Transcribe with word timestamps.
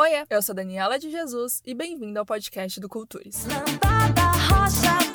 Oiê, 0.00 0.24
eu 0.30 0.40
sou 0.40 0.54
Daniela 0.54 0.98
de 0.98 1.10
Jesus 1.10 1.60
e 1.62 1.74
bem-vindo 1.74 2.18
ao 2.18 2.24
podcast 2.24 2.80
do 2.80 2.88
Cultures. 2.88 3.44
Lambada, 3.44 4.22
rocha, 4.48 5.09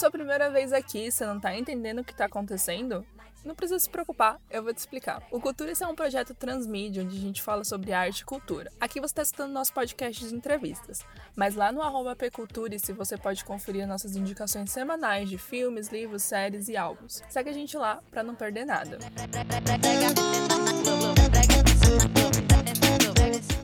sua 0.00 0.10
primeira 0.10 0.48
vez 0.48 0.72
aqui, 0.72 1.12
você 1.12 1.26
não 1.26 1.38
tá 1.38 1.54
entendendo 1.54 1.98
o 1.98 2.04
que 2.04 2.14
tá 2.14 2.24
acontecendo? 2.24 3.04
Não 3.44 3.54
precisa 3.54 3.78
se 3.78 3.90
preocupar, 3.90 4.40
eu 4.50 4.62
vou 4.62 4.72
te 4.72 4.78
explicar. 4.78 5.22
O 5.30 5.38
Culturis 5.38 5.78
é 5.82 5.86
um 5.86 5.94
projeto 5.94 6.32
transmídia 6.32 7.02
onde 7.02 7.18
a 7.18 7.20
gente 7.20 7.42
fala 7.42 7.64
sobre 7.64 7.92
arte 7.92 8.20
e 8.20 8.24
cultura. 8.24 8.72
Aqui 8.80 8.98
você 8.98 9.12
está 9.12 9.20
escutando 9.20 9.52
nosso 9.52 9.74
podcast 9.74 10.26
de 10.26 10.34
entrevistas, 10.34 11.04
mas 11.36 11.54
lá 11.54 11.70
no 11.70 11.82
arroba 11.82 12.16
pcultures 12.16 12.82
você 12.96 13.18
pode 13.18 13.44
conferir 13.44 13.86
nossas 13.86 14.16
indicações 14.16 14.70
semanais 14.70 15.28
de 15.28 15.36
filmes, 15.36 15.88
livros, 15.88 16.22
séries 16.22 16.68
e 16.68 16.78
álbuns. 16.78 17.22
Segue 17.28 17.50
a 17.50 17.54
gente 17.54 17.76
lá 17.76 18.00
para 18.10 18.22
não 18.22 18.34
perder 18.34 18.64
nada. 18.64 18.98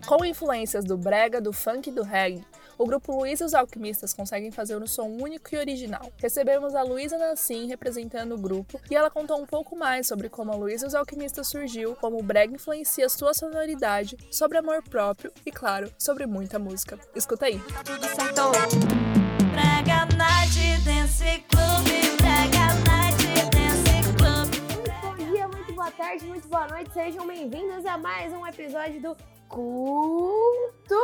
Com 0.07 0.23
influências 0.23 0.85
do 0.85 0.99
brega, 0.99 1.41
do 1.41 1.53
funk 1.53 1.89
e 1.89 1.93
do 1.93 2.03
reggae, 2.03 2.45
o 2.79 2.87
grupo 2.87 3.13
Luiz 3.13 3.41
e 3.41 3.45
os 3.45 3.55
Alquimistas 3.55 4.13
conseguem 4.13 4.51
fazer 4.51 4.77
um 4.77 4.87
som 4.87 5.07
único 5.07 5.55
e 5.55 5.59
original. 5.59 6.13
Recebemos 6.19 6.75
a 6.75 6.83
Luísa 6.83 7.17
Nassim 7.17 7.67
representando 7.67 8.35
o 8.35 8.39
grupo 8.39 8.81
e 8.91 8.95
ela 8.95 9.11
contou 9.11 9.41
um 9.41 9.47
pouco 9.47 9.77
mais 9.77 10.07
sobre 10.07 10.29
como 10.29 10.53
a 10.53 10.57
Luiz 10.57 10.83
e 10.83 10.87
os 10.87 10.95
Alquimistas 10.95 11.49
surgiu, 11.49 11.97
como 11.97 12.19
o 12.19 12.23
brega 12.23 12.55
influencia 12.55 13.09
sua 13.09 13.33
sonoridade, 13.35 14.17
sobre 14.31 14.59
amor 14.59 14.83
próprio 14.83 15.33
e, 15.45 15.51
claro, 15.51 15.91
sobre 15.99 16.27
muita 16.27 16.59
música. 16.59 16.99
Escuta 17.15 17.47
aí. 17.47 17.61
Tudo 17.85 18.07
certo. 18.15 18.51
Brega 19.53 20.07
Night 20.17 20.85
Dance 20.85 21.45
Club, 21.49 21.87
Brega 22.19 22.75
Night 22.85 23.17
Dance 23.51 24.13
Club. 24.17 24.49
Muito 24.77 25.01
bom 25.01 25.33
dia, 25.33 25.49
muito 25.49 25.73
boa 25.73 25.91
tarde, 25.91 26.27
muito 26.27 26.49
boa 26.49 26.67
noite. 26.69 26.93
Sejam 26.93 27.27
bem-vindos 27.27 27.87
a 27.87 27.97
mais 27.97 28.33
um 28.33 28.47
episódio 28.47 29.01
do 29.01 29.17
Culturice! 29.49 30.97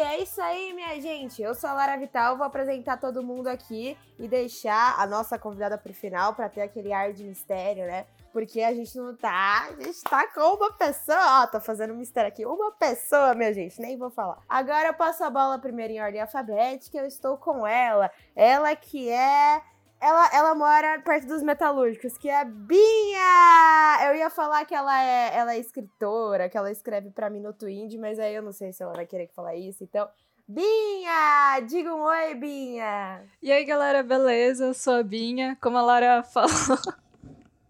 É 0.00 0.22
isso 0.22 0.40
aí, 0.40 0.72
minha 0.72 1.00
gente. 1.00 1.40
Eu 1.40 1.54
sou 1.54 1.70
a 1.70 1.74
Lara 1.74 1.96
Vital, 1.96 2.36
vou 2.36 2.46
apresentar 2.46 2.96
todo 2.96 3.22
mundo 3.22 3.48
aqui 3.48 3.96
e 4.18 4.26
deixar 4.26 4.98
a 4.98 5.06
nossa 5.06 5.38
convidada 5.38 5.78
pro 5.78 5.94
final 5.94 6.34
para 6.34 6.48
ter 6.48 6.62
aquele 6.62 6.92
ar 6.92 7.12
de 7.12 7.24
mistério, 7.24 7.86
né? 7.86 8.06
Porque 8.32 8.60
a 8.60 8.74
gente 8.74 8.96
não 8.98 9.16
tá. 9.16 9.68
A 9.68 9.82
gente 9.82 10.02
tá 10.02 10.26
com 10.28 10.56
uma 10.56 10.72
pessoa. 10.72 11.42
Ó, 11.42 11.46
tô 11.46 11.60
fazendo 11.60 11.94
um 11.94 11.96
mistério 11.96 12.28
aqui. 12.28 12.44
Uma 12.44 12.70
pessoa, 12.72 13.34
minha 13.34 13.54
gente, 13.54 13.80
nem 13.80 13.96
vou 13.96 14.10
falar. 14.10 14.42
Agora 14.48 14.88
eu 14.88 14.94
passo 14.94 15.24
a 15.24 15.30
bola 15.30 15.58
primeiro 15.58 15.92
em 15.94 16.00
ordem 16.00 16.20
alfabética. 16.20 16.98
Eu 16.98 17.06
estou 17.06 17.38
com 17.38 17.66
ela. 17.66 18.10
Ela 18.34 18.76
que 18.76 19.08
é 19.08 19.62
ela, 20.00 20.30
ela 20.32 20.54
mora 20.54 21.00
perto 21.00 21.26
dos 21.26 21.42
metalúrgicos, 21.42 22.16
que 22.18 22.28
é 22.28 22.40
a 22.40 22.44
Binha! 22.44 24.06
Eu 24.08 24.14
ia 24.16 24.30
falar 24.30 24.64
que 24.64 24.74
ela 24.74 25.02
é, 25.02 25.36
ela 25.36 25.54
é 25.54 25.58
escritora, 25.58 26.48
que 26.48 26.56
ela 26.56 26.70
escreve 26.70 27.10
pra 27.10 27.30
Minuto 27.30 27.68
Indie, 27.68 27.98
mas 27.98 28.18
aí 28.18 28.34
eu 28.34 28.42
não 28.42 28.52
sei 28.52 28.72
se 28.72 28.82
ela 28.82 28.92
vai 28.92 29.06
querer 29.06 29.26
que 29.26 29.34
falar 29.34 29.54
isso, 29.54 29.82
então... 29.82 30.08
Binha! 30.48 31.58
Diga 31.66 31.92
um 31.92 32.02
oi, 32.02 32.34
Binha! 32.34 33.24
E 33.42 33.50
aí, 33.50 33.64
galera, 33.64 34.04
beleza? 34.04 34.66
Eu 34.66 34.74
sou 34.74 34.94
a 34.94 35.02
Binha. 35.02 35.58
Como 35.60 35.76
a 35.76 35.82
Lara 35.82 36.22
falou, 36.22 36.78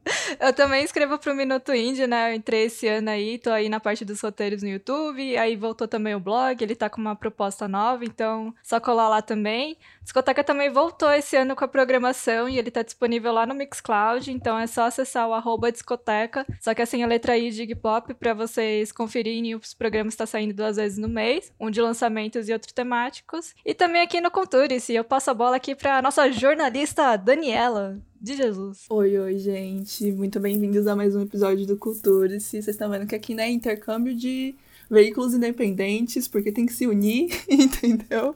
eu 0.40 0.52
também 0.52 0.84
escrevo 0.84 1.18
pro 1.18 1.34
Minuto 1.34 1.74
Indie, 1.74 2.06
né? 2.06 2.30
Eu 2.30 2.36
entrei 2.36 2.64
esse 2.64 2.86
ano 2.86 3.10
aí, 3.10 3.38
tô 3.38 3.50
aí 3.50 3.68
na 3.68 3.80
parte 3.80 4.04
dos 4.04 4.20
roteiros 4.20 4.62
no 4.62 4.68
YouTube, 4.68 5.36
aí 5.36 5.56
voltou 5.56 5.88
também 5.88 6.14
o 6.14 6.20
blog, 6.20 6.62
ele 6.62 6.76
tá 6.76 6.88
com 6.88 7.00
uma 7.00 7.16
proposta 7.16 7.66
nova, 7.66 8.04
então 8.04 8.54
só 8.62 8.78
colar 8.78 9.08
lá 9.08 9.20
também. 9.20 9.76
Discoteca 10.02 10.44
também 10.44 10.70
voltou 10.70 11.12
esse 11.12 11.36
ano 11.36 11.56
com 11.56 11.64
a 11.64 11.68
programação 11.68 12.48
e 12.48 12.58
ele 12.58 12.70
tá 12.70 12.82
disponível 12.82 13.32
lá 13.32 13.44
no 13.44 13.54
Mixcloud, 13.54 14.30
então 14.30 14.58
é 14.58 14.66
só 14.66 14.84
acessar 14.84 15.28
o 15.28 15.34
arroba 15.34 15.72
discoteca, 15.72 16.46
só 16.60 16.74
que 16.74 16.82
assim 16.82 17.02
a 17.02 17.06
letra 17.06 17.36
I 17.36 17.50
de 17.50 17.74
Pop 17.74 18.14
pra 18.14 18.32
vocês 18.32 18.92
conferirem, 18.92 19.54
os 19.54 19.74
programas 19.74 20.14
tá 20.14 20.26
saindo 20.26 20.54
duas 20.54 20.76
vezes 20.76 20.98
no 20.98 21.08
mês, 21.08 21.52
um 21.58 21.70
de 21.70 21.80
lançamentos 21.80 22.48
e 22.48 22.52
outro 22.52 22.72
temáticos. 22.72 23.54
E 23.64 23.74
também 23.74 24.02
aqui 24.02 24.20
no 24.20 24.30
Culturice, 24.30 24.94
eu 24.94 25.04
passo 25.04 25.30
a 25.30 25.34
bola 25.34 25.56
aqui 25.56 25.74
pra 25.74 26.00
nossa 26.00 26.30
jornalista 26.30 27.16
Daniela 27.16 28.00
de 28.26 28.34
Jesus. 28.34 28.86
Oi, 28.90 29.16
oi, 29.16 29.38
gente. 29.38 30.10
Muito 30.10 30.40
bem-vindos 30.40 30.88
a 30.88 30.96
mais 30.96 31.14
um 31.14 31.22
episódio 31.22 31.64
do 31.64 31.76
Cultura. 31.76 32.40
Se 32.40 32.60
vocês 32.60 32.66
estão 32.66 32.90
vendo 32.90 33.06
que 33.06 33.14
aqui 33.14 33.36
né, 33.36 33.44
é 33.44 33.50
intercâmbio 33.52 34.16
de 34.16 34.56
veículos 34.90 35.32
independentes, 35.32 36.26
porque 36.26 36.50
tem 36.50 36.66
que 36.66 36.72
se 36.72 36.88
unir, 36.88 37.30
entendeu? 37.48 38.34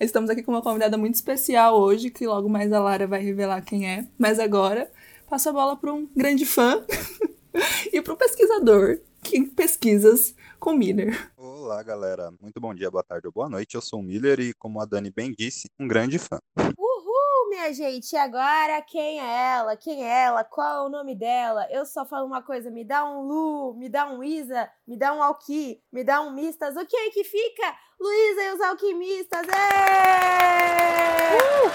Estamos 0.00 0.28
aqui 0.28 0.42
com 0.42 0.50
uma 0.50 0.60
convidada 0.60 0.98
muito 0.98 1.14
especial 1.14 1.80
hoje, 1.80 2.10
que 2.10 2.26
logo 2.26 2.48
mais 2.48 2.72
a 2.72 2.80
Lara 2.80 3.06
vai 3.06 3.22
revelar 3.22 3.62
quem 3.62 3.88
é. 3.88 4.08
Mas 4.18 4.40
agora, 4.40 4.90
passo 5.30 5.50
a 5.50 5.52
bola 5.52 5.76
para 5.76 5.94
um 5.94 6.04
grande 6.16 6.44
fã 6.44 6.84
e 7.92 8.02
para 8.02 8.14
um 8.14 8.16
pesquisador 8.16 8.98
que 9.22 9.40
pesquisas 9.50 10.34
com 10.58 10.72
Miller. 10.72 11.30
Olá, 11.36 11.80
galera. 11.84 12.32
Muito 12.40 12.60
bom 12.60 12.74
dia, 12.74 12.90
boa 12.90 13.04
tarde 13.04 13.28
ou 13.28 13.32
boa 13.32 13.48
noite. 13.48 13.76
Eu 13.76 13.82
sou 13.82 14.00
o 14.00 14.02
Miller 14.02 14.40
e, 14.40 14.52
como 14.52 14.80
a 14.80 14.84
Dani 14.84 15.12
bem 15.12 15.32
disse, 15.32 15.68
um 15.78 15.86
grande 15.86 16.18
fã. 16.18 16.40
Uhul, 16.58 17.11
minha 17.52 17.72
gente! 17.74 18.14
E 18.14 18.16
agora, 18.16 18.80
quem 18.80 19.20
é 19.20 19.52
ela? 19.52 19.76
Quem 19.76 20.02
é 20.02 20.24
ela? 20.24 20.42
Qual 20.42 20.84
é 20.84 20.86
o 20.86 20.88
nome 20.88 21.14
dela? 21.14 21.68
Eu 21.70 21.84
só 21.84 22.06
falo 22.06 22.26
uma 22.26 22.40
coisa, 22.42 22.70
me 22.70 22.82
dá 22.82 23.04
um 23.04 23.20
Lu, 23.20 23.74
me 23.74 23.90
dá 23.90 24.10
um 24.10 24.24
Isa, 24.24 24.70
me 24.86 24.96
dá 24.96 25.12
um 25.12 25.22
Alki, 25.22 25.82
me 25.92 26.02
dá 26.02 26.22
um 26.22 26.30
Mistas. 26.30 26.74
O 26.76 26.86
que 26.86 26.96
é 26.96 27.10
que 27.10 27.22
fica? 27.22 27.76
Luísa 28.00 28.42
e 28.42 28.52
os 28.54 28.60
Alquimistas! 28.62 29.46
Ê! 29.48 29.52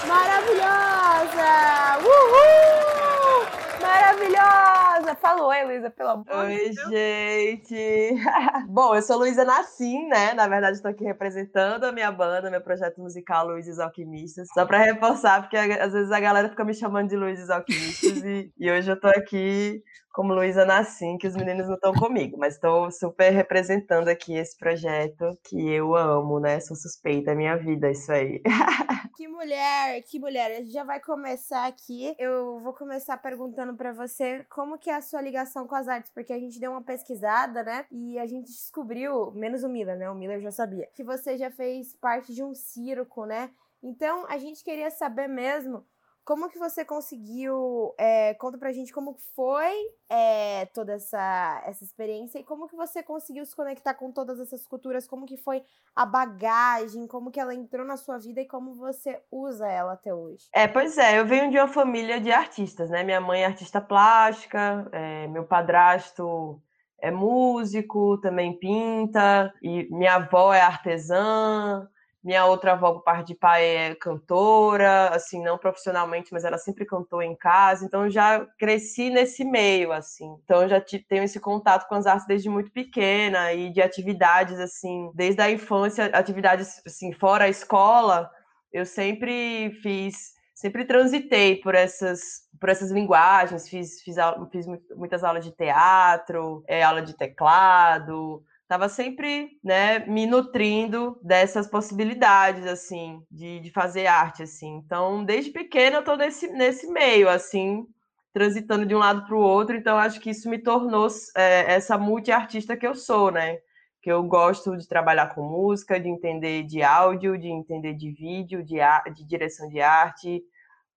Maravilhosa! 0.07 1.99
Uhul! 2.01 3.66
Maravilhosa! 3.87 5.15
Fala 5.15 5.45
oi, 5.47 5.63
Luísa, 5.63 5.89
pelo 5.89 6.09
amor 6.09 6.25
de 6.25 6.31
Oi, 6.33 6.69
Deus. 6.75 6.89
gente! 6.89 8.15
Bom, 8.67 8.93
eu 8.93 9.01
sou 9.01 9.19
Luísa 9.19 9.45
Nassim, 9.45 10.07
né? 10.09 10.33
Na 10.33 10.45
verdade, 10.45 10.75
estou 10.75 10.91
aqui 10.91 11.05
representando 11.05 11.85
a 11.85 11.91
minha 11.93 12.11
banda, 12.11 12.51
meu 12.51 12.59
projeto 12.59 12.99
musical 12.99 13.47
Luiz 13.47 13.65
os 13.67 13.79
Alquimistas. 13.79 14.49
Só 14.53 14.65
para 14.65 14.79
reforçar, 14.79 15.41
porque 15.41 15.55
às 15.55 15.93
vezes 15.93 16.11
a 16.11 16.19
galera 16.19 16.49
fica 16.49 16.65
me 16.65 16.73
chamando 16.73 17.07
de 17.07 17.15
Luiz 17.15 17.41
os 17.41 17.49
Alquimistas, 17.49 18.23
e, 18.25 18.51
e 18.57 18.69
hoje 18.69 18.91
eu 18.91 18.99
tô 18.99 19.07
aqui 19.07 19.81
como 20.17 20.33
Luísa 20.33 20.66
Nassim, 20.66 21.16
que 21.16 21.28
os 21.28 21.35
meninos 21.35 21.67
não 21.67 21.75
estão 21.75 21.94
comigo, 21.94 22.39
mas 22.39 22.55
estou 22.55 22.89
super 22.89 23.29
representando 23.29 24.07
aqui 24.07 24.33
esse 24.33 24.57
projeto 24.57 25.38
que 25.44 25.69
eu 25.69 25.95
amo, 25.95 26.39
né? 26.39 26.59
Sou 26.59 26.75
suspeita, 26.75 27.33
é 27.33 27.35
minha 27.35 27.55
vida, 27.55 27.91
isso 27.91 28.11
aí. 28.11 28.41
Que 29.16 29.27
mulher, 29.27 30.03
que 30.03 30.19
mulher. 30.19 30.51
A 30.51 30.56
gente 30.56 30.72
já 30.72 30.83
vai 30.83 31.00
começar 31.00 31.66
aqui. 31.66 32.16
Eu 32.19 32.59
vou 32.59 32.72
começar 32.72 33.17
perguntando 33.17 33.75
pra 33.75 33.91
você 33.91 34.45
como 34.47 34.77
que 34.77 34.91
é 34.91 34.95
a 34.95 35.01
sua 35.01 35.22
ligação 35.22 35.67
com 35.67 35.73
as 35.73 35.88
artes, 35.88 36.11
porque 36.11 36.31
a 36.31 36.39
gente 36.39 36.59
deu 36.59 36.69
uma 36.69 36.83
pesquisada, 36.83 37.63
né? 37.63 37.85
E 37.91 38.19
a 38.19 38.27
gente 38.27 38.45
descobriu, 38.45 39.31
menos 39.31 39.63
o 39.63 39.69
Miller, 39.69 39.97
né? 39.97 40.07
O 40.07 40.13
Miller 40.13 40.39
já 40.39 40.51
sabia, 40.51 40.88
que 40.94 41.03
você 41.03 41.35
já 41.35 41.50
fez 41.50 41.95
parte 41.95 42.31
de 42.31 42.44
um 42.44 42.53
circo, 42.53 43.25
né? 43.25 43.50
Então, 43.81 44.25
a 44.29 44.38
gente 44.38 44.63
queria 44.63 44.91
saber 44.91 45.27
mesmo 45.27 45.83
como 46.27 46.49
que 46.49 46.59
você 46.59 46.83
conseguiu, 46.83 47.95
é, 47.97 48.33
conta 48.33 48.57
pra 48.57 48.73
gente 48.73 48.91
como 48.91 49.15
foi 49.33 49.73
é, 50.09 50.65
toda 50.73 50.91
essa, 50.91 51.63
essa 51.65 51.85
experiência 51.85 52.38
e 52.38 52.43
como 52.43 52.67
que 52.67 52.75
você 52.75 53.01
conseguiu 53.01 53.45
se 53.45 53.55
conectar 53.55 53.93
com 53.93 54.11
todas 54.11 54.38
essas 54.38 54.67
culturas, 54.67 55.07
como 55.07 55.25
que 55.25 55.38
foi 55.38 55.63
a 55.95 56.05
bagagem, 56.05 57.07
como 57.07 57.31
que 57.31 57.39
ela 57.39 57.55
entrou 57.55 57.85
na 57.85 57.95
sua 57.95 58.17
vida 58.17 58.41
e 58.41 58.45
como 58.45 58.75
você 58.75 59.21
usa 59.31 59.69
ela 59.69 59.93
até 59.93 60.13
hoje. 60.13 60.49
É, 60.53 60.67
pois 60.67 60.97
é, 60.97 61.17
eu 61.17 61.25
venho 61.25 61.49
de 61.49 61.57
uma 61.57 61.69
família 61.69 62.19
de 62.19 62.29
artistas, 62.29 62.89
né? 62.89 63.03
Minha 63.03 63.21
mãe 63.21 63.44
é 63.44 63.45
artista 63.45 63.79
plástica, 63.79 64.85
é, 64.91 65.27
meu 65.29 65.45
padrasto 65.45 66.61
é 66.99 67.09
músico, 67.09 68.19
também 68.19 68.59
pinta, 68.59 69.53
e 69.61 69.88
minha 69.89 70.15
avó 70.15 70.53
é 70.53 70.59
artesã, 70.59 71.88
minha 72.27 72.45
outra 72.45 72.73
avó, 72.73 72.93
por 72.93 73.03
parte 73.03 73.27
de 73.27 73.35
pai, 73.35 73.65
é 73.65 73.95
cantora, 73.95 75.09
assim, 75.15 75.41
não 75.41 75.57
profissionalmente, 75.57 76.29
mas 76.33 76.43
ela 76.43 76.57
sempre 76.57 76.85
cantou 76.85 77.21
em 77.21 77.35
casa, 77.35 77.85
então 77.85 78.09
já 78.09 78.45
cresci 78.59 79.09
nesse 79.09 79.45
meio, 79.45 79.94
assim. 79.94 80.25
Então 80.44 80.68
já 80.68 80.81
tenho 81.09 81.24
esse 81.24 81.39
contato 81.39 81.88
com 81.88 81.95
as 81.95 82.06
artes 82.06 82.27
desde 82.27 82.50
muito 82.50 82.69
pequena 82.71 83.53
e 83.53 83.71
de 83.71 83.81
atividades, 83.81 84.59
assim, 84.59 85.09
desde 85.15 85.41
a 85.41 85.50
infância, 85.50 86.06
atividades, 86.07 86.81
assim, 86.85 87.13
fora 87.13 87.45
a 87.45 87.50
escola, 87.50 88.29
eu 88.74 88.85
sempre 88.85 89.71
fiz, 89.81 90.33
sempre 90.53 90.85
transitei 90.85 91.56
por 91.62 91.75
essas 91.75 92.45
por 92.59 92.69
essas 92.69 92.89
linguagens, 92.89 93.69
fiz, 93.69 94.01
fiz, 94.01 94.15
fiz 94.51 94.65
mu- 94.65 94.81
muitas 94.95 95.24
aulas 95.24 95.45
de 95.45 95.51
teatro, 95.51 96.63
eh, 96.68 96.81
aula 96.81 97.03
de 97.03 97.15
teclado, 97.15 98.44
estava 98.67 98.89
sempre, 98.89 99.57
né, 99.63 99.99
me 99.99 100.27
nutrindo 100.27 101.17
dessas 101.23 101.67
possibilidades, 101.67 102.67
assim, 102.67 103.23
de, 103.31 103.61
de 103.61 103.71
fazer 103.71 104.07
arte, 104.07 104.43
assim. 104.43 104.75
Então, 104.85 105.23
desde 105.23 105.51
pequena 105.51 105.97
eu 105.97 105.99
estou 106.01 106.17
nesse, 106.17 106.47
nesse 106.49 106.85
meio, 106.87 107.29
assim, 107.29 107.87
transitando 108.33 108.85
de 108.85 108.93
um 108.93 108.99
lado 108.99 109.25
para 109.25 109.35
o 109.35 109.39
outro, 109.39 109.73
então 109.77 109.97
acho 109.97 110.19
que 110.19 110.31
isso 110.31 110.49
me 110.49 110.59
tornou 110.59 111.07
eh, 111.37 111.75
essa 111.75 111.97
multiartista 111.97 112.75
que 112.75 112.85
eu 112.85 112.93
sou, 112.93 113.31
né? 113.31 113.57
Que 114.01 114.11
eu 114.11 114.21
gosto 114.23 114.75
de 114.75 114.85
trabalhar 114.85 115.33
com 115.33 115.43
música, 115.43 115.97
de 115.97 116.09
entender 116.09 116.63
de 116.63 116.83
áudio, 116.83 117.37
de 117.37 117.47
entender 117.47 117.93
de 117.93 118.11
vídeo, 118.11 118.61
de, 118.61 118.79
de 119.15 119.23
direção 119.25 119.69
de 119.69 119.79
arte, 119.79 120.43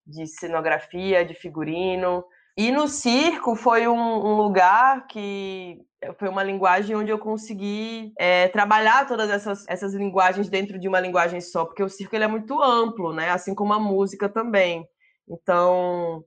de 0.05 0.27
cenografia, 0.27 1.23
de 1.23 1.33
figurino. 1.33 2.21
E 2.57 2.71
no 2.71 2.87
circo 2.87 3.55
foi 3.55 3.87
um, 3.87 3.95
um 3.95 4.35
lugar 4.35 5.07
que 5.07 5.79
foi 6.17 6.27
uma 6.27 6.43
linguagem 6.43 6.95
onde 6.95 7.11
eu 7.11 7.19
consegui 7.19 8.11
é, 8.17 8.47
trabalhar 8.47 9.07
todas 9.07 9.29
essas, 9.29 9.65
essas 9.67 9.93
linguagens 9.93 10.49
dentro 10.49 10.79
de 10.79 10.87
uma 10.87 10.99
linguagem 10.99 11.39
só, 11.39 11.65
porque 11.65 11.83
o 11.83 11.89
circo 11.89 12.15
ele 12.15 12.23
é 12.23 12.27
muito 12.27 12.61
amplo, 12.61 13.13
né? 13.13 13.29
Assim 13.29 13.53
como 13.53 13.73
a 13.73 13.79
música 13.79 14.27
também. 14.27 14.85
Então, 15.29 16.25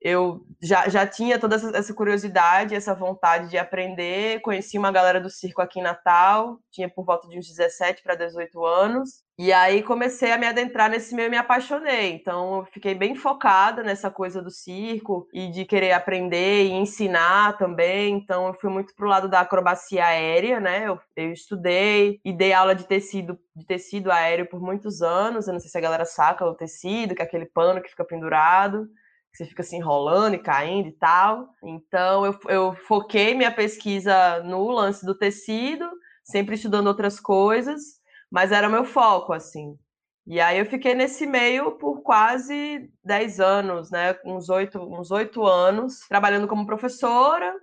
eu 0.00 0.46
já, 0.62 0.88
já 0.88 1.06
tinha 1.06 1.38
toda 1.38 1.56
essa, 1.56 1.76
essa 1.76 1.92
curiosidade, 1.94 2.74
essa 2.74 2.94
vontade 2.94 3.50
de 3.50 3.58
aprender. 3.58 4.40
Conheci 4.40 4.78
uma 4.78 4.92
galera 4.92 5.20
do 5.20 5.28
circo 5.28 5.60
aqui 5.60 5.80
em 5.80 5.82
Natal, 5.82 6.60
tinha 6.70 6.88
por 6.88 7.04
volta 7.04 7.28
de 7.28 7.38
uns 7.38 7.48
17 7.48 8.02
para 8.02 8.14
18 8.14 8.64
anos. 8.64 9.25
E 9.38 9.52
aí 9.52 9.82
comecei 9.82 10.32
a 10.32 10.38
me 10.38 10.46
adentrar 10.46 10.88
nesse 10.88 11.14
meio 11.14 11.26
e 11.26 11.30
me 11.30 11.36
apaixonei. 11.36 12.12
Então, 12.12 12.58
eu 12.58 12.64
fiquei 12.64 12.94
bem 12.94 13.14
focada 13.14 13.82
nessa 13.82 14.10
coisa 14.10 14.40
do 14.40 14.50
circo 14.50 15.28
e 15.30 15.50
de 15.50 15.66
querer 15.66 15.92
aprender 15.92 16.64
e 16.64 16.72
ensinar 16.72 17.58
também. 17.58 18.14
Então, 18.14 18.46
eu 18.46 18.54
fui 18.54 18.70
muito 18.70 18.94
pro 18.94 19.08
lado 19.08 19.28
da 19.28 19.40
acrobacia 19.40 20.06
aérea, 20.06 20.58
né? 20.58 20.88
Eu, 20.88 20.98
eu 21.14 21.32
estudei 21.32 22.18
e 22.24 22.32
dei 22.32 22.54
aula 22.54 22.74
de 22.74 22.84
tecido, 22.84 23.38
de 23.54 23.66
tecido 23.66 24.10
aéreo 24.10 24.48
por 24.48 24.60
muitos 24.60 25.02
anos. 25.02 25.46
Eu 25.46 25.52
não 25.52 25.60
sei 25.60 25.68
se 25.68 25.76
a 25.76 25.82
galera 25.82 26.06
saca 26.06 26.46
o 26.46 26.54
tecido, 26.54 27.14
que 27.14 27.20
é 27.20 27.24
aquele 27.26 27.46
pano 27.46 27.82
que 27.82 27.90
fica 27.90 28.04
pendurado 28.04 28.88
você 29.36 29.44
fica 29.44 29.62
se 29.62 29.76
enrolando 29.76 30.34
e 30.34 30.38
caindo 30.38 30.88
e 30.88 30.92
tal. 30.92 31.50
Então, 31.62 32.24
eu, 32.24 32.38
eu 32.48 32.74
foquei 32.86 33.34
minha 33.34 33.52
pesquisa 33.52 34.42
no 34.42 34.70
lance 34.70 35.04
do 35.04 35.14
tecido, 35.14 35.86
sempre 36.24 36.54
estudando 36.54 36.86
outras 36.86 37.20
coisas, 37.20 37.95
mas 38.30 38.52
era 38.52 38.68
meu 38.68 38.84
foco, 38.84 39.32
assim. 39.32 39.78
E 40.26 40.40
aí 40.40 40.58
eu 40.58 40.66
fiquei 40.66 40.94
nesse 40.94 41.24
meio 41.26 41.72
por 41.72 42.02
quase 42.02 42.90
10 43.04 43.38
anos, 43.40 43.90
né? 43.90 44.16
Uns 44.24 44.48
oito 44.48 44.80
uns 44.80 45.10
oito 45.12 45.46
anos, 45.46 46.00
trabalhando 46.08 46.48
como 46.48 46.66
professora, 46.66 47.54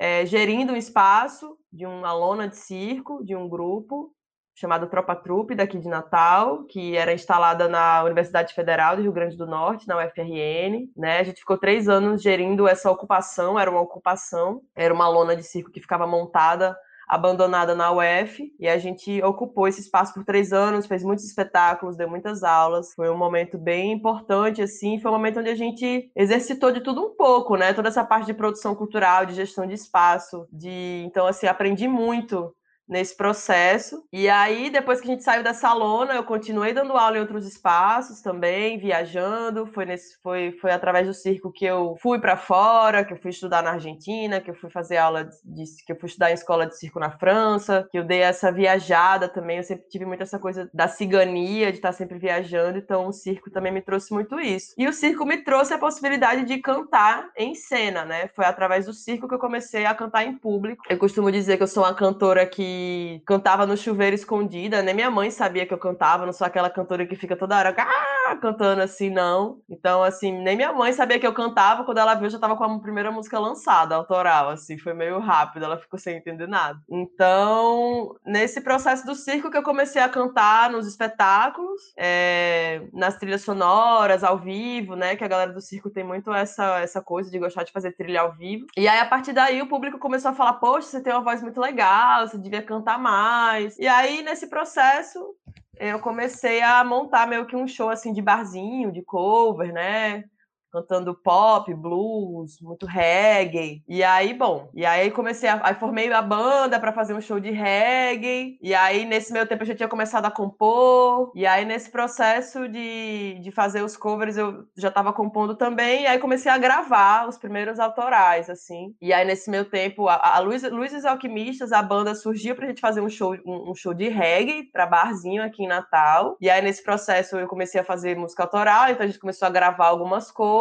é, 0.00 0.24
gerindo 0.24 0.72
um 0.72 0.76
espaço 0.76 1.56
de 1.70 1.84
uma 1.84 2.12
lona 2.12 2.48
de 2.48 2.56
circo, 2.56 3.22
de 3.24 3.36
um 3.36 3.48
grupo, 3.48 4.14
chamada 4.54 4.86
Tropa 4.86 5.14
Trupe, 5.14 5.54
daqui 5.54 5.78
de 5.78 5.86
Natal, 5.86 6.64
que 6.64 6.96
era 6.96 7.12
instalada 7.12 7.68
na 7.68 8.02
Universidade 8.02 8.54
Federal 8.54 8.96
do 8.96 9.02
Rio 9.02 9.12
Grande 9.12 9.36
do 9.36 9.46
Norte, 9.46 9.86
na 9.86 9.96
UFRN. 9.98 10.90
Né? 10.96 11.20
A 11.20 11.22
gente 11.22 11.40
ficou 11.40 11.58
três 11.58 11.88
anos 11.88 12.22
gerindo 12.22 12.66
essa 12.66 12.90
ocupação, 12.90 13.58
era 13.58 13.70
uma 13.70 13.80
ocupação, 13.80 14.62
era 14.74 14.92
uma 14.92 15.08
lona 15.08 15.36
de 15.36 15.44
circo 15.44 15.70
que 15.70 15.80
ficava 15.80 16.06
montada 16.06 16.76
abandonada 17.08 17.74
na 17.74 17.90
UF 17.90 18.52
e 18.60 18.68
a 18.68 18.76
gente 18.78 19.22
ocupou 19.22 19.66
esse 19.66 19.80
espaço 19.80 20.12
por 20.12 20.24
três 20.24 20.52
anos, 20.52 20.86
fez 20.86 21.02
muitos 21.02 21.24
espetáculos, 21.24 21.96
deu 21.96 22.08
muitas 22.08 22.42
aulas. 22.42 22.92
Foi 22.94 23.08
um 23.08 23.16
momento 23.16 23.56
bem 23.56 23.92
importante, 23.92 24.60
assim. 24.60 25.00
Foi 25.00 25.10
um 25.10 25.14
momento 25.14 25.40
onde 25.40 25.48
a 25.48 25.54
gente 25.54 26.10
exercitou 26.14 26.70
de 26.70 26.80
tudo 26.80 27.02
um 27.02 27.16
pouco, 27.16 27.56
né? 27.56 27.72
Toda 27.72 27.88
essa 27.88 28.04
parte 28.04 28.26
de 28.26 28.34
produção 28.34 28.74
cultural, 28.74 29.24
de 29.24 29.34
gestão 29.34 29.66
de 29.66 29.74
espaço, 29.74 30.46
de 30.52 31.04
então 31.06 31.26
assim 31.26 31.46
aprendi 31.46 31.88
muito 31.88 32.52
nesse 32.88 33.16
processo. 33.16 34.02
E 34.12 34.28
aí, 34.28 34.70
depois 34.70 35.00
que 35.00 35.08
a 35.08 35.10
gente 35.10 35.22
saiu 35.22 35.42
dessa 35.42 35.72
lona, 35.72 36.14
eu 36.14 36.24
continuei 36.24 36.72
dando 36.72 36.96
aula 36.96 37.18
em 37.18 37.20
outros 37.20 37.46
espaços 37.46 38.22
também, 38.22 38.78
viajando. 38.78 39.66
Foi 39.66 39.84
nesse 39.84 40.18
foi 40.22 40.52
foi 40.60 40.70
através 40.70 41.06
do 41.06 41.14
circo 41.14 41.52
que 41.52 41.64
eu 41.64 41.96
fui 42.00 42.18
para 42.18 42.36
fora, 42.36 43.04
que 43.04 43.12
eu 43.12 43.18
fui 43.18 43.30
estudar 43.30 43.62
na 43.62 43.72
Argentina, 43.72 44.40
que 44.40 44.50
eu 44.50 44.54
fui 44.54 44.70
fazer 44.70 44.96
aula 44.96 45.28
de 45.44 45.64
que 45.84 45.92
eu 45.92 45.98
fui 45.98 46.08
estudar 46.08 46.30
em 46.30 46.34
escola 46.34 46.66
de 46.66 46.78
circo 46.78 46.98
na 46.98 47.10
França, 47.10 47.86
que 47.90 47.98
eu 47.98 48.04
dei 48.04 48.20
essa 48.20 48.50
viajada 48.50 49.28
também. 49.28 49.58
Eu 49.58 49.64
sempre 49.64 49.88
tive 49.88 50.06
muito 50.06 50.22
essa 50.22 50.38
coisa 50.38 50.70
da 50.72 50.88
cigania, 50.88 51.70
de 51.70 51.78
estar 51.78 51.92
sempre 51.92 52.18
viajando, 52.18 52.78
então 52.78 53.06
o 53.06 53.12
circo 53.12 53.50
também 53.50 53.72
me 53.72 53.82
trouxe 53.82 54.12
muito 54.12 54.40
isso. 54.40 54.74
E 54.78 54.86
o 54.86 54.92
circo 54.92 55.26
me 55.26 55.38
trouxe 55.38 55.74
a 55.74 55.78
possibilidade 55.78 56.44
de 56.44 56.58
cantar 56.58 57.28
em 57.36 57.54
cena, 57.54 58.04
né? 58.04 58.28
Foi 58.34 58.44
através 58.44 58.86
do 58.86 58.92
circo 58.92 59.28
que 59.28 59.34
eu 59.34 59.38
comecei 59.38 59.84
a 59.84 59.94
cantar 59.94 60.24
em 60.24 60.36
público. 60.36 60.82
Eu 60.88 60.98
costumo 60.98 61.30
dizer 61.30 61.56
que 61.56 61.62
eu 61.62 61.68
sou 61.68 61.82
uma 61.82 61.94
cantora 61.94 62.46
que 62.46 62.77
cantava 63.26 63.66
no 63.66 63.76
chuveiro 63.76 64.14
escondida, 64.14 64.82
nem 64.82 64.94
minha 64.94 65.10
mãe 65.10 65.30
sabia 65.30 65.66
que 65.66 65.74
eu 65.74 65.78
cantava, 65.78 66.26
não 66.26 66.32
sou 66.32 66.46
aquela 66.46 66.70
cantora 66.70 67.06
que 67.06 67.16
fica 67.16 67.36
toda 67.36 67.56
hora 67.56 67.74
ah! 67.78 68.18
cantando 68.36 68.82
assim, 68.82 69.10
não. 69.10 69.60
Então, 69.68 70.02
assim, 70.02 70.32
nem 70.32 70.56
minha 70.56 70.72
mãe 70.72 70.92
sabia 70.92 71.18
que 71.18 71.26
eu 71.26 71.32
cantava, 71.32 71.84
quando 71.84 71.98
ela 71.98 72.14
viu, 72.14 72.24
eu 72.24 72.30
já 72.30 72.38
tava 72.38 72.56
com 72.56 72.64
a 72.64 72.80
primeira 72.80 73.10
música 73.10 73.38
lançada, 73.38 73.94
autoral, 73.94 74.50
assim, 74.50 74.78
foi 74.78 74.94
meio 74.94 75.18
rápido, 75.18 75.64
ela 75.64 75.78
ficou 75.78 75.98
sem 75.98 76.16
entender 76.16 76.46
nada. 76.46 76.78
Então, 76.88 78.14
nesse 78.24 78.60
processo 78.60 79.06
do 79.06 79.14
circo 79.14 79.50
que 79.50 79.56
eu 79.56 79.62
comecei 79.62 80.00
a 80.02 80.08
cantar 80.08 80.70
nos 80.70 80.86
espetáculos, 80.86 81.80
é, 81.96 82.82
nas 82.92 83.16
trilhas 83.16 83.42
sonoras, 83.42 84.24
ao 84.24 84.38
vivo, 84.38 84.94
né, 84.94 85.16
que 85.16 85.24
a 85.24 85.28
galera 85.28 85.52
do 85.52 85.60
circo 85.60 85.90
tem 85.90 86.04
muito 86.04 86.32
essa, 86.32 86.80
essa 86.80 87.00
coisa 87.00 87.30
de 87.30 87.38
gostar 87.38 87.64
de 87.64 87.72
fazer 87.72 87.92
trilha 87.92 88.22
ao 88.22 88.32
vivo. 88.32 88.66
E 88.76 88.88
aí, 88.88 88.98
a 88.98 89.06
partir 89.06 89.32
daí, 89.32 89.60
o 89.62 89.68
público 89.68 89.98
começou 89.98 90.30
a 90.30 90.34
falar, 90.34 90.54
poxa, 90.54 90.88
você 90.88 91.00
tem 91.02 91.12
uma 91.12 91.22
voz 91.22 91.42
muito 91.42 91.60
legal, 91.60 92.26
você 92.26 92.38
devia 92.38 92.62
cantar 92.68 92.98
mais. 92.98 93.78
E 93.78 93.88
aí, 93.88 94.22
nesse 94.22 94.46
processo, 94.46 95.34
eu 95.78 95.98
comecei 95.98 96.60
a 96.60 96.84
montar 96.84 97.26
meio 97.26 97.46
que 97.46 97.56
um 97.56 97.66
show 97.66 97.88
assim 97.88 98.12
de 98.12 98.20
barzinho, 98.20 98.92
de 98.92 99.02
cover, 99.02 99.72
né? 99.72 100.24
Cantando 100.70 101.14
pop, 101.14 101.72
blues, 101.74 102.60
muito 102.60 102.84
reggae. 102.84 103.82
E 103.88 104.04
aí, 104.04 104.34
bom, 104.34 104.68
e 104.74 104.84
aí 104.84 105.10
comecei 105.10 105.48
a. 105.48 105.58
Aí 105.62 105.74
formei 105.74 106.12
a 106.12 106.20
banda 106.20 106.78
para 106.78 106.92
fazer 106.92 107.14
um 107.14 107.20
show 107.20 107.40
de 107.40 107.50
reggae. 107.50 108.58
E 108.60 108.74
aí, 108.74 109.06
nesse 109.06 109.32
meio 109.32 109.46
tempo, 109.46 109.62
eu 109.62 109.68
já 109.68 109.74
tinha 109.74 109.88
começado 109.88 110.26
a 110.26 110.30
compor. 110.30 111.32
E 111.34 111.46
aí, 111.46 111.64
nesse 111.64 111.90
processo 111.90 112.68
de, 112.68 113.38
de 113.40 113.50
fazer 113.50 113.82
os 113.82 113.96
covers, 113.96 114.36
eu 114.36 114.66
já 114.76 114.88
estava 114.88 115.10
compondo 115.12 115.54
também. 115.54 116.02
E 116.02 116.06
aí 116.06 116.18
comecei 116.18 116.52
a 116.52 116.58
gravar 116.58 117.26
os 117.26 117.38
primeiros 117.38 117.80
autorais, 117.80 118.50
assim. 118.50 118.94
E 119.00 119.10
aí, 119.12 119.24
nesse 119.24 119.50
meio 119.50 119.64
tempo, 119.64 120.06
a, 120.06 120.36
a 120.36 120.38
Luiz, 120.40 120.62
Luizes 120.64 121.06
Alquimistas, 121.06 121.72
a 121.72 121.82
banda 121.82 122.14
surgiu 122.14 122.54
pra 122.54 122.66
gente 122.66 122.80
fazer 122.80 123.00
um 123.00 123.08
show, 123.08 123.34
um, 123.46 123.70
um 123.70 123.74
show 123.74 123.94
de 123.94 124.08
reggae 124.08 124.64
para 124.70 124.86
barzinho 124.86 125.42
aqui 125.42 125.64
em 125.64 125.68
Natal. 125.68 126.36
E 126.40 126.50
aí, 126.50 126.60
nesse 126.60 126.82
processo, 126.82 127.38
eu 127.38 127.48
comecei 127.48 127.80
a 127.80 127.84
fazer 127.84 128.16
música 128.16 128.42
autoral, 128.42 128.90
então 128.90 129.04
a 129.04 129.06
gente 129.06 129.18
começou 129.18 129.46
a 129.46 129.50
gravar 129.50 129.86
algumas 129.86 130.30
coisas. 130.30 130.57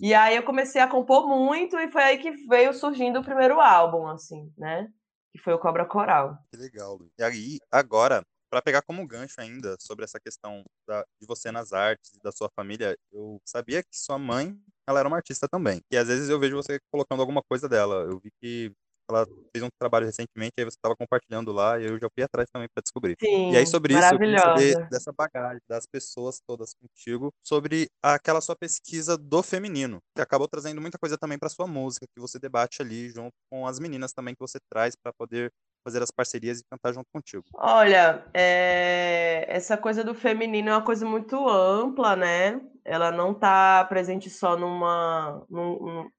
E 0.00 0.14
aí 0.14 0.36
eu 0.36 0.42
comecei 0.44 0.80
a 0.80 0.88
compor 0.88 1.26
muito, 1.28 1.78
e 1.78 1.90
foi 1.90 2.02
aí 2.02 2.18
que 2.18 2.30
veio 2.46 2.72
surgindo 2.74 3.20
o 3.20 3.24
primeiro 3.24 3.60
álbum, 3.60 4.06
assim, 4.06 4.52
né? 4.56 4.88
Que 5.32 5.38
foi 5.38 5.52
o 5.52 5.58
Cobra 5.58 5.84
Coral. 5.84 6.38
Que 6.52 6.58
legal. 6.58 6.98
E 7.18 7.22
aí, 7.22 7.58
agora, 7.70 8.22
para 8.50 8.62
pegar 8.62 8.82
como 8.82 9.06
gancho 9.06 9.40
ainda 9.40 9.76
sobre 9.78 10.04
essa 10.04 10.18
questão 10.18 10.64
da, 10.86 11.04
de 11.20 11.26
você 11.26 11.50
nas 11.52 11.72
artes 11.72 12.14
e 12.14 12.22
da 12.22 12.32
sua 12.32 12.48
família, 12.56 12.96
eu 13.12 13.40
sabia 13.44 13.82
que 13.82 13.90
sua 13.92 14.18
mãe, 14.18 14.58
ela 14.86 15.00
era 15.00 15.08
uma 15.08 15.18
artista 15.18 15.46
também. 15.48 15.80
E 15.90 15.96
às 15.96 16.08
vezes 16.08 16.28
eu 16.28 16.40
vejo 16.40 16.56
você 16.56 16.78
colocando 16.90 17.20
alguma 17.20 17.42
coisa 17.42 17.68
dela. 17.68 18.04
Eu 18.04 18.18
vi 18.18 18.30
que 18.40 18.72
ela 19.10 19.26
fez 19.54 19.64
um 19.64 19.68
trabalho 19.80 20.06
recentemente, 20.06 20.52
aí 20.58 20.64
você 20.64 20.76
estava 20.76 20.94
compartilhando 20.96 21.52
lá, 21.52 21.78
e 21.80 21.84
eu 21.86 21.98
já 21.98 22.08
fui 22.14 22.22
atrás 22.22 22.48
também 22.52 22.68
para 22.74 22.82
descobrir. 22.82 23.16
Sim, 23.20 23.28
E 23.48 23.56
aí, 23.56 23.66
sobre 23.66 23.94
isso, 23.94 24.14
eu 24.14 24.20
queria 24.20 24.38
saber 24.38 24.76
dessa 24.90 25.12
bagagem 25.12 25.60
das 25.68 25.86
pessoas 25.86 26.40
todas 26.46 26.74
contigo, 26.74 27.30
sobre 27.42 27.88
aquela 28.02 28.40
sua 28.40 28.54
pesquisa 28.56 29.16
do 29.16 29.42
feminino, 29.42 30.00
que 30.14 30.20
acabou 30.22 30.48
trazendo 30.48 30.80
muita 30.80 30.98
coisa 30.98 31.16
também 31.18 31.38
para 31.38 31.48
sua 31.48 31.66
música, 31.66 32.06
que 32.14 32.20
você 32.20 32.38
debate 32.38 32.82
ali 32.82 33.08
junto 33.10 33.32
com 33.50 33.66
as 33.66 33.78
meninas 33.78 34.12
também 34.12 34.34
que 34.34 34.40
você 34.40 34.58
traz 34.70 34.94
para 34.94 35.12
poder 35.12 35.50
fazer 35.86 36.02
as 36.02 36.10
parcerias 36.10 36.60
e 36.60 36.64
cantar 36.70 36.92
junto 36.92 37.06
contigo. 37.12 37.44
Olha, 37.54 38.24
é, 38.34 39.44
essa 39.48 39.76
coisa 39.76 40.04
do 40.04 40.14
feminino 40.14 40.68
é 40.70 40.72
uma 40.74 40.84
coisa 40.84 41.04
muito 41.06 41.48
ampla, 41.48 42.14
né? 42.14 42.60
Ela 42.84 43.10
não 43.10 43.32
está 43.32 43.84
presente 43.86 44.30
só 44.30 44.56
numa, 44.56 45.44
num- 45.50 45.78
num- 45.80 46.10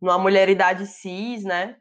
numa 0.00 0.18
mulheridade 0.18 0.86
cis, 0.86 1.44
né? 1.44 1.78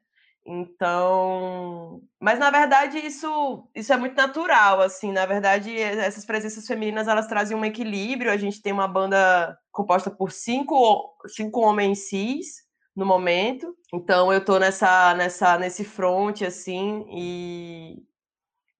Então, 0.47 2.01
mas 2.21 2.37
na 2.37 2.51
verdade 2.51 2.99
isso 2.99 3.67
isso 3.73 3.91
é 3.91 3.97
muito 3.97 4.15
natural, 4.15 4.79
assim. 4.81 5.11
Na 5.11 5.25
verdade, 5.25 5.75
essas 5.79 6.23
presenças 6.23 6.67
femininas 6.67 7.07
elas 7.07 7.27
trazem 7.27 7.57
um 7.57 7.65
equilíbrio. 7.65 8.31
A 8.31 8.37
gente 8.37 8.61
tem 8.61 8.71
uma 8.71 8.87
banda 8.87 9.57
composta 9.71 10.11
por 10.11 10.31
cinco, 10.31 11.17
cinco 11.27 11.61
homens 11.61 12.09
cis 12.09 12.63
no 12.95 13.05
momento. 13.05 13.75
Então 13.91 14.31
eu 14.31 14.43
tô 14.43 14.59
nessa 14.59 15.15
nessa 15.15 15.57
nesse 15.57 15.83
front 15.83 16.43
assim 16.43 17.05
e 17.09 18.03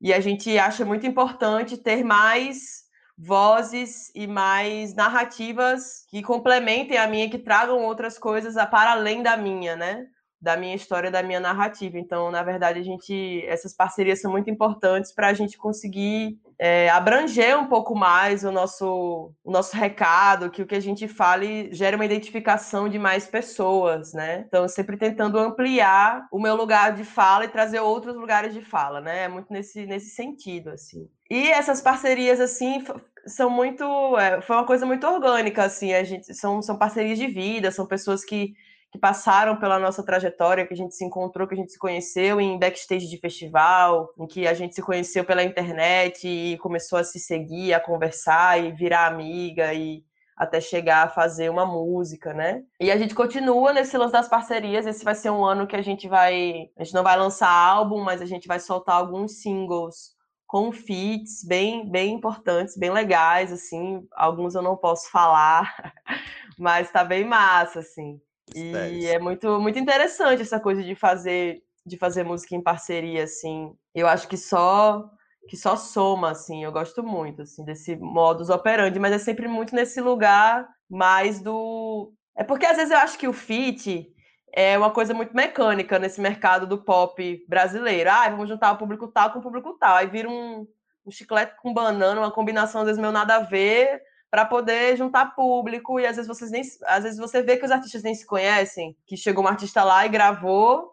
e 0.01 0.13
a 0.13 0.19
gente 0.19 0.55
acha 0.59 0.85
muito 0.85 1.07
importante 1.07 1.77
ter 1.77 2.03
mais 2.03 2.83
vozes 3.17 4.11
e 4.13 4.27
mais 4.27 4.93
narrativas 4.93 6.05
que 6.09 6.21
complementem 6.21 6.97
a 6.97 7.07
minha, 7.07 7.29
que 7.29 7.39
tragam 7.39 7.83
outras 7.83 8.19
coisas 8.19 8.53
para 8.69 8.91
além 8.91 9.23
da 9.23 9.35
minha, 9.37 9.75
né? 9.75 10.05
Da 10.45 10.55
minha 10.55 10.75
história, 10.75 11.09
da 11.09 11.23
minha 11.23 11.39
narrativa. 11.39 11.97
Então, 11.97 12.29
na 12.29 12.43
verdade, 12.43 12.79
a 12.79 12.83
gente 12.83 13.43
essas 13.47 13.73
parcerias 13.73 14.21
são 14.21 14.31
muito 14.31 14.47
importantes 14.47 15.11
para 15.11 15.29
a 15.29 15.33
gente 15.33 15.57
conseguir 15.57 16.39
é, 16.59 16.87
abranger 16.91 17.57
um 17.57 17.65
pouco 17.65 17.95
mais 17.95 18.43
o 18.43 18.51
nosso, 18.51 19.31
o 19.43 19.51
nosso 19.51 19.75
recado, 19.75 20.51
que 20.51 20.61
o 20.61 20.67
que 20.67 20.75
a 20.75 20.79
gente 20.79 21.07
fale 21.07 21.73
gere 21.73 21.95
uma 21.95 22.05
identificação 22.05 22.87
de 22.87 22.99
mais 22.99 23.25
pessoas, 23.25 24.13
né? 24.13 24.45
Então, 24.47 24.67
sempre 24.67 24.97
tentando 24.97 25.39
ampliar 25.39 26.27
o 26.31 26.39
meu 26.39 26.55
lugar 26.55 26.93
de 26.93 27.03
fala 27.03 27.45
e 27.45 27.49
trazer 27.49 27.79
outros 27.79 28.15
lugares 28.15 28.53
de 28.53 28.61
fala, 28.61 29.01
né? 29.01 29.23
É 29.23 29.27
muito 29.27 29.51
nesse, 29.51 29.87
nesse 29.87 30.11
sentido, 30.11 30.69
assim. 30.69 31.09
E 31.27 31.49
essas 31.49 31.81
parcerias, 31.81 32.39
assim, 32.39 32.83
são 33.25 33.49
muito. 33.49 33.83
É, 34.19 34.41
foi 34.41 34.55
uma 34.55 34.65
coisa 34.65 34.85
muito 34.85 35.07
orgânica, 35.07 35.63
assim. 35.63 35.91
A 35.91 36.03
gente, 36.03 36.35
são, 36.35 36.61
são 36.61 36.77
parcerias 36.77 37.17
de 37.17 37.25
vida, 37.25 37.71
são 37.71 37.87
pessoas 37.87 38.23
que 38.23 38.53
que 38.95 38.97
passaram 38.97 39.57
pela 39.57 39.77
nossa 39.77 40.01
trajetória, 40.01 40.65
que 40.65 40.73
a 40.73 40.77
gente 40.77 40.95
se 40.95 41.03
encontrou, 41.03 41.45
que 41.45 41.53
a 41.53 41.57
gente 41.57 41.73
se 41.73 41.77
conheceu 41.77 42.39
em 42.39 42.57
backstage 42.57 43.09
de 43.09 43.17
festival, 43.17 44.09
em 44.17 44.25
que 44.25 44.47
a 44.47 44.53
gente 44.53 44.73
se 44.73 44.81
conheceu 44.81 45.25
pela 45.25 45.43
internet 45.43 46.25
e 46.25 46.57
começou 46.59 46.97
a 46.97 47.03
se 47.03 47.19
seguir, 47.19 47.73
a 47.73 47.79
conversar 47.79 48.63
e 48.63 48.71
virar 48.71 49.07
amiga 49.07 49.73
e 49.73 50.01
até 50.37 50.61
chegar 50.61 51.03
a 51.03 51.09
fazer 51.09 51.49
uma 51.49 51.65
música, 51.65 52.33
né? 52.33 52.63
E 52.79 52.89
a 52.89 52.97
gente 52.97 53.13
continua 53.13 53.73
nesse 53.73 53.97
lance 53.97 54.13
das 54.13 54.29
parcerias. 54.29 54.85
Esse 54.85 55.03
vai 55.03 55.15
ser 55.15 55.29
um 55.29 55.43
ano 55.43 55.67
que 55.67 55.75
a 55.75 55.81
gente 55.81 56.07
vai, 56.07 56.69
a 56.77 56.83
gente 56.83 56.93
não 56.93 57.03
vai 57.03 57.17
lançar 57.17 57.49
álbum, 57.49 58.01
mas 58.01 58.21
a 58.21 58.25
gente 58.25 58.47
vai 58.47 58.59
soltar 58.59 58.95
alguns 58.95 59.41
singles 59.41 60.15
com 60.47 60.71
feats 60.71 61.43
bem, 61.43 61.89
bem 61.89 62.13
importantes, 62.13 62.77
bem 62.77 62.91
legais, 62.91 63.51
assim. 63.51 64.07
Alguns 64.13 64.55
eu 64.55 64.61
não 64.61 64.77
posso 64.77 65.09
falar, 65.11 65.93
mas 66.57 66.91
tá 66.91 67.03
bem 67.03 67.25
massa, 67.25 67.79
assim. 67.79 68.21
E 68.53 69.07
é 69.07 69.17
muito, 69.19 69.59
muito 69.59 69.79
interessante 69.79 70.41
essa 70.41 70.59
coisa 70.59 70.83
de 70.83 70.95
fazer 70.95 71.63
de 71.85 71.97
fazer 71.97 72.23
música 72.23 72.55
em 72.55 72.61
parceria, 72.61 73.23
assim. 73.23 73.71
Eu 73.93 74.07
acho 74.07 74.27
que 74.27 74.37
só 74.37 75.07
que 75.47 75.55
só 75.55 75.75
soma, 75.75 76.31
assim. 76.31 76.63
Eu 76.63 76.71
gosto 76.71 77.03
muito, 77.03 77.43
assim, 77.43 77.63
desse 77.63 77.95
modus 77.95 78.49
operandi, 78.49 78.99
mas 78.99 79.13
é 79.13 79.19
sempre 79.19 79.47
muito 79.47 79.75
nesse 79.75 80.01
lugar 80.01 80.67
mais 80.89 81.39
do... 81.39 82.11
É 82.35 82.43
porque 82.43 82.65
às 82.65 82.77
vezes 82.77 82.91
eu 82.91 82.97
acho 82.97 83.17
que 83.17 83.27
o 83.27 83.33
feat 83.33 84.11
é 84.51 84.77
uma 84.77 84.89
coisa 84.91 85.13
muito 85.13 85.35
mecânica 85.35 85.99
nesse 85.99 86.19
mercado 86.19 86.65
do 86.65 86.83
pop 86.83 87.45
brasileiro. 87.47 88.09
Ah, 88.09 88.29
vamos 88.29 88.49
juntar 88.49 88.71
o 88.71 88.77
público 88.77 89.07
tal 89.07 89.31
com 89.31 89.39
o 89.39 89.41
público 89.41 89.77
tal. 89.79 89.95
Aí 89.97 90.07
vira 90.07 90.29
um, 90.29 90.67
um 91.05 91.11
chiclete 91.11 91.55
com 91.61 91.73
banana, 91.73 92.21
uma 92.21 92.31
combinação 92.31 92.81
às 92.81 92.87
vezes 92.87 92.99
meio 92.99 93.13
nada 93.13 93.35
a 93.35 93.39
ver 93.39 94.01
para 94.35 94.43
poder 94.43 94.97
juntar 94.97 95.33
público 95.33 95.97
e 95.97 96.05
às 96.05 96.17
vezes 96.17 96.27
vocês 96.27 96.51
nem 96.51 96.61
às 96.87 97.05
vezes 97.05 97.17
você 97.17 97.41
vê 97.41 97.55
que 97.55 97.63
os 97.63 97.71
artistas 97.71 98.03
nem 98.03 98.13
se 98.13 98.25
conhecem, 98.25 98.93
que 99.07 99.15
chegou 99.15 99.41
um 99.41 99.47
artista 99.47 99.81
lá 99.81 100.05
e 100.05 100.09
gravou 100.09 100.91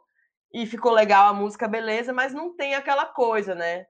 e 0.54 0.64
ficou 0.64 0.92
legal 0.92 1.28
a 1.28 1.34
música, 1.34 1.66
beleza, 1.66 2.12
mas 2.12 2.32
não 2.32 2.54
tem 2.54 2.76
aquela 2.76 3.04
coisa, 3.04 3.52
né? 3.52 3.84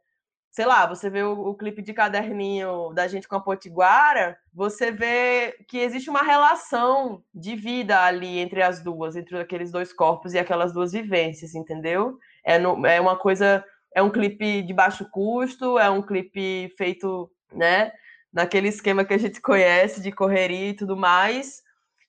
Sei 0.50 0.64
lá, 0.64 0.87
você 0.87 1.11
vê 1.11 1.23
o, 1.23 1.32
o 1.32 1.54
clipe 1.54 1.82
de 1.82 1.92
caderninho 1.92 2.94
da 2.94 3.06
gente 3.06 3.28
com 3.28 3.37
a 3.37 3.40
Potiguara, 3.40 4.38
você 4.54 4.90
vê 4.90 5.54
que 5.68 5.76
existe 5.76 6.09
uma 6.09 6.23
relação 6.23 7.23
de 7.35 7.54
vida 7.54 8.00
ali 8.02 8.38
entre 8.38 8.62
as 8.62 8.82
duas, 8.82 9.16
entre 9.16 9.38
aqueles 9.38 9.71
dois 9.71 9.92
corpos 9.92 10.32
e 10.32 10.38
aquelas 10.38 10.73
duas 10.73 10.92
vivências, 10.92 11.54
entendeu? 11.54 12.16
É, 12.42 12.59
no, 12.59 12.87
é 12.87 12.99
uma 12.99 13.18
coisa, 13.18 13.62
é 13.94 14.00
um 14.00 14.09
clipe 14.09 14.62
de 14.62 14.73
baixo 14.73 15.06
custo, 15.11 15.78
é 15.78 15.90
um 15.90 16.00
clipe 16.00 16.73
feito, 16.78 17.30
né? 17.52 17.92
Naquele 18.32 18.68
esquema 18.68 19.04
que 19.04 19.14
a 19.14 19.18
gente 19.18 19.40
conhece 19.40 20.00
de 20.00 20.10
correria 20.10 20.70
e 20.70 20.74
tudo 20.74 20.96
mais, 20.96 21.62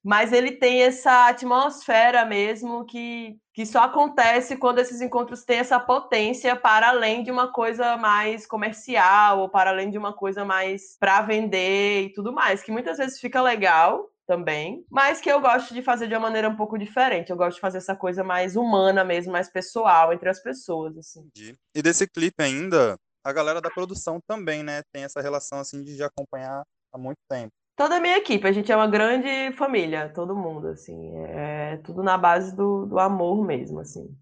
mas 0.03 0.33
ele 0.33 0.51
tem 0.51 0.83
essa 0.83 1.29
atmosfera 1.29 2.25
mesmo 2.25 2.85
que, 2.85 3.37
que 3.53 3.65
só 3.65 3.83
acontece 3.83 4.57
quando 4.57 4.79
esses 4.79 4.99
encontros 4.99 5.45
têm 5.45 5.59
essa 5.59 5.79
potência 5.79 6.55
para 6.55 6.89
além 6.89 7.23
de 7.23 7.31
uma 7.31 7.51
coisa 7.51 7.95
mais 7.95 8.45
comercial 8.45 9.39
ou 9.39 9.49
para 9.49 9.69
além 9.69 9.89
de 9.89 9.97
uma 9.97 10.11
coisa 10.11 10.43
mais 10.43 10.97
para 10.99 11.21
vender 11.21 12.03
e 12.03 12.13
tudo 12.13 12.33
mais, 12.33 12.61
que 12.61 12.71
muitas 12.71 12.97
vezes 12.97 13.19
fica 13.19 13.41
legal 13.41 14.09
também, 14.25 14.85
mas 14.89 15.19
que 15.19 15.29
eu 15.29 15.39
gosto 15.39 15.73
de 15.73 15.81
fazer 15.81 16.07
de 16.07 16.13
uma 16.13 16.21
maneira 16.21 16.49
um 16.49 16.55
pouco 16.55 16.77
diferente. 16.77 17.29
Eu 17.29 17.37
gosto 17.37 17.55
de 17.55 17.61
fazer 17.61 17.77
essa 17.77 17.95
coisa 17.95 18.23
mais 18.23 18.55
humana 18.55 19.03
mesmo, 19.03 19.31
mais 19.31 19.49
pessoal 19.49 20.13
entre 20.13 20.29
as 20.29 20.41
pessoas, 20.41 20.97
assim. 20.97 21.29
E 21.75 21.81
desse 21.81 22.07
clipe 22.07 22.41
ainda, 22.41 22.97
a 23.23 23.31
galera 23.33 23.61
da 23.61 23.69
produção 23.69 24.19
também, 24.27 24.63
né? 24.63 24.81
Tem 24.91 25.03
essa 25.03 25.21
relação 25.21 25.59
assim 25.59 25.83
de 25.83 25.95
já 25.95 26.07
acompanhar 26.07 26.63
há 26.91 26.97
muito 26.97 27.19
tempo. 27.29 27.51
Toda 27.75 27.95
a 27.97 27.99
minha 27.99 28.17
equipe, 28.17 28.47
a 28.47 28.51
gente 28.51 28.71
é 28.71 28.75
uma 28.75 28.87
grande 28.87 29.51
família, 29.57 30.07
todo 30.09 30.35
mundo, 30.35 30.67
assim, 30.67 31.17
é 31.25 31.77
tudo 31.77 32.03
na 32.03 32.15
base 32.17 32.55
do, 32.55 32.85
do 32.85 32.99
amor 32.99 33.43
mesmo, 33.43 33.79
assim. 33.79 34.15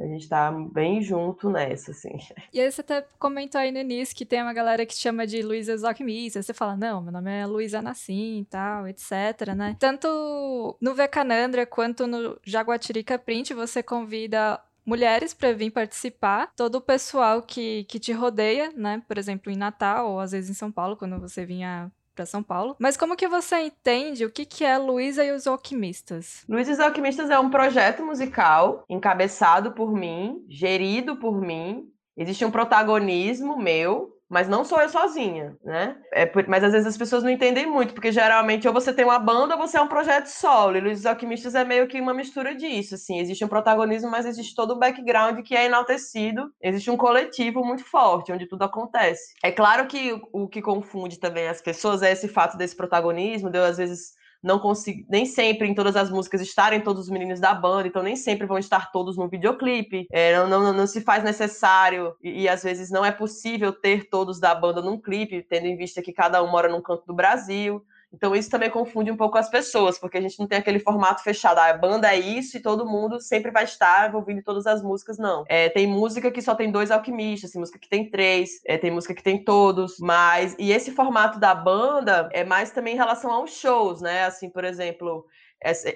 A 0.00 0.04
gente 0.06 0.28
tá 0.28 0.50
bem 0.50 1.02
junto 1.02 1.50
nessa, 1.50 1.90
assim. 1.90 2.16
E 2.52 2.60
aí 2.60 2.72
você 2.72 2.80
até 2.80 3.06
comentou 3.18 3.60
aí 3.60 3.70
no 3.70 3.78
início 3.78 4.16
que 4.16 4.24
tem 4.24 4.42
uma 4.42 4.54
galera 4.54 4.86
que 4.86 4.94
chama 4.94 5.26
de 5.26 5.42
Luísa 5.42 5.86
Alquimistas. 5.86 6.46
Você 6.46 6.54
fala, 6.54 6.74
não, 6.74 7.02
meu 7.02 7.12
nome 7.12 7.30
é 7.30 7.46
Luísa 7.46 7.82
Nassim 7.82 8.40
e 8.40 8.44
tal, 8.46 8.88
etc, 8.88 9.54
né? 9.54 9.76
Tanto 9.78 10.76
no 10.80 10.94
Vecanandra 10.94 11.66
quanto 11.66 12.06
no 12.06 12.40
Jaguatirica 12.42 13.18
Print, 13.18 13.52
você 13.52 13.82
convida 13.82 14.58
mulheres 14.84 15.34
para 15.34 15.52
vir 15.52 15.70
participar, 15.70 16.52
todo 16.56 16.76
o 16.76 16.80
pessoal 16.80 17.42
que, 17.42 17.84
que 17.84 17.98
te 17.98 18.12
rodeia, 18.12 18.72
né? 18.76 19.02
Por 19.06 19.18
exemplo, 19.18 19.50
em 19.52 19.56
Natal 19.56 20.10
ou 20.10 20.20
às 20.20 20.32
vezes 20.32 20.50
em 20.50 20.54
São 20.54 20.70
Paulo, 20.70 20.96
quando 20.96 21.18
você 21.18 21.44
vinha 21.44 21.90
para 22.14 22.26
São 22.26 22.42
Paulo. 22.42 22.76
Mas 22.78 22.96
como 22.96 23.16
que 23.16 23.28
você 23.28 23.58
entende 23.60 24.24
o 24.24 24.30
que, 24.30 24.44
que 24.44 24.64
é 24.64 24.76
Luísa 24.76 25.24
e 25.24 25.32
os 25.32 25.46
Alquimistas? 25.46 26.44
Luísa 26.48 26.70
e 26.70 26.74
os 26.74 26.80
Alquimistas 26.80 27.30
é 27.30 27.38
um 27.38 27.50
projeto 27.50 28.04
musical 28.04 28.84
encabeçado 28.88 29.72
por 29.72 29.92
mim, 29.92 30.44
gerido 30.48 31.16
por 31.16 31.40
mim. 31.40 31.90
Existe 32.16 32.44
um 32.44 32.50
protagonismo 32.50 33.56
meu, 33.56 34.19
mas 34.30 34.48
não 34.48 34.64
sou 34.64 34.80
eu 34.80 34.88
sozinha, 34.88 35.56
né? 35.64 35.96
É 36.12 36.24
por... 36.24 36.46
Mas 36.46 36.62
às 36.62 36.70
vezes 36.70 36.86
as 36.86 36.96
pessoas 36.96 37.24
não 37.24 37.30
entendem 37.30 37.66
muito, 37.66 37.92
porque 37.92 38.12
geralmente 38.12 38.68
ou 38.68 38.72
você 38.72 38.92
tem 38.92 39.04
uma 39.04 39.18
banda 39.18 39.56
ou 39.56 39.60
você 39.60 39.76
é 39.76 39.82
um 39.82 39.88
projeto 39.88 40.26
solo. 40.26 40.76
E 40.76 40.80
Luiz 40.80 41.04
Alquimistas 41.04 41.56
é 41.56 41.64
meio 41.64 41.88
que 41.88 42.00
uma 42.00 42.14
mistura 42.14 42.54
disso, 42.54 42.94
assim. 42.94 43.18
Existe 43.18 43.44
um 43.44 43.48
protagonismo, 43.48 44.08
mas 44.08 44.26
existe 44.26 44.54
todo 44.54 44.70
o 44.70 44.78
background 44.78 45.40
que 45.42 45.56
é 45.56 45.66
enaltecido. 45.66 46.48
Existe 46.62 46.90
um 46.90 46.96
coletivo 46.96 47.64
muito 47.64 47.84
forte, 47.84 48.32
onde 48.32 48.46
tudo 48.46 48.62
acontece. 48.62 49.34
É 49.42 49.50
claro 49.50 49.88
que 49.88 50.20
o, 50.32 50.46
que 50.46 50.62
confunde 50.62 51.18
também 51.18 51.48
as 51.48 51.60
pessoas 51.60 52.00
é 52.00 52.12
esse 52.12 52.28
fato 52.28 52.56
desse 52.56 52.76
protagonismo, 52.76 53.50
de 53.50 53.58
eu 53.58 53.64
às 53.64 53.78
vezes 53.78 54.19
não 54.42 54.58
consigo, 54.58 55.04
nem 55.08 55.26
sempre 55.26 55.68
em 55.68 55.74
todas 55.74 55.96
as 55.96 56.10
músicas 56.10 56.40
estarem 56.40 56.80
todos 56.80 57.04
os 57.04 57.10
meninos 57.10 57.40
da 57.40 57.54
banda, 57.54 57.88
então 57.88 58.02
nem 58.02 58.16
sempre 58.16 58.46
vão 58.46 58.58
estar 58.58 58.90
todos 58.90 59.16
no 59.16 59.28
videoclipe. 59.28 60.06
É, 60.10 60.34
não, 60.36 60.48
não, 60.48 60.72
não 60.72 60.86
se 60.86 61.00
faz 61.00 61.22
necessário 61.22 62.14
e, 62.22 62.42
e, 62.42 62.48
às 62.48 62.62
vezes 62.62 62.90
não 62.90 63.04
é 63.04 63.12
possível 63.12 63.72
ter 63.72 64.08
todos 64.08 64.40
da 64.40 64.54
banda 64.54 64.80
num 64.80 65.00
clipe, 65.00 65.42
tendo 65.42 65.66
em 65.66 65.76
vista 65.76 66.02
que 66.02 66.12
cada 66.12 66.42
um 66.42 66.50
mora 66.50 66.68
num 66.68 66.80
canto 66.80 67.04
do 67.06 67.14
Brasil. 67.14 67.84
Então 68.12 68.34
isso 68.34 68.50
também 68.50 68.70
confunde 68.70 69.10
um 69.10 69.16
pouco 69.16 69.38
as 69.38 69.48
pessoas, 69.48 69.98
porque 69.98 70.18
a 70.18 70.20
gente 70.20 70.38
não 70.38 70.46
tem 70.46 70.58
aquele 70.58 70.80
formato 70.80 71.22
fechado, 71.22 71.58
ah, 71.58 71.70
a 71.70 71.76
banda 71.76 72.12
é 72.12 72.18
isso 72.18 72.56
e 72.56 72.60
todo 72.60 72.86
mundo 72.86 73.20
sempre 73.20 73.50
vai 73.50 73.64
estar 73.64 74.14
ouvindo 74.14 74.42
todas 74.42 74.66
as 74.66 74.82
músicas, 74.82 75.16
não. 75.18 75.44
É, 75.48 75.68
tem 75.68 75.86
música 75.86 76.30
que 76.30 76.42
só 76.42 76.54
tem 76.54 76.70
dois 76.70 76.90
alquimistas, 76.90 77.52
tem 77.52 77.60
música 77.60 77.78
que 77.78 77.88
tem 77.88 78.10
três, 78.10 78.60
é, 78.66 78.76
tem 78.76 78.90
música 78.90 79.14
que 79.14 79.22
tem 79.22 79.42
todos, 79.42 79.98
mas... 80.00 80.56
E 80.58 80.72
esse 80.72 80.90
formato 80.90 81.38
da 81.38 81.54
banda 81.54 82.28
é 82.32 82.44
mais 82.44 82.70
também 82.70 82.94
em 82.94 82.98
relação 82.98 83.30
aos 83.30 83.52
shows, 83.52 84.00
né? 84.00 84.24
Assim, 84.24 84.50
por 84.50 84.64
exemplo, 84.64 85.24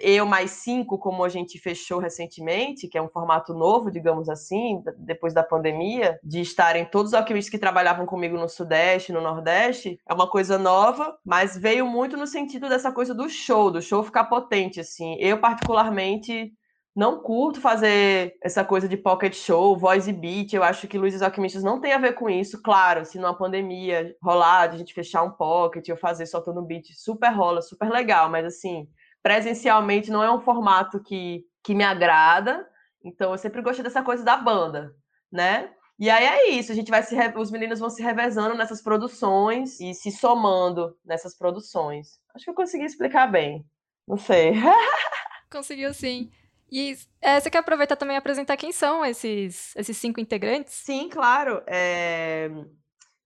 eu 0.00 0.26
mais 0.26 0.50
cinco, 0.50 0.98
como 0.98 1.24
a 1.24 1.28
gente 1.28 1.58
fechou 1.58 1.98
recentemente, 1.98 2.86
que 2.86 2.98
é 2.98 3.02
um 3.02 3.08
formato 3.08 3.54
novo, 3.54 3.90
digamos 3.90 4.28
assim, 4.28 4.82
depois 4.98 5.32
da 5.32 5.42
pandemia, 5.42 6.18
de 6.22 6.40
estarem 6.40 6.84
todos 6.84 7.12
os 7.12 7.14
alquimistas 7.14 7.50
que 7.50 7.58
trabalhavam 7.58 8.04
comigo 8.04 8.36
no 8.36 8.48
Sudeste, 8.48 9.12
no 9.12 9.22
Nordeste, 9.22 9.98
é 10.06 10.12
uma 10.12 10.28
coisa 10.28 10.58
nova, 10.58 11.16
mas 11.24 11.56
veio 11.56 11.86
muito 11.86 12.16
no 12.16 12.26
sentido 12.26 12.68
dessa 12.68 12.92
coisa 12.92 13.14
do 13.14 13.28
show, 13.28 13.70
do 13.70 13.80
show 13.80 14.02
ficar 14.02 14.24
potente, 14.24 14.80
assim. 14.80 15.16
Eu, 15.18 15.38
particularmente, 15.40 16.52
não 16.94 17.20
curto 17.20 17.60
fazer 17.60 18.36
essa 18.42 18.64
coisa 18.64 18.86
de 18.86 18.96
pocket 18.96 19.34
show, 19.34 19.76
voice 19.76 20.12
beat. 20.12 20.52
Eu 20.52 20.62
acho 20.62 20.86
que 20.86 20.98
Luiz 20.98 21.20
Alquimistas 21.22 21.64
não 21.64 21.80
tem 21.80 21.92
a 21.92 21.98
ver 21.98 22.12
com 22.12 22.30
isso. 22.30 22.62
Claro, 22.62 23.04
se 23.04 23.18
numa 23.18 23.36
pandemia 23.36 24.14
rolar, 24.22 24.68
de 24.68 24.76
a 24.76 24.78
gente 24.78 24.94
fechar 24.94 25.22
um 25.22 25.30
pocket 25.30 25.88
ou 25.88 25.96
fazer 25.96 26.26
soltando 26.26 26.62
beat, 26.62 26.92
super 26.94 27.30
rola, 27.32 27.62
super 27.62 27.90
legal, 27.90 28.30
mas 28.30 28.44
assim 28.44 28.86
presencialmente 29.24 30.10
não 30.10 30.22
é 30.22 30.30
um 30.30 30.42
formato 30.42 31.02
que, 31.02 31.46
que 31.62 31.74
me 31.74 31.82
agrada. 31.82 32.68
Então 33.02 33.32
eu 33.32 33.38
sempre 33.38 33.62
gostei 33.62 33.82
dessa 33.82 34.02
coisa 34.02 34.22
da 34.22 34.36
banda, 34.36 34.94
né? 35.32 35.72
E 35.98 36.10
aí 36.10 36.24
é 36.24 36.50
isso, 36.50 36.70
a 36.70 36.74
gente 36.74 36.90
vai 36.90 37.02
se 37.02 37.16
os 37.36 37.50
meninos 37.50 37.80
vão 37.80 37.88
se 37.88 38.02
revezando 38.02 38.54
nessas 38.54 38.82
produções 38.82 39.80
e 39.80 39.94
se 39.94 40.10
somando 40.10 40.94
nessas 41.04 41.36
produções. 41.36 42.20
Acho 42.34 42.44
que 42.44 42.50
eu 42.50 42.54
consegui 42.54 42.84
explicar 42.84 43.26
bem. 43.26 43.64
Não 44.06 44.18
sei. 44.18 44.52
Conseguiu 45.50 45.94
sim. 45.94 46.30
E 46.70 46.98
é, 47.22 47.40
você 47.40 47.48
quer 47.48 47.58
aproveitar 47.58 47.96
também 47.96 48.16
e 48.16 48.18
apresentar 48.18 48.56
quem 48.56 48.72
são 48.72 49.04
esses, 49.04 49.74
esses 49.76 49.96
cinco 49.96 50.20
integrantes? 50.20 50.74
Sim, 50.74 51.08
claro. 51.08 51.62
É... 51.66 52.50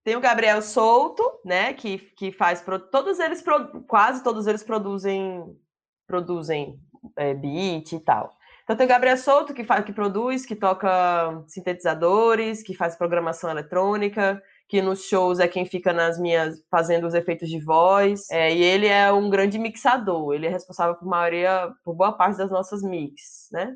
Tem 0.03 0.15
o 0.15 0.21
Gabriel 0.21 0.61
Souto, 0.61 1.23
né? 1.43 1.73
Que, 1.73 1.97
que 1.97 2.31
faz. 2.31 2.63
Todos 2.91 3.19
eles, 3.19 3.43
quase 3.87 4.23
todos 4.23 4.45
eles 4.45 4.63
produzem 4.63 5.57
produzem 6.09 6.79
é, 7.15 7.35
beat 7.35 7.93
e 7.93 7.99
tal. 7.99 8.31
Então 8.63 8.75
tem 8.75 8.87
Gabriel 8.87 9.17
Souto, 9.17 9.53
que, 9.53 9.63
faz, 9.63 9.85
que 9.85 9.93
produz, 9.93 10.45
que 10.45 10.55
toca 10.55 11.43
sintetizadores, 11.47 12.61
que 12.61 12.75
faz 12.75 12.95
programação 12.95 13.49
eletrônica, 13.49 14.41
que 14.67 14.81
nos 14.81 15.05
shows 15.05 15.39
é 15.39 15.47
quem 15.47 15.65
fica 15.65 15.91
nas 15.93 16.19
minhas 16.19 16.63
fazendo 16.69 17.07
os 17.07 17.13
efeitos 17.13 17.49
de 17.49 17.59
voz. 17.59 18.29
É, 18.29 18.53
e 18.53 18.61
ele 18.61 18.87
é 18.87 19.11
um 19.11 19.29
grande 19.29 19.57
mixador. 19.57 20.33
Ele 20.33 20.45
é 20.45 20.49
responsável 20.49 20.95
por 20.95 21.07
maioria, 21.07 21.71
por 21.83 21.95
boa 21.95 22.11
parte 22.11 22.37
das 22.37 22.51
nossas 22.51 22.83
mix, 22.83 23.49
né? 23.51 23.75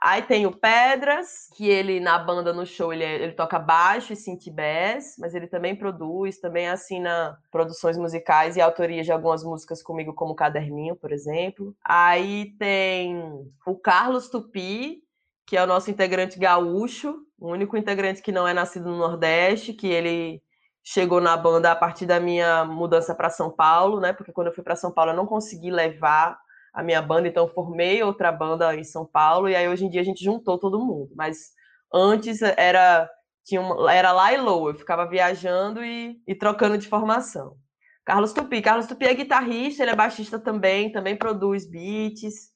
Aí 0.00 0.22
tem 0.22 0.46
o 0.46 0.52
Pedras, 0.56 1.48
que 1.56 1.68
ele 1.68 1.98
na 1.98 2.18
banda 2.18 2.52
no 2.52 2.64
show 2.64 2.92
ele, 2.92 3.02
é- 3.04 3.16
ele 3.22 3.32
toca 3.32 3.58
baixo 3.58 4.12
e 4.12 4.16
synth 4.16 4.48
bass, 4.52 5.16
mas 5.18 5.34
ele 5.34 5.48
também 5.48 5.74
produz, 5.74 6.38
também 6.38 6.68
assina 6.68 7.36
produções 7.50 7.98
musicais 7.98 8.56
e 8.56 8.60
autoria 8.60 9.02
de 9.02 9.10
algumas 9.10 9.42
músicas 9.42 9.82
comigo, 9.82 10.14
como 10.14 10.34
Caderninho, 10.36 10.94
por 10.96 11.10
exemplo. 11.12 11.74
Aí 11.84 12.52
tem 12.58 13.20
o 13.66 13.76
Carlos 13.76 14.28
Tupi, 14.28 15.02
que 15.46 15.56
é 15.56 15.62
o 15.62 15.66
nosso 15.66 15.90
integrante 15.90 16.38
gaúcho, 16.38 17.16
o 17.38 17.48
único 17.50 17.76
integrante 17.76 18.22
que 18.22 18.30
não 18.32 18.46
é 18.46 18.54
nascido 18.54 18.88
no 18.88 18.98
Nordeste, 18.98 19.72
que 19.72 19.86
ele 19.88 20.42
chegou 20.84 21.20
na 21.20 21.36
banda 21.36 21.72
a 21.72 21.76
partir 21.76 22.06
da 22.06 22.20
minha 22.20 22.64
mudança 22.64 23.14
para 23.14 23.30
São 23.30 23.50
Paulo, 23.50 24.00
né? 24.00 24.12
Porque 24.12 24.32
quando 24.32 24.48
eu 24.48 24.54
fui 24.54 24.62
para 24.64 24.76
São 24.76 24.92
Paulo 24.92 25.10
eu 25.12 25.16
não 25.16 25.26
consegui 25.26 25.70
levar 25.70 26.38
a 26.78 26.82
minha 26.84 27.02
banda, 27.02 27.26
então 27.26 27.48
formei 27.48 28.04
outra 28.04 28.30
banda 28.30 28.72
em 28.76 28.84
São 28.84 29.04
Paulo 29.04 29.48
e 29.48 29.56
aí 29.56 29.68
hoje 29.68 29.84
em 29.84 29.90
dia 29.90 30.00
a 30.00 30.04
gente 30.04 30.22
juntou 30.22 30.56
todo 30.56 30.78
mundo. 30.78 31.10
Mas 31.16 31.50
antes 31.92 32.40
era 32.40 33.10
tinha 33.44 33.60
uma, 33.60 33.92
era 33.92 34.12
lá 34.12 34.32
e 34.32 34.36
low, 34.36 34.68
eu 34.68 34.76
ficava 34.76 35.04
viajando 35.04 35.84
e, 35.84 36.22
e 36.24 36.36
trocando 36.36 36.78
de 36.78 36.86
formação. 36.86 37.56
Carlos 38.04 38.32
Tupi, 38.32 38.62
Carlos 38.62 38.86
Tupi 38.86 39.06
é 39.06 39.14
guitarrista, 39.14 39.82
ele 39.82 39.90
é 39.90 39.96
baixista 39.96 40.38
também, 40.38 40.92
também 40.92 41.16
produz 41.16 41.68
beats, 41.68 42.52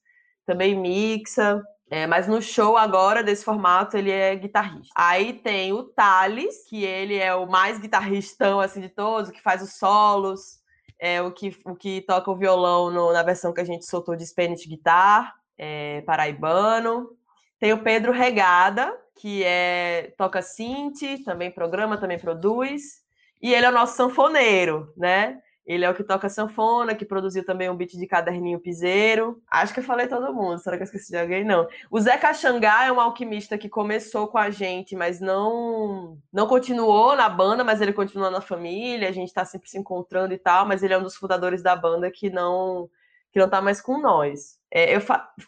também 0.46 0.78
mixa. 0.78 1.60
É, 1.90 2.06
mas 2.06 2.28
no 2.28 2.40
show 2.40 2.76
agora, 2.76 3.24
desse 3.24 3.44
formato, 3.44 3.96
ele 3.96 4.10
é 4.10 4.36
guitarrista. 4.36 4.94
Aí 4.96 5.32
tem 5.32 5.72
o 5.72 5.82
Thales, 5.82 6.62
que 6.68 6.84
ele 6.84 7.16
é 7.16 7.34
o 7.34 7.50
mais 7.50 7.80
guitarristão 7.80 8.60
assim, 8.60 8.80
de 8.80 8.88
todos, 8.88 9.32
que 9.32 9.42
faz 9.42 9.62
os 9.62 9.78
solos, 9.78 10.61
é 11.02 11.20
o 11.20 11.32
que, 11.32 11.56
o 11.66 11.74
que 11.74 12.00
toca 12.02 12.30
o 12.30 12.36
violão 12.36 12.88
no- 12.88 13.12
na 13.12 13.24
versão 13.24 13.52
que 13.52 13.60
a 13.60 13.64
gente 13.64 13.84
soltou 13.84 14.14
de 14.14 14.24
Spanish 14.24 14.64
Guitar, 14.66 15.34
é, 15.58 16.00
paraibano. 16.02 17.10
Tem 17.58 17.72
o 17.72 17.82
Pedro 17.82 18.12
Regada, 18.12 18.96
que 19.16 19.42
é 19.44 20.14
toca 20.16 20.40
synth, 20.40 21.24
também 21.24 21.50
programa, 21.50 21.98
também 21.98 22.20
produz. 22.20 23.02
E 23.42 23.52
ele 23.52 23.66
é 23.66 23.68
o 23.68 23.72
nosso 23.72 23.96
sanfoneiro, 23.96 24.92
né? 24.96 25.40
Ele 25.64 25.84
é 25.84 25.90
o 25.90 25.94
que 25.94 26.02
toca 26.02 26.28
sanfona, 26.28 26.94
que 26.94 27.04
produziu 27.04 27.44
também 27.44 27.70
um 27.70 27.76
beat 27.76 27.92
de 27.92 28.06
caderninho 28.06 28.58
piseiro. 28.60 29.40
Acho 29.48 29.72
que 29.72 29.78
eu 29.80 29.84
falei 29.84 30.08
todo 30.08 30.34
mundo, 30.34 30.58
será 30.58 30.76
que 30.76 30.82
eu 30.82 30.84
esqueci 30.86 31.10
de 31.10 31.18
alguém? 31.18 31.44
Não. 31.44 31.68
O 31.90 32.00
Zé 32.00 32.16
Caxangá 32.18 32.84
é 32.84 32.92
um 32.92 33.00
alquimista 33.00 33.56
que 33.56 33.68
começou 33.68 34.26
com 34.28 34.38
a 34.38 34.50
gente, 34.50 34.96
mas 34.96 35.20
não 35.20 36.18
não 36.32 36.46
continuou 36.48 37.14
na 37.16 37.28
banda, 37.28 37.62
mas 37.62 37.80
ele 37.80 37.92
continua 37.92 38.30
na 38.30 38.40
família, 38.40 39.08
a 39.08 39.12
gente 39.12 39.32
tá 39.32 39.44
sempre 39.44 39.68
se 39.70 39.78
encontrando 39.78 40.34
e 40.34 40.38
tal, 40.38 40.66
mas 40.66 40.82
ele 40.82 40.94
é 40.94 40.98
um 40.98 41.02
dos 41.02 41.16
fundadores 41.16 41.62
da 41.62 41.76
banda 41.76 42.10
que 42.10 42.28
não 42.30 42.90
que 43.32 43.38
não 43.38 43.48
tá 43.48 43.62
mais 43.62 43.80
com 43.80 43.98
nós. 43.98 44.58
É, 44.70 44.94
eu 44.96 45.00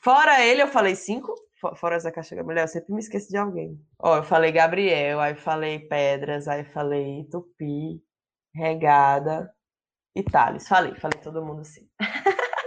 Fora 0.03 0.45
ele, 0.45 0.63
eu 0.63 0.69
falei 0.69 0.95
cinco? 0.95 1.35
Fo- 1.61 1.75
Fora 1.77 1.99
Zé 1.99 2.11
Caxangá, 2.11 2.43
mulher, 2.45 2.63
eu 2.65 2.69
sempre 2.69 2.93
me 2.95 3.01
esqueço 3.01 3.29
de 3.31 3.37
alguém. 3.37 3.79
Ó, 3.99 4.17
eu 4.19 4.23
falei 4.23 4.53
Gabriel, 4.53 5.21
aí 5.21 5.35
falei 5.35 5.79
Pedras, 5.81 6.47
aí 6.49 6.65
falei 6.65 7.25
Tupi, 7.31 8.03
Regada 8.55 9.53
e 10.15 10.23
Thales. 10.23 10.69
Falei, 10.69 10.95
falei 10.95 11.21
todo 11.21 11.45
mundo 11.45 11.65
sim. 11.65 11.87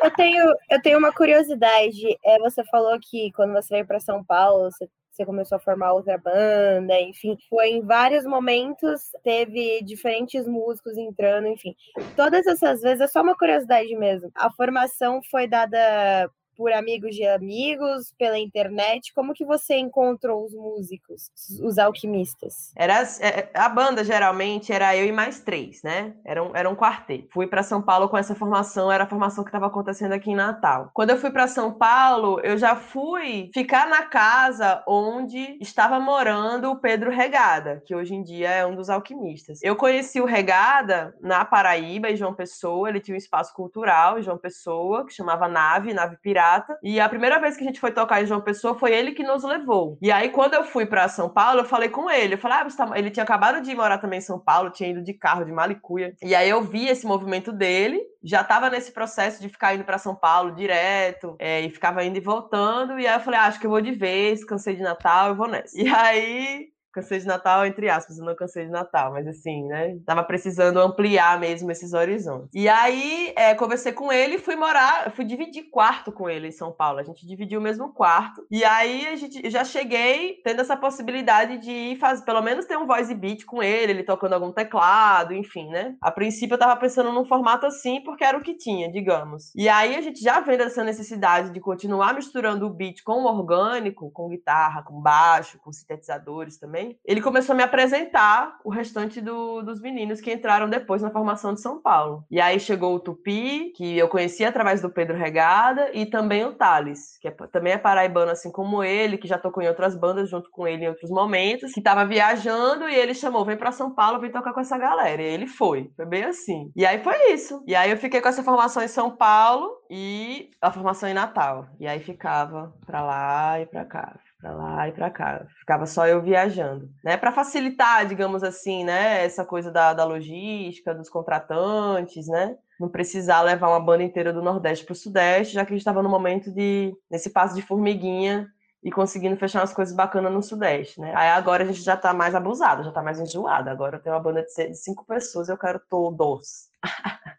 Eu 0.04 0.12
tenho, 0.12 0.46
eu 0.70 0.82
tenho 0.82 1.00
uma 1.00 1.12
curiosidade. 1.12 2.18
É, 2.24 2.38
você 2.40 2.64
falou 2.66 2.98
que 3.02 3.32
quando 3.34 3.54
você 3.54 3.74
veio 3.76 3.88
para 3.88 4.00
São 4.00 4.24
Paulo, 4.24 4.72
você, 4.72 4.88
você 5.12 5.26
começou 5.26 5.56
a 5.56 5.60
formar 5.60 5.94
outra 5.94 6.18
banda, 6.18 7.00
enfim, 7.02 7.36
foi 7.50 7.70
em 7.70 7.82
vários 7.82 8.24
momentos, 8.24 9.10
teve 9.24 9.82
diferentes 9.82 10.48
músicos 10.48 10.96
entrando, 10.98 11.48
enfim. 11.48 11.76
Todas 12.16 12.46
essas 12.46 12.82
vezes, 12.82 13.02
é 13.02 13.08
só 13.08 13.22
uma 13.22 13.36
curiosidade 13.36 13.94
mesmo. 13.96 14.32
A 14.36 14.52
formação 14.52 15.20
foi 15.32 15.48
dada 15.48 16.30
por 16.58 16.74
amigos 16.74 17.16
de 17.16 17.26
amigos, 17.26 18.14
pela 18.18 18.38
internet. 18.40 19.14
Como 19.14 19.34
que 19.34 19.46
você 19.46 19.78
encontrou 19.78 20.44
os 20.44 20.54
músicos, 20.54 21.30
os 21.62 21.78
alquimistas? 21.78 22.74
Era, 22.76 23.04
é, 23.22 23.50
a 23.54 23.70
banda, 23.70 24.04
geralmente, 24.04 24.74
era 24.74 24.96
eu 24.98 25.06
e 25.06 25.12
mais 25.12 25.40
três, 25.40 25.84
né? 25.84 26.16
Era 26.26 26.44
um, 26.44 26.56
era 26.56 26.70
um 26.70 26.76
quarteto. 26.76 27.30
Fui 27.32 27.46
para 27.46 27.62
São 27.62 27.82
Paulo 27.82 28.10
com 28.10 28.18
essa 28.18 28.34
formação, 28.34 28.92
era 28.92 29.04
a 29.04 29.08
formação 29.08 29.44
que 29.44 29.50
estava 29.50 29.68
acontecendo 29.68 30.14
aqui 30.14 30.32
em 30.32 30.36
Natal. 30.36 30.90
Quando 30.94 31.12
eu 31.12 31.18
fui 31.18 31.30
para 31.30 31.48
São 31.48 31.72
Paulo, 31.72 32.40
eu 32.42 32.58
já 32.58 32.76
fui 32.76 33.52
ficar 33.54 33.88
na 33.88 34.04
casa 34.04 34.84
onde 34.88 35.58
estava 35.62 36.00
morando 36.00 36.72
o 36.72 36.80
Pedro 36.80 37.12
Regada, 37.12 37.84
que 37.86 37.96
hoje 37.96 38.16
em 38.16 38.24
dia 38.24 38.50
é 38.50 38.66
um 38.66 38.76
dos 38.76 38.90
alquimistas. 38.90 39.60
Eu 39.62 39.76
conheci 39.76 40.20
o 40.20 40.26
Regada 40.26 41.16
na 41.22 41.46
Paraíba, 41.46 42.10
em 42.10 42.16
João 42.16 42.34
Pessoa. 42.34 42.90
Ele 42.90 43.00
tinha 43.00 43.16
um 43.16 43.18
espaço 43.18 43.54
cultural 43.54 44.18
em 44.18 44.24
João 44.24 44.38
Pessoa, 44.38 45.06
que 45.06 45.14
chamava 45.14 45.48
Nave, 45.48 45.94
Nave 45.94 46.18
Pirata. 46.18 46.47
E 46.84 47.00
a 47.00 47.10
primeira 47.10 47.40
vez 47.40 47.56
que 47.56 47.64
a 47.64 47.68
gente 47.68 47.80
foi 47.80 47.92
tocar 47.92 48.22
em 48.22 48.26
João 48.26 48.42
Pessoa 48.42 48.78
foi 48.78 48.94
ele 48.94 49.12
que 49.12 49.24
nos 49.24 49.44
levou. 49.44 49.98
E 50.02 50.12
aí, 50.12 50.30
quando 50.30 50.54
eu 50.54 50.64
fui 50.64 50.86
para 50.86 51.08
São 51.08 51.30
Paulo, 51.30 51.62
eu 51.62 51.66
falei 51.66 51.90
com 51.90 52.10
ele. 52.10 52.36
Eu 52.36 52.38
falei, 52.38 52.58
ah, 52.58 52.68
tá... 52.76 52.98
ele 52.98 53.12
tinha 53.12 53.24
acabado 53.24 53.62
de 53.62 53.76
morar 53.76 53.98
também 53.98 54.20
em 54.20 54.22
São 54.22 54.40
Paulo, 54.40 54.70
tinha 54.70 54.90
ido 54.90 55.04
de 55.04 55.14
carro, 55.14 55.46
de 55.46 55.52
malicuia. 55.52 56.16
E 56.22 56.34
aí 56.36 56.50
eu 56.50 56.62
vi 56.62 56.88
esse 56.88 57.06
movimento 57.06 57.52
dele, 57.52 58.02
já 58.24 58.42
estava 58.42 58.70
nesse 58.70 58.92
processo 58.92 59.42
de 59.42 59.50
ficar 59.50 59.76
indo 59.76 59.84
para 59.84 59.98
São 59.98 60.16
Paulo 60.16 60.56
direto, 60.56 61.36
é, 61.40 61.62
e 61.62 61.70
ficava 61.70 62.04
indo 62.04 62.18
e 62.18 62.22
voltando. 62.22 63.00
E 63.00 63.08
aí 63.08 63.16
eu 63.16 63.22
falei, 63.22 63.40
ah, 63.40 63.46
acho 63.46 63.60
que 63.60 63.66
eu 63.66 63.72
vou 63.72 63.82
de 63.82 63.92
vez, 63.92 64.44
cansei 64.44 64.76
de 64.76 64.82
Natal, 64.82 65.30
eu 65.30 65.36
vou 65.36 65.48
nessa. 65.48 65.80
E 65.80 65.88
aí 65.88 66.77
cansei 66.98 67.20
de 67.20 67.28
Natal, 67.28 67.66
entre 67.66 67.90
aspas, 67.90 68.18
eu 68.18 68.26
não 68.26 68.36
cansei 68.36 68.66
de 68.66 68.72
Natal, 68.72 69.14
mas 69.14 69.28
assim, 69.28 69.64
né? 69.68 69.98
Tava 70.06 70.24
precisando 70.24 70.80
ampliar 70.80 71.40
mesmo 71.40 71.70
esses 71.72 71.94
horizontes. 71.94 72.50
E 72.54 72.68
aí, 72.68 73.34
é, 73.36 73.54
conversei 73.54 73.92
com 73.92 74.12
ele 74.12 74.36
e 74.36 74.40
fui 74.40 74.56
morar, 74.56 75.12
fui 75.12 75.24
dividir 75.24 75.70
quarto 75.70 76.12
com 76.12 76.28
ele 76.28 76.48
em 76.48 76.52
São 76.52 76.72
Paulo. 76.72 77.00
A 77.00 77.04
gente 77.04 77.26
dividiu 77.28 77.60
o 77.60 77.64
mesmo 77.64 77.94
quarto. 77.94 78.46
E 78.50 78.64
aí, 78.64 79.08
a 79.08 79.16
gente 79.16 79.48
já 79.50 79.64
cheguei 79.64 80.42
tendo 80.44 80.62
essa 80.62 80.76
possibilidade 80.76 81.60
de 81.60 81.72
ir 81.72 82.00
fazer, 82.00 82.26
pelo 82.26 82.42
menos 82.42 82.66
ter 82.66 82.78
um 82.78 82.88
voice 82.88 83.14
beat 83.14 83.46
com 83.46 83.62
ele, 83.62 83.92
ele 83.92 84.04
tocando 84.04 84.34
algum 84.34 84.52
teclado, 84.52 85.34
enfim, 85.34 85.70
né? 85.70 85.96
A 86.02 86.12
princípio 86.12 86.56
eu 86.56 86.60
tava 86.60 86.76
pensando 86.80 87.12
num 87.12 87.26
formato 87.26 87.66
assim, 87.68 88.02
porque 88.04 88.24
era 88.24 88.38
o 88.38 88.42
que 88.42 88.56
tinha, 88.56 88.92
digamos. 88.92 89.54
E 89.56 89.70
aí, 89.70 89.96
a 89.96 90.02
gente 90.02 90.20
já 90.20 90.40
vendo 90.40 90.64
essa 90.64 90.84
necessidade 90.84 91.52
de 91.52 91.60
continuar 91.60 92.16
misturando 92.16 92.66
o 92.66 92.74
beat 92.74 93.04
com 93.04 93.24
o 93.24 93.28
orgânico, 93.28 94.10
com 94.12 94.30
guitarra, 94.30 94.82
com 94.82 95.00
baixo, 95.00 95.60
com 95.60 95.72
sintetizadores 95.72 96.58
também, 96.58 96.87
ele 97.06 97.22
começou 97.22 97.54
a 97.54 97.56
me 97.58 97.64
apresentar 97.64 98.58
o 98.64 98.70
restante 98.70 99.20
do- 99.22 99.62
dos 99.62 99.82
meninos 99.82 100.22
que 100.22 100.32
entraram 100.32 100.70
depois 100.70 101.02
na 101.02 101.12
formação 101.12 101.54
de 101.54 101.62
São 101.62 101.82
Paulo. 101.82 102.24
E 102.30 102.40
aí 102.40 102.60
chegou 102.60 102.96
o 102.96 103.00
Tupi, 103.00 103.72
que 103.76 103.98
eu 103.98 104.08
conheci 104.08 104.44
através 104.46 104.82
do 104.82 104.90
Pedro 104.90 105.18
Regada, 105.18 105.90
e 105.94 106.06
também 106.06 106.46
o 106.46 106.54
Thales, 106.54 107.18
que 107.22 107.28
é- 107.28 107.32
também 107.52 107.74
é 107.74 107.78
paraibano 107.78 108.32
assim 108.32 108.52
como 108.52 108.84
ele, 108.84 109.18
que 109.18 109.28
já 109.28 109.38
tocou 109.38 109.64
em 109.64 109.68
outras 109.68 109.96
bandas 109.98 110.30
junto 110.30 110.50
com 110.52 110.68
ele 110.68 110.86
em 110.86 110.90
outros 110.90 111.10
momentos, 111.10 111.72
que 111.74 111.80
estava 111.80 112.06
viajando 112.06 112.88
e 112.90 112.96
ele 112.96 113.14
chamou, 113.14 113.46
vem 113.46 113.58
para 113.58 113.72
São 113.72 113.94
Paulo, 113.94 114.20
vem 114.20 114.32
tocar 114.32 114.54
com 114.54 114.60
essa 114.60 114.78
galera. 114.78 115.22
E 115.22 115.26
ele 115.26 115.48
foi, 115.48 115.90
foi 115.96 116.06
bem 116.06 116.24
assim. 116.24 116.72
E 116.76 116.86
aí 116.86 117.04
foi 117.04 117.32
isso. 117.34 117.64
E 117.68 117.76
aí 117.76 117.90
eu 117.92 117.98
fiquei 117.98 118.22
com 118.22 118.28
essa 118.30 118.44
formação 118.44 118.84
em 118.84 118.88
São 118.88 119.10
Paulo 119.16 119.70
e 119.90 120.50
a 120.62 120.72
formação 120.72 121.08
em 121.10 121.14
Natal. 121.14 121.66
E 121.80 121.88
aí 121.88 122.00
ficava 122.00 122.74
pra 122.86 123.02
lá 123.02 123.60
e 123.62 123.66
pra 123.66 123.86
cá 123.86 124.18
pra 124.40 124.54
lá 124.54 124.88
e 124.88 124.92
pra 124.92 125.10
cá. 125.10 125.46
Ficava 125.60 125.86
só 125.86 126.08
eu 126.08 126.22
viajando, 126.22 126.90
né? 127.04 127.18
Para 127.18 127.32
facilitar, 127.32 128.06
digamos 128.06 128.44
assim, 128.44 128.84
né? 128.84 129.26
Essa 129.26 129.44
coisa 129.46 129.72
da, 129.72 129.94
da 129.94 130.06
logística, 130.06 130.94
dos 130.94 131.10
contratantes, 131.10 132.28
né? 132.28 132.56
Não 132.80 132.90
precisar 132.90 133.42
levar 133.42 133.70
uma 133.70 133.80
banda 133.80 134.04
inteira 134.04 134.32
do 134.32 134.42
Nordeste 134.42 134.86
para 134.86 134.94
o 134.94 134.96
Sudeste, 134.96 135.54
já 135.54 135.66
que 135.66 135.74
a 135.74 135.76
gente 135.76 135.82
estava 135.82 136.04
no 136.04 136.10
momento 136.10 136.52
de 136.52 136.96
nesse 137.10 137.32
passo 137.32 137.56
de 137.56 137.62
formiguinha 137.62 138.48
e 138.84 138.92
conseguindo 138.92 139.36
fechar 139.36 139.60
umas 139.60 139.74
coisas 139.74 139.96
bacanas 139.96 140.32
no 140.32 140.44
Sudeste, 140.44 141.02
né? 141.02 141.12
Aí 141.16 141.30
agora 141.30 141.64
a 141.64 141.66
gente 141.66 141.82
já 141.82 141.98
tá 141.98 142.14
mais 142.14 142.36
abusado, 142.36 142.84
já 142.84 142.92
tá 142.92 143.02
mais 143.02 143.20
enjoado. 143.20 143.70
Agora 143.70 143.98
eu 143.98 144.02
tenho 144.02 144.16
uma 144.16 144.22
banda 144.22 144.44
de 144.44 144.76
cinco 144.76 145.06
pessoas, 145.06 145.50
eu 145.50 145.58
quero 145.58 145.82
todos. 145.90 146.70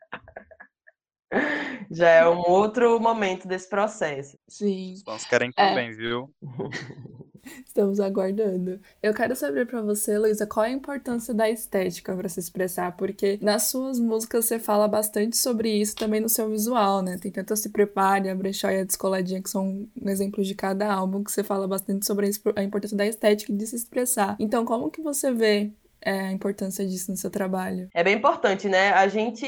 já 1.91 2.09
é 2.09 2.29
um 2.29 2.41
outro 2.49 2.99
momento 3.01 3.47
desse 3.47 3.69
processo. 3.69 4.37
Sim, 4.49 4.95
Os 4.95 5.03
fãs 5.03 5.25
querem 5.25 5.51
É. 5.57 5.69
também, 5.69 5.93
viu? 5.93 6.31
estamos 7.67 8.01
aguardando. 8.01 8.81
Eu 9.03 9.15
quero 9.15 9.35
saber 9.35 9.67
pra 9.67 9.81
você, 9.81 10.19
Luísa, 10.19 10.47
qual 10.47 10.67
é 10.67 10.69
a 10.69 10.73
importância 10.73 11.33
da 11.33 11.49
estética 11.49 12.15
pra 12.15 12.29
se 12.29 12.41
expressar, 12.41 12.97
porque 12.97 13.39
nas 13.41 13.65
suas 13.65 13.99
músicas 13.99 14.45
você 14.45 14.59
fala 14.59 14.89
bastante 14.89 15.37
sobre 15.37 15.71
isso 15.71 15.95
também 15.97 16.21
no 16.21 16.29
seu 16.29 16.49
visual, 16.51 17.03
né? 17.03 17.19
Tem 17.19 17.31
tanto 17.31 17.57
Se 17.57 17.71
Prepare, 17.71 18.29
a 18.29 18.35
Brechó 18.35 18.69
e 18.71 18.81
a 18.81 18.85
Descoladinha, 18.85 19.43
que 19.43 19.51
são 19.51 19.89
exemplos 20.05 20.47
de 20.47 20.55
cada 20.55 20.93
álbum, 20.93 21.23
que 21.25 21.31
você 21.33 21.43
fala 21.45 21.67
bastante 21.67 22.07
sobre 22.07 22.31
a 22.57 22.63
importância 22.63 22.97
da 22.97 23.07
estética 23.07 23.53
e 23.53 23.57
de 23.57 23.67
se 23.67 23.77
expressar. 23.77 24.37
Então, 24.39 24.65
como 24.65 24.91
que 24.91 25.01
você 25.03 25.33
vê 25.33 25.71
é 26.01 26.13
a 26.13 26.33
importância 26.33 26.87
disso 26.87 27.11
no 27.11 27.17
seu 27.17 27.31
trabalho? 27.31 27.89
É 27.93 28.05
bem 28.05 28.17
importante, 28.17 28.69
né? 28.69 28.93
A 28.93 29.09
gente, 29.09 29.47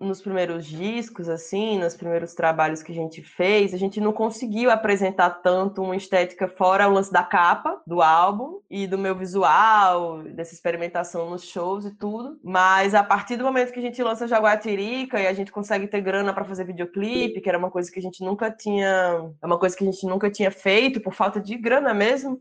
nos 0.00 0.20
primeiros 0.20 0.66
discos, 0.66 1.28
assim, 1.28 1.78
nos 1.78 1.94
primeiros 1.94 2.34
trabalhos 2.34 2.82
que 2.82 2.92
a 2.92 2.94
gente 2.94 3.22
fez, 3.22 3.74
a 3.74 3.76
gente 3.76 4.00
não 4.00 4.12
conseguiu 4.12 4.70
apresentar 4.70 5.30
tanto 5.30 5.82
uma 5.82 5.96
estética 5.96 6.48
fora 6.48 6.88
o 6.88 6.92
lance 6.92 7.12
da 7.12 7.22
capa 7.22 7.80
do 7.86 8.02
álbum 8.02 8.60
e 8.70 8.86
do 8.86 8.98
meu 8.98 9.14
visual, 9.14 10.22
dessa 10.22 10.54
experimentação 10.54 11.28
nos 11.28 11.44
shows 11.44 11.84
e 11.84 11.90
tudo. 11.90 12.38
Mas 12.42 12.94
a 12.94 13.02
partir 13.02 13.36
do 13.36 13.44
momento 13.44 13.72
que 13.72 13.78
a 13.78 13.82
gente 13.82 14.02
lança 14.02 14.28
Jaguatirica 14.28 15.20
e 15.20 15.26
a 15.26 15.32
gente 15.32 15.52
consegue 15.52 15.86
ter 15.86 16.00
grana 16.00 16.32
para 16.32 16.44
fazer 16.44 16.64
videoclipe, 16.64 17.40
que 17.40 17.48
era 17.48 17.58
uma 17.58 17.70
coisa 17.70 17.90
que 17.90 17.98
a 17.98 18.02
gente 18.02 18.24
nunca 18.24 18.50
tinha, 18.50 19.30
é 19.42 19.46
uma 19.46 19.58
coisa 19.58 19.76
que 19.76 19.84
a 19.84 19.90
gente 19.90 20.06
nunca 20.06 20.30
tinha 20.30 20.50
feito 20.50 21.00
por 21.00 21.14
falta 21.14 21.40
de 21.40 21.56
grana 21.56 21.92
mesmo. 21.92 22.40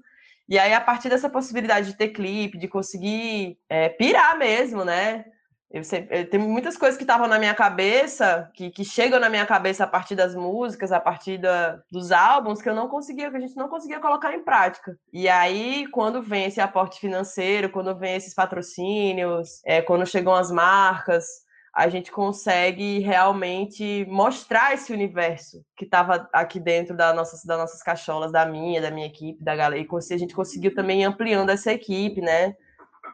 E 0.50 0.58
aí, 0.58 0.74
a 0.74 0.82
partir 0.82 1.10
dessa 1.10 1.30
possibilidade 1.30 1.92
de 1.92 1.96
ter 1.96 2.10
clipe, 2.10 2.58
de 2.58 2.68
conseguir 2.68 3.60
é, 3.70 3.88
pirar 3.88 4.36
mesmo, 4.36 4.84
né? 4.84 5.24
Eu 5.70 5.84
sempre, 5.84 6.22
eu, 6.22 6.28
tem 6.28 6.40
muitas 6.40 6.76
coisas 6.76 6.98
que 6.98 7.04
estavam 7.04 7.28
na 7.28 7.38
minha 7.38 7.54
cabeça, 7.54 8.50
que, 8.56 8.72
que 8.72 8.84
chegam 8.84 9.20
na 9.20 9.30
minha 9.30 9.46
cabeça 9.46 9.84
a 9.84 9.88
partir 9.88 10.16
das 10.16 10.34
músicas, 10.34 10.92
a 10.92 11.00
partir 11.00 11.38
da, 11.38 11.80
dos 11.92 12.12
álbuns, 12.12 12.60
que 12.60 12.68
eu 12.68 12.74
não 12.74 12.88
conseguia, 12.88 13.30
que 13.30 13.38
a 13.38 13.40
gente 13.40 13.56
não 13.56 13.70
conseguia 13.70 14.00
colocar 14.00 14.34
em 14.34 14.44
prática. 14.44 14.98
E 15.14 15.30
aí, 15.30 15.86
quando 15.92 16.24
vem 16.24 16.46
esse 16.46 16.60
aporte 16.60 17.00
financeiro, 17.00 17.70
quando 17.70 17.96
vem 17.96 18.16
esses 18.16 18.34
patrocínios, 18.34 19.62
é, 19.64 19.84
quando 19.84 20.08
chegam 20.08 20.34
as 20.34 20.50
marcas, 20.50 21.28
a 21.74 21.88
gente 21.88 22.12
consegue 22.12 23.00
realmente 23.00 24.06
mostrar 24.10 24.74
esse 24.74 24.92
universo 24.92 25.64
que 25.78 25.86
estava 25.86 26.28
aqui 26.34 26.60
dentro 26.60 26.96
da 26.96 27.14
nossas, 27.14 27.44
das 27.44 27.58
nossas 27.58 27.84
cacholas, 27.84 28.32
da 28.32 28.46
minha, 28.46 28.82
da 28.82 28.92
minha 28.92 29.08
equipe, 29.08 29.44
da 29.44 29.56
galera. 29.56 29.82
E 29.82 30.14
a 30.14 30.18
gente 30.18 30.34
conseguiu 30.34 30.74
também 30.74 31.06
ampliando 31.06 31.50
essa 31.50 31.72
equipe, 31.72 32.22
né? 32.22 32.56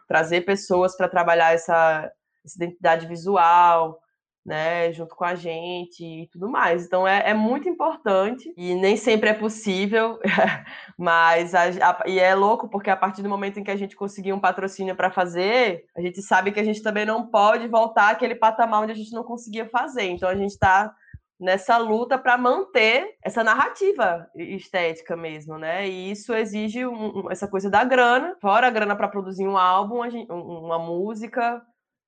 Trazer 0.08 0.42
pessoas 0.42 0.96
para 0.96 1.10
trabalhar 1.10 1.54
essa, 1.54 2.12
essa 2.44 2.56
identidade 2.56 3.08
visual, 3.08 4.00
né, 4.46 4.94
junto 4.94 5.16
com 5.16 5.24
a 5.24 5.34
gente 5.34 6.06
e 6.06 6.28
tudo 6.28 6.48
mais. 6.48 6.86
Então 6.86 7.08
é, 7.08 7.32
é 7.32 7.34
muito 7.34 7.68
importante 7.68 8.54
e 8.56 8.76
nem 8.76 8.96
sempre 8.96 9.30
é 9.30 9.34
possível, 9.34 10.20
mas 10.98 11.56
a, 11.56 11.64
a, 11.64 12.04
e 12.06 12.20
é 12.20 12.36
louco 12.36 12.70
porque 12.70 12.90
a 12.90 12.96
partir 12.96 13.24
do 13.24 13.30
momento 13.30 13.60
em 13.60 13.64
que 13.64 13.72
a 13.72 13.76
gente 13.76 13.96
conseguir 13.96 14.34
um 14.34 14.40
patrocínio 14.40 14.96
para 14.96 15.10
fazer, 15.10 15.86
a 15.98 16.02
gente 16.02 16.22
sabe 16.22 16.52
que 16.52 16.60
a 16.60 16.64
gente 16.64 16.84
também 16.84 17.06
não 17.06 17.26
pode 17.26 17.68
voltar 17.68 18.12
àquele 18.12 18.36
patamar 18.36 18.84
onde 18.84 18.92
a 18.92 18.96
gente 18.96 19.14
não 19.14 19.24
conseguia 19.24 19.68
fazer. 19.68 20.04
Então 20.04 20.30
a 20.30 20.36
gente 20.36 20.52
está 20.52 20.94
nessa 21.40 21.78
luta 21.78 22.18
para 22.18 22.38
manter 22.38 23.18
essa 23.22 23.44
narrativa 23.44 24.30
estética 24.36 25.18
mesmo, 25.18 25.58
né? 25.58 25.88
E 25.88 26.12
isso 26.12 26.34
exige 26.34 26.86
um, 26.86 27.30
essa 27.30 27.48
coisa 27.48 27.70
da 27.70 27.84
grana, 27.84 28.38
fora 28.40 28.68
a 28.68 28.72
grana 28.72 28.96
para 28.96 29.08
produzir 29.08 29.48
um 29.48 29.58
álbum, 29.58 30.02
uma 30.30 30.80
música, 30.80 31.62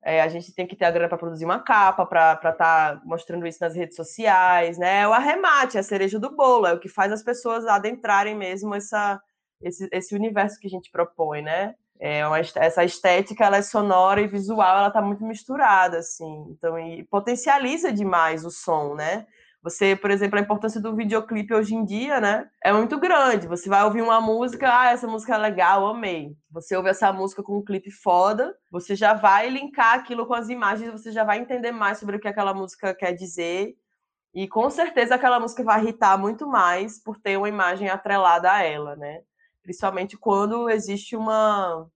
é, 0.08 0.22
a 0.22 0.30
gente 0.30 0.54
tem 0.54 0.66
que 0.66 0.74
ter 0.74 0.86
a 0.86 0.92
grana 0.92 1.10
para 1.10 1.18
produzir 1.18 1.44
uma 1.44 1.60
capa, 1.60 2.06
para 2.06 2.32
estar 2.36 2.54
tá 2.54 3.02
mostrando 3.04 3.46
isso 3.46 3.58
nas 3.60 3.76
redes 3.76 3.98
sociais, 3.98 4.78
né? 4.78 5.02
É 5.02 5.08
o 5.08 5.12
arremate, 5.12 5.76
é 5.76 5.82
a 5.82 5.84
cereja 5.84 6.18
do 6.18 6.34
bolo, 6.34 6.66
é 6.66 6.72
o 6.72 6.80
que 6.80 6.88
faz 6.88 7.12
as 7.12 7.22
pessoas 7.22 7.68
adentrarem 7.68 8.34
mesmo 8.34 8.74
essa, 8.74 9.22
esse, 9.62 9.90
esse 9.92 10.16
universo 10.16 10.58
que 10.62 10.68
a 10.68 10.70
gente 10.70 10.90
propõe, 10.92 11.42
né? 11.42 11.76
É 12.00 12.26
uma, 12.26 12.40
essa 12.40 12.86
estética, 12.86 13.44
ela 13.44 13.58
é 13.58 13.62
sonora 13.62 14.22
e 14.22 14.28
visual, 14.28 14.78
ela 14.78 14.88
está 14.88 15.02
muito 15.02 15.26
misturada, 15.26 15.98
assim. 15.98 16.46
Então, 16.52 16.80
e 16.80 17.04
potencializa 17.04 17.92
demais 17.92 18.46
o 18.46 18.50
som, 18.50 18.96
né? 18.96 19.28
Você, 19.64 19.96
por 19.96 20.12
exemplo, 20.12 20.38
a 20.38 20.42
importância 20.42 20.80
do 20.80 20.96
videoclipe 20.96 21.54
hoje 21.54 21.76
em 21.76 21.84
dia, 21.84 22.22
né? 22.22 22.50
É 22.64 22.72
muito 22.72 23.00
grande. 23.00 23.48
Você 23.48 23.68
vai 23.68 23.84
ouvir 23.84 24.02
uma 24.02 24.22
música, 24.22 24.70
ah, 24.72 24.92
essa 24.92 25.08
música 25.08 25.36
é 25.36 25.38
legal, 25.38 25.88
amei. 25.88 26.36
Você 26.52 26.76
ouve 26.76 26.90
essa 26.90 27.12
música 27.12 27.44
com 27.44 27.58
um 27.58 27.64
clipe 27.64 27.92
foda, 27.92 28.56
você 28.72 28.96
já 28.96 29.14
vai 29.14 29.50
linkar 29.50 29.96
aquilo 29.96 30.26
com 30.26 30.34
as 30.34 30.50
imagens, 30.50 30.92
você 30.92 31.12
já 31.12 31.24
vai 31.24 31.40
entender 31.40 31.72
mais 31.72 31.98
sobre 32.00 32.16
o 32.18 32.20
que 32.20 32.28
aquela 32.28 32.54
música 32.54 32.94
quer 32.94 33.14
dizer. 33.14 33.76
E 34.34 34.48
com 34.48 34.70
certeza 34.70 35.16
aquela 35.16 35.40
música 35.40 35.64
vai 35.64 35.82
irritar 35.82 36.18
muito 36.18 36.48
mais 36.48 37.02
por 37.02 37.18
ter 37.20 37.38
uma 37.38 37.50
imagem 37.50 37.90
atrelada 37.90 38.52
a 38.52 38.64
ela, 38.64 38.96
né? 38.96 39.22
Principalmente 39.64 40.18
quando 40.18 40.70
existe 40.70 41.16
uma, 41.16 41.90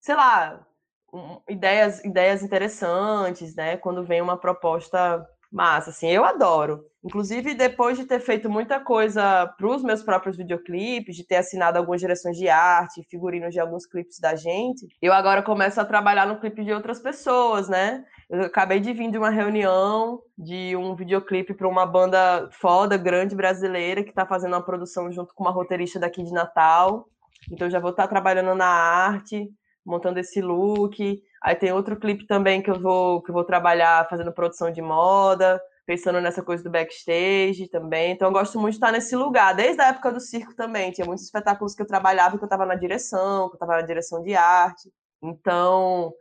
sei 0.00 0.14
lá, 0.14 0.64
um, 1.12 1.40
ideias, 1.48 2.02
ideias 2.04 2.42
interessantes, 2.42 3.54
né? 3.54 3.76
Quando 3.76 4.04
vem 4.04 4.22
uma 4.22 4.36
proposta 4.38 5.26
massa, 5.50 5.90
assim, 5.90 6.08
eu 6.08 6.24
adoro. 6.24 6.89
Inclusive, 7.02 7.54
depois 7.54 7.96
de 7.96 8.04
ter 8.04 8.20
feito 8.20 8.50
muita 8.50 8.78
coisa 8.78 9.46
para 9.56 9.66
os 9.66 9.82
meus 9.82 10.02
próprios 10.02 10.36
videoclipes, 10.36 11.16
de 11.16 11.26
ter 11.26 11.36
assinado 11.36 11.78
algumas 11.78 12.00
direções 12.00 12.36
de 12.36 12.46
arte, 12.48 13.06
figurinos 13.08 13.54
de 13.54 13.60
alguns 13.60 13.86
clipes 13.86 14.18
da 14.20 14.36
gente, 14.36 14.86
eu 15.00 15.12
agora 15.12 15.42
começo 15.42 15.80
a 15.80 15.84
trabalhar 15.84 16.26
no 16.26 16.38
clipe 16.38 16.62
de 16.62 16.72
outras 16.72 17.00
pessoas, 17.00 17.70
né? 17.70 18.04
Eu 18.28 18.42
acabei 18.42 18.80
de 18.80 18.92
vir 18.92 19.10
de 19.10 19.16
uma 19.16 19.30
reunião 19.30 20.20
de 20.36 20.76
um 20.76 20.94
videoclipe 20.94 21.54
para 21.54 21.66
uma 21.66 21.86
banda 21.86 22.48
foda, 22.52 22.98
grande 22.98 23.34
brasileira, 23.34 24.04
que 24.04 24.10
está 24.10 24.26
fazendo 24.26 24.52
uma 24.52 24.64
produção 24.64 25.10
junto 25.10 25.34
com 25.34 25.42
uma 25.42 25.50
roteirista 25.50 25.98
daqui 25.98 26.22
de 26.22 26.32
Natal. 26.32 27.08
Então, 27.50 27.70
já 27.70 27.80
vou 27.80 27.92
estar 27.92 28.02
tá 28.02 28.08
trabalhando 28.08 28.54
na 28.54 28.66
arte, 28.66 29.48
montando 29.84 30.20
esse 30.20 30.42
look. 30.42 31.22
Aí 31.42 31.54
tem 31.56 31.72
outro 31.72 31.98
clipe 31.98 32.26
também 32.26 32.60
que 32.60 32.70
eu 32.70 32.78
vou 32.78 33.22
que 33.22 33.30
eu 33.30 33.34
vou 33.34 33.44
trabalhar 33.44 34.06
fazendo 34.08 34.32
produção 34.32 34.70
de 34.70 34.82
moda, 34.82 35.60
pensando 35.90 36.20
nessa 36.20 36.40
coisa 36.40 36.62
do 36.62 36.70
backstage 36.70 37.68
também. 37.68 38.12
Então 38.12 38.28
eu 38.28 38.32
gosto 38.32 38.60
muito 38.60 38.74
de 38.74 38.76
estar 38.76 38.92
nesse 38.92 39.16
lugar, 39.16 39.52
desde 39.56 39.82
a 39.82 39.88
época 39.88 40.12
do 40.12 40.20
circo 40.20 40.54
também. 40.54 40.92
Tinha 40.92 41.04
muitos 41.04 41.24
espetáculos 41.24 41.74
que 41.74 41.82
eu 41.82 41.86
trabalhava 41.86 42.38
que 42.38 42.44
eu 42.44 42.46
estava 42.46 42.64
na 42.64 42.76
direção, 42.76 43.48
que 43.48 43.54
eu 43.54 43.56
estava 43.56 43.72
na 43.72 43.82
direção 43.82 44.22
de 44.22 44.36
arte. 44.36 44.88
Então, 45.20 46.12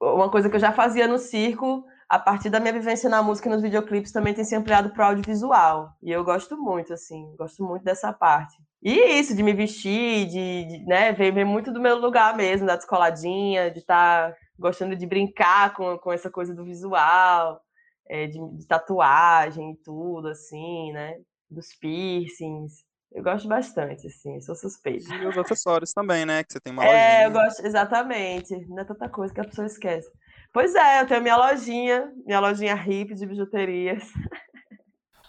uma 0.00 0.30
coisa 0.30 0.48
que 0.48 0.56
eu 0.56 0.60
já 0.60 0.72
fazia 0.72 1.06
no 1.06 1.18
circo, 1.18 1.84
a 2.08 2.18
partir 2.18 2.48
da 2.48 2.58
minha 2.58 2.72
vivência 2.72 3.10
na 3.10 3.22
música 3.22 3.50
e 3.50 3.52
nos 3.52 3.60
videoclipes, 3.60 4.12
também 4.12 4.32
tem 4.32 4.44
se 4.44 4.56
ampliado 4.56 4.94
para 4.94 5.04
o 5.04 5.08
audiovisual. 5.10 5.90
E 6.02 6.10
eu 6.10 6.24
gosto 6.24 6.56
muito, 6.56 6.94
assim, 6.94 7.30
gosto 7.36 7.62
muito 7.62 7.84
dessa 7.84 8.10
parte. 8.10 8.56
E 8.82 9.20
isso, 9.20 9.36
de 9.36 9.42
me 9.42 9.52
vestir, 9.52 10.24
de, 10.24 10.64
de 10.64 10.86
né, 10.86 11.12
vem, 11.12 11.32
vem 11.32 11.44
muito 11.44 11.70
do 11.70 11.82
meu 11.82 11.98
lugar 11.98 12.34
mesmo, 12.34 12.66
da 12.66 12.76
descoladinha, 12.76 13.70
de 13.70 13.80
estar 13.80 14.30
tá 14.30 14.36
gostando 14.58 14.96
de 14.96 15.06
brincar 15.06 15.74
com, 15.74 15.98
com 15.98 16.10
essa 16.10 16.30
coisa 16.30 16.54
do 16.54 16.64
visual, 16.64 17.60
é, 18.08 18.26
de, 18.26 18.38
de, 18.56 18.66
tatuagem 18.66 19.72
e 19.72 19.76
tudo, 19.84 20.28
assim, 20.28 20.92
né? 20.92 21.14
Dos 21.50 21.68
piercings. 21.80 22.84
Eu 23.12 23.22
gosto 23.22 23.48
bastante, 23.48 24.06
assim, 24.06 24.40
sou 24.40 24.54
suspeita. 24.54 25.14
E 25.14 25.26
os 25.26 25.38
acessórios 25.38 25.92
também, 25.92 26.26
né? 26.26 26.44
Que 26.44 26.52
você 26.52 26.60
tem 26.60 26.72
uma 26.72 26.84
É, 26.84 27.24
eu 27.24 27.30
lojinha. 27.30 27.44
gosto, 27.44 27.66
exatamente. 27.66 28.54
Não 28.68 28.80
é 28.80 28.84
tanta 28.84 29.08
coisa 29.08 29.32
que 29.32 29.40
a 29.40 29.44
pessoa 29.44 29.66
esquece. 29.66 30.10
Pois 30.52 30.74
é, 30.74 31.00
eu 31.00 31.06
tenho 31.06 31.22
minha 31.22 31.36
lojinha, 31.36 32.12
minha 32.26 32.40
lojinha 32.40 32.74
hippie 32.74 33.14
de 33.14 33.26
bijuterias. 33.26 34.02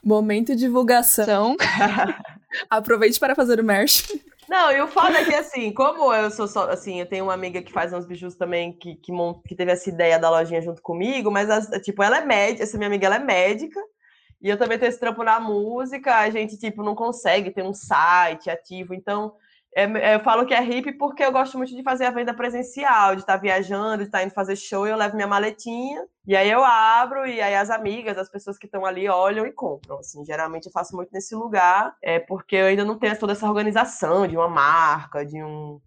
Momento 0.04 0.56
divulgação. 0.56 1.56
Aproveite 2.70 3.20
para 3.20 3.36
fazer 3.36 3.60
o 3.60 3.64
merch. 3.64 4.08
Não, 4.50 4.72
e 4.72 4.82
o 4.82 4.88
foda 4.88 5.20
é 5.20 5.26
que, 5.26 5.36
assim, 5.36 5.72
como 5.72 6.12
eu 6.12 6.32
sou 6.32 6.48
só, 6.48 6.68
assim, 6.72 7.00
eu 7.00 7.06
tenho 7.06 7.26
uma 7.26 7.36
amiga 7.36 7.62
que 7.62 7.72
faz 7.72 7.94
uns 7.94 8.08
bijus 8.08 8.34
também, 8.36 8.74
que, 8.74 8.96
que, 8.96 9.12
que 9.48 9.56
teve 9.56 9.72
essa 9.72 9.88
ideia 9.90 10.18
da 10.18 10.28
lojinha 10.28 10.60
junto 10.60 10.82
comigo, 10.82 11.30
mas, 11.30 11.52
as- 11.52 11.68
tipo, 11.84 12.02
ela 12.02 12.18
é 12.18 12.26
médica, 12.26 12.64
essa 12.64 12.76
minha 12.76 12.88
amiga, 12.88 13.06
ela 13.06 13.18
é 13.18 13.20
médica, 13.20 13.80
e 14.42 14.50
eu 14.50 14.58
também 14.58 14.80
tenho 14.80 14.90
esse 14.90 15.00
trampo 15.00 15.24
na 15.24 15.40
música, 15.40 16.16
a 16.16 16.30
gente, 16.32 16.58
tipo, 16.58 16.82
não 16.82 16.96
consegue 16.96 17.52
ter 17.52 17.62
um 17.64 17.74
site 17.76 18.50
ativo, 18.50 18.96
então, 18.96 19.36
é- 19.76 19.84
é- 19.84 20.16
eu 20.16 20.20
falo 20.22 20.46
que 20.46 20.54
é 20.54 20.60
hippie 20.60 20.94
porque 20.94 21.24
eu 21.24 21.32
gosto 21.32 21.58
muito 21.58 21.76
de 21.76 21.84
fazer 21.84 22.06
a 22.06 22.12
venda 22.12 22.34
presencial, 22.34 23.16
de 23.16 23.22
estar 23.22 23.38
viajando, 23.38 24.00
de 24.00 24.04
estar 24.06 24.24
indo 24.24 24.34
fazer 24.34 24.56
show, 24.56 24.88
eu 24.88 24.98
levo 24.98 25.16
minha 25.16 25.28
maletinha, 25.28 26.06
e 26.26 26.36
aí 26.36 26.50
eu 26.50 26.64
abro, 26.64 27.26
e 27.28 27.42
aí 27.42 27.56
as 27.56 27.70
amigas, 27.70 28.18
as 28.18 28.30
pessoas 28.30 28.58
que 28.58 28.66
estão 28.66 28.86
ali 28.86 29.08
olham 29.08 29.46
e 29.46 29.52
compram, 29.52 30.00
assim, 30.00 30.24
geralmente 30.26 30.66
eu 30.68 30.72
faço 30.72 30.96
muito 30.96 31.12
nesse 31.12 31.36
lugar, 31.36 31.96
é 32.02 32.20
porque 32.20 32.56
eu 32.56 32.66
ainda 32.66 32.84
não 32.86 32.98
tenho 32.98 33.18
toda 33.18 33.34
essa 33.34 33.48
organização 33.48 34.28
de 34.28 34.36
uma 34.36 34.48
marca, 34.50 35.26
de 35.26 35.42
um, 35.44 35.80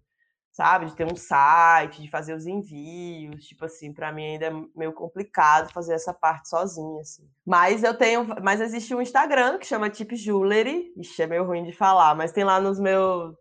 sabe, 0.51 0.85
de 0.85 0.95
ter 0.95 1.11
um 1.11 1.15
site, 1.15 2.01
de 2.01 2.09
fazer 2.09 2.33
os 2.35 2.45
envios, 2.45 3.43
tipo 3.45 3.65
assim, 3.65 3.91
para 3.91 4.11
mim 4.11 4.23
ainda 4.33 4.45
é 4.47 4.51
meio 4.75 4.93
complicado 4.93 5.71
fazer 5.73 5.93
essa 5.93 6.13
parte 6.13 6.47
sozinha, 6.47 7.01
assim. 7.01 7.27
Mas 7.45 7.83
eu 7.83 7.97
tenho, 7.97 8.25
mas 8.41 8.61
existe 8.61 8.93
um 8.93 9.01
Instagram 9.01 9.57
que 9.57 9.65
chama 9.65 9.89
Tip 9.89 10.15
Jewelry, 10.15 10.93
ixi, 10.95 11.23
é 11.23 11.27
meio 11.27 11.43
ruim 11.43 11.63
de 11.63 11.73
falar, 11.73 12.15
mas 12.15 12.31
tem 12.31 12.43
lá 12.43 12.59
nos 12.59 12.79
meus 12.79 13.35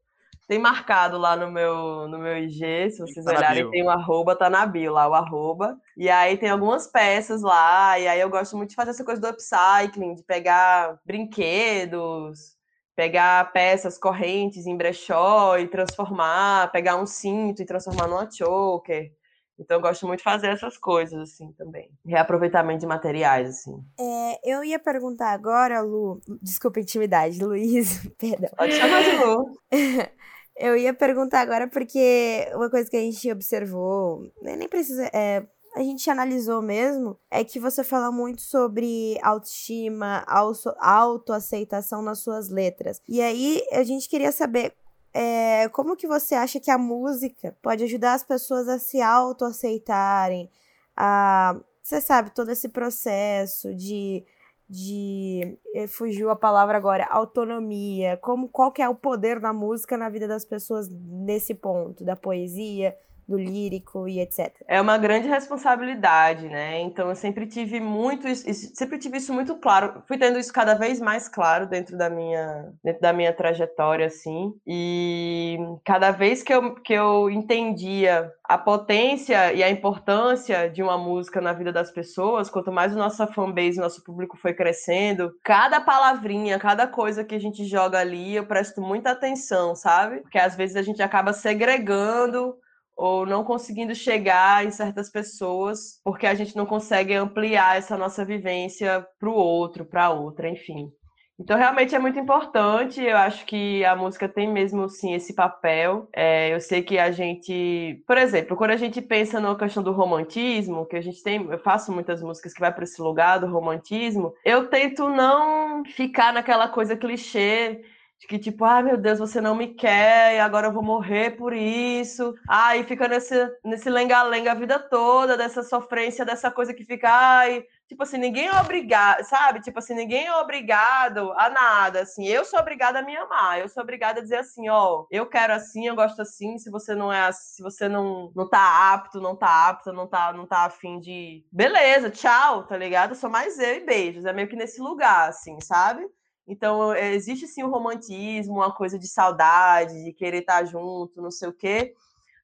tem 0.48 0.58
marcado 0.58 1.18
lá 1.18 1.36
no 1.36 1.50
meu, 1.50 2.08
no 2.08 2.18
meu 2.18 2.36
IG, 2.36 2.90
se 2.90 2.98
vocês 2.98 3.24
Tá 3.24 3.32
olharem, 3.32 3.70
tem 3.70 3.84
o 3.84 3.90
arroba, 3.90 4.36
tá 4.36 4.50
na 4.50 4.66
bio 4.66 4.92
lá, 4.92 5.08
o 5.08 5.14
arroba. 5.14 5.78
E 5.96 6.10
aí 6.10 6.36
tem 6.36 6.50
algumas 6.50 6.86
peças 6.86 7.42
lá, 7.42 7.98
e 7.98 8.06
aí 8.08 8.20
eu 8.20 8.28
gosto 8.28 8.56
muito 8.56 8.70
de 8.70 8.76
fazer 8.76 8.90
essa 8.90 9.04
coisa 9.04 9.20
do 9.20 9.28
upcycling, 9.28 10.14
de 10.14 10.22
pegar 10.22 10.98
brinquedos, 11.06 12.56
pegar 12.94 13.52
peças 13.52 13.96
correntes 13.98 14.66
em 14.66 14.76
brechó 14.76 15.56
e 15.58 15.68
transformar, 15.68 16.70
pegar 16.72 16.96
um 16.96 17.06
cinto 17.06 17.62
e 17.62 17.66
transformar 17.66 18.06
numa 18.06 18.30
choker. 18.30 19.10
Então 19.58 19.76
eu 19.76 19.80
gosto 19.80 20.06
muito 20.06 20.18
de 20.18 20.24
fazer 20.24 20.48
essas 20.48 20.76
coisas, 20.76 21.20
assim, 21.20 21.52
também. 21.52 21.90
Reaproveitamento 22.04 22.80
de 22.80 22.86
materiais, 22.86 23.48
assim. 23.48 23.76
É, 23.98 24.52
eu 24.52 24.64
ia 24.64 24.78
perguntar 24.78 25.30
agora, 25.30 25.80
Lu. 25.80 26.20
Desculpa 26.42 26.80
a 26.80 26.82
intimidade, 26.82 27.38
Luiz, 27.44 28.06
perdão. 28.18 28.50
Pode 28.56 28.72
chamar 28.72 29.02
de 29.02 29.16
novo. 29.16 29.58
Eu 30.64 30.76
ia 30.76 30.94
perguntar 30.94 31.40
agora 31.40 31.66
porque 31.66 32.48
uma 32.54 32.70
coisa 32.70 32.88
que 32.88 32.96
a 32.96 33.00
gente 33.00 33.32
observou, 33.32 34.30
né, 34.40 34.54
nem 34.54 34.68
precisa, 34.68 35.10
é, 35.12 35.44
a 35.74 35.82
gente 35.82 36.08
analisou 36.08 36.62
mesmo, 36.62 37.18
é 37.28 37.42
que 37.42 37.58
você 37.58 37.82
fala 37.82 38.12
muito 38.12 38.42
sobre 38.42 39.18
autoestima, 39.24 40.22
auto- 40.24 40.72
autoaceitação 40.78 42.00
nas 42.00 42.20
suas 42.20 42.48
letras. 42.48 43.02
E 43.08 43.20
aí 43.20 43.60
a 43.72 43.82
gente 43.82 44.08
queria 44.08 44.30
saber 44.30 44.72
é, 45.12 45.68
como 45.70 45.96
que 45.96 46.06
você 46.06 46.36
acha 46.36 46.60
que 46.60 46.70
a 46.70 46.78
música 46.78 47.56
pode 47.60 47.82
ajudar 47.82 48.14
as 48.14 48.22
pessoas 48.22 48.68
a 48.68 48.78
se 48.78 49.02
autoaceitarem, 49.02 50.48
a, 50.96 51.56
você 51.82 52.00
sabe, 52.00 52.30
todo 52.30 52.52
esse 52.52 52.68
processo 52.68 53.74
de 53.74 54.24
de 54.68 55.58
eh, 55.74 55.86
fugiu 55.86 56.30
a 56.30 56.36
palavra 56.36 56.76
agora, 56.76 57.06
autonomia, 57.10 58.16
como 58.18 58.48
qual 58.48 58.72
que 58.72 58.82
é 58.82 58.88
o 58.88 58.94
poder 58.94 59.40
da 59.40 59.52
música 59.52 59.96
na 59.96 60.08
vida 60.08 60.26
das 60.26 60.44
pessoas 60.44 60.88
nesse 60.88 61.54
ponto, 61.54 62.04
da 62.04 62.16
poesia, 62.16 62.96
do 63.32 63.38
lírico 63.38 64.06
e 64.06 64.20
etc. 64.20 64.54
É 64.68 64.80
uma 64.80 64.98
grande 64.98 65.26
responsabilidade, 65.26 66.48
né? 66.48 66.80
Então 66.80 67.08
eu 67.08 67.16
sempre 67.16 67.46
tive 67.46 67.80
muito 67.80 68.28
isso, 68.28 68.44
sempre 68.74 68.98
tive 68.98 69.16
isso 69.16 69.32
muito 69.32 69.56
claro. 69.56 70.02
Fui 70.06 70.18
tendo 70.18 70.38
isso 70.38 70.52
cada 70.52 70.74
vez 70.74 71.00
mais 71.00 71.28
claro 71.28 71.66
dentro 71.66 71.96
da 71.96 72.10
minha 72.10 72.72
dentro 72.84 73.00
da 73.00 73.12
minha 73.12 73.32
trajetória 73.32 74.06
assim. 74.06 74.52
E 74.66 75.56
cada 75.84 76.10
vez 76.10 76.42
que 76.42 76.52
eu 76.52 76.74
que 76.74 76.92
eu 76.92 77.30
entendia 77.30 78.30
a 78.44 78.58
potência 78.58 79.52
e 79.54 79.62
a 79.62 79.70
importância 79.70 80.68
de 80.68 80.82
uma 80.82 80.98
música 80.98 81.40
na 81.40 81.54
vida 81.54 81.72
das 81.72 81.90
pessoas, 81.90 82.50
quanto 82.50 82.70
mais 82.70 82.94
nossa 82.94 83.26
fanbase, 83.26 83.80
nosso 83.80 84.04
público 84.04 84.36
foi 84.36 84.52
crescendo, 84.52 85.32
cada 85.42 85.80
palavrinha, 85.80 86.58
cada 86.58 86.86
coisa 86.86 87.24
que 87.24 87.34
a 87.34 87.40
gente 87.40 87.64
joga 87.64 87.98
ali, 87.98 88.36
eu 88.36 88.44
presto 88.44 88.82
muita 88.82 89.12
atenção, 89.12 89.74
sabe? 89.74 90.20
Porque 90.20 90.38
às 90.38 90.54
vezes 90.54 90.76
a 90.76 90.82
gente 90.82 91.02
acaba 91.02 91.32
segregando 91.32 92.54
ou 93.02 93.26
não 93.26 93.42
conseguindo 93.42 93.96
chegar 93.96 94.64
em 94.64 94.70
certas 94.70 95.10
pessoas, 95.10 96.00
porque 96.04 96.24
a 96.24 96.34
gente 96.34 96.54
não 96.54 96.64
consegue 96.64 97.12
ampliar 97.14 97.76
essa 97.76 97.96
nossa 97.96 98.24
vivência 98.24 99.04
para 99.18 99.28
o 99.28 99.34
outro, 99.34 99.84
para 99.84 100.10
outra, 100.10 100.48
enfim. 100.48 100.88
Então, 101.36 101.58
realmente 101.58 101.96
é 101.96 101.98
muito 101.98 102.20
importante. 102.20 103.02
Eu 103.02 103.16
acho 103.16 103.44
que 103.44 103.84
a 103.84 103.96
música 103.96 104.28
tem 104.28 104.48
mesmo, 104.48 104.88
sim, 104.88 105.14
esse 105.14 105.34
papel. 105.34 106.08
É, 106.14 106.54
eu 106.54 106.60
sei 106.60 106.80
que 106.80 106.96
a 106.96 107.10
gente, 107.10 108.00
por 108.06 108.16
exemplo, 108.16 108.56
quando 108.56 108.70
a 108.70 108.76
gente 108.76 109.02
pensa 109.02 109.40
na 109.40 109.52
questão 109.56 109.82
do 109.82 109.90
romantismo, 109.90 110.86
que 110.86 110.94
a 110.94 111.00
gente 111.00 111.20
tem, 111.24 111.44
eu 111.50 111.58
faço 111.58 111.90
muitas 111.90 112.22
músicas 112.22 112.54
que 112.54 112.60
vai 112.60 112.72
para 112.72 112.84
esse 112.84 113.02
lugar 113.02 113.40
do 113.40 113.48
romantismo, 113.48 114.32
eu 114.44 114.68
tento 114.68 115.08
não 115.08 115.84
ficar 115.84 116.32
naquela 116.32 116.68
coisa 116.68 116.96
clichê 116.96 117.82
de 118.22 118.28
que, 118.28 118.38
tipo, 118.38 118.64
ah, 118.64 118.80
meu 118.80 118.96
Deus, 118.96 119.18
você 119.18 119.40
não 119.40 119.56
me 119.56 119.74
quer 119.74 120.36
e 120.36 120.38
agora 120.38 120.68
eu 120.68 120.72
vou 120.72 120.82
morrer 120.82 121.32
por 121.32 121.52
isso. 121.52 122.32
Ah, 122.48 122.76
e 122.76 122.84
fica 122.84 123.08
nesse, 123.08 123.34
nesse 123.64 123.90
lenga-lenga 123.90 124.52
a 124.52 124.54
vida 124.54 124.78
toda, 124.78 125.36
dessa 125.36 125.64
sofrência, 125.64 126.24
dessa 126.24 126.48
coisa 126.48 126.72
que 126.72 126.84
fica, 126.84 127.10
ai, 127.10 127.64
tipo 127.88 128.04
assim, 128.04 128.18
ninguém 128.18 128.46
é 128.46 128.60
obrigado, 128.60 129.24
sabe? 129.24 129.60
Tipo 129.60 129.80
assim, 129.80 129.94
ninguém 129.94 130.26
é 130.26 130.36
obrigado 130.36 131.32
a 131.32 131.50
nada, 131.50 132.02
assim. 132.02 132.24
Eu 132.24 132.44
sou 132.44 132.60
obrigada 132.60 133.00
a 133.00 133.02
me 133.02 133.16
amar, 133.16 133.58
eu 133.58 133.68
sou 133.68 133.82
obrigada 133.82 134.20
a 134.20 134.22
dizer 134.22 134.36
assim, 134.36 134.68
ó, 134.68 135.04
eu 135.10 135.26
quero 135.26 135.52
assim, 135.54 135.88
eu 135.88 135.96
gosto 135.96 136.22
assim, 136.22 136.58
se 136.58 136.70
você 136.70 136.94
não 136.94 137.12
é 137.12 137.32
se 137.32 137.60
você 137.60 137.88
não, 137.88 138.30
não 138.36 138.48
tá 138.48 138.92
apto, 138.92 139.20
não 139.20 139.34
tá 139.34 139.68
apta, 139.68 139.92
não 139.92 140.06
tá, 140.06 140.32
não 140.32 140.46
tá 140.46 140.60
afim 140.66 141.00
de... 141.00 141.44
Beleza, 141.50 142.08
tchau, 142.08 142.62
tá 142.68 142.76
ligado? 142.76 143.16
Sou 143.16 143.28
mais 143.28 143.58
eu 143.58 143.78
e 143.78 143.80
beijos, 143.84 144.24
é 144.26 144.32
meio 144.32 144.46
que 144.46 144.54
nesse 144.54 144.80
lugar, 144.80 145.28
assim, 145.28 145.58
sabe? 145.60 146.08
Então, 146.46 146.92
é, 146.92 147.14
existe 147.14 147.46
sim 147.46 147.62
o 147.62 147.70
romantismo, 147.70 148.54
uma 148.54 148.74
coisa 148.74 148.98
de 148.98 149.08
saudade, 149.08 150.04
de 150.04 150.12
querer 150.12 150.40
estar 150.40 150.64
junto, 150.64 151.22
não 151.22 151.30
sei 151.30 151.48
o 151.48 151.52
quê, 151.52 151.94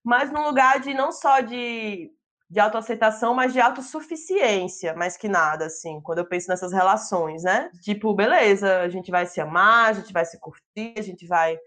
mas 0.03 0.31
num 0.31 0.45
lugar 0.45 0.81
de 0.81 0.95
não 0.95 1.11
só 1.13 1.41
de, 1.41 2.11
de 2.49 2.61
autoaceitação, 2.61 3.35
mas 3.35 3.53
de 3.53 3.61
autossuficiência, 3.61 4.95
mais 4.95 5.17
que 5.17 5.29
nada, 5.29 5.67
assim, 5.67 6.01
quando 6.01 6.19
eu 6.19 6.27
penso 6.27 6.49
nessas 6.49 6.73
relações, 6.73 7.43
né? 7.43 7.71
Tipo, 7.83 8.15
beleza, 8.15 8.81
a 8.81 8.89
gente 8.89 9.11
vai 9.11 9.27
se 9.27 9.41
amar, 9.41 9.91
a 9.91 9.93
gente 9.93 10.13
vai 10.13 10.25
se 10.25 10.39
curtir, 10.41 10.95
a 10.97 11.03
gente 11.03 11.27
vai. 11.27 11.59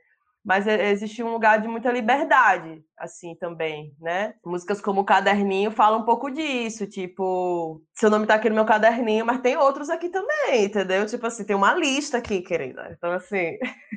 Mas 0.43 0.65
é- 0.67 0.89
existe 0.91 1.21
um 1.23 1.31
lugar 1.31 1.61
de 1.61 1.67
muita 1.67 1.91
liberdade, 1.91 2.83
assim, 2.97 3.35
também, 3.35 3.93
né? 3.99 4.33
Músicas 4.45 4.81
como 4.81 5.05
Caderninho 5.05 5.69
falam 5.71 5.99
um 6.01 6.05
pouco 6.05 6.31
disso, 6.31 6.87
tipo, 6.87 7.81
seu 7.95 8.09
nome 8.09 8.25
tá 8.25 8.35
aqui 8.35 8.49
no 8.49 8.55
meu 8.55 8.65
caderninho, 8.65 9.25
mas 9.25 9.39
tem 9.41 9.55
outros 9.57 9.89
aqui 9.89 10.09
também, 10.09 10.65
entendeu? 10.65 11.05
Tipo 11.05 11.27
assim, 11.27 11.45
tem 11.45 11.55
uma 11.55 11.75
lista 11.75 12.17
aqui, 12.17 12.41
querida. 12.41 12.89
Então, 12.97 13.11
assim. 13.11 13.57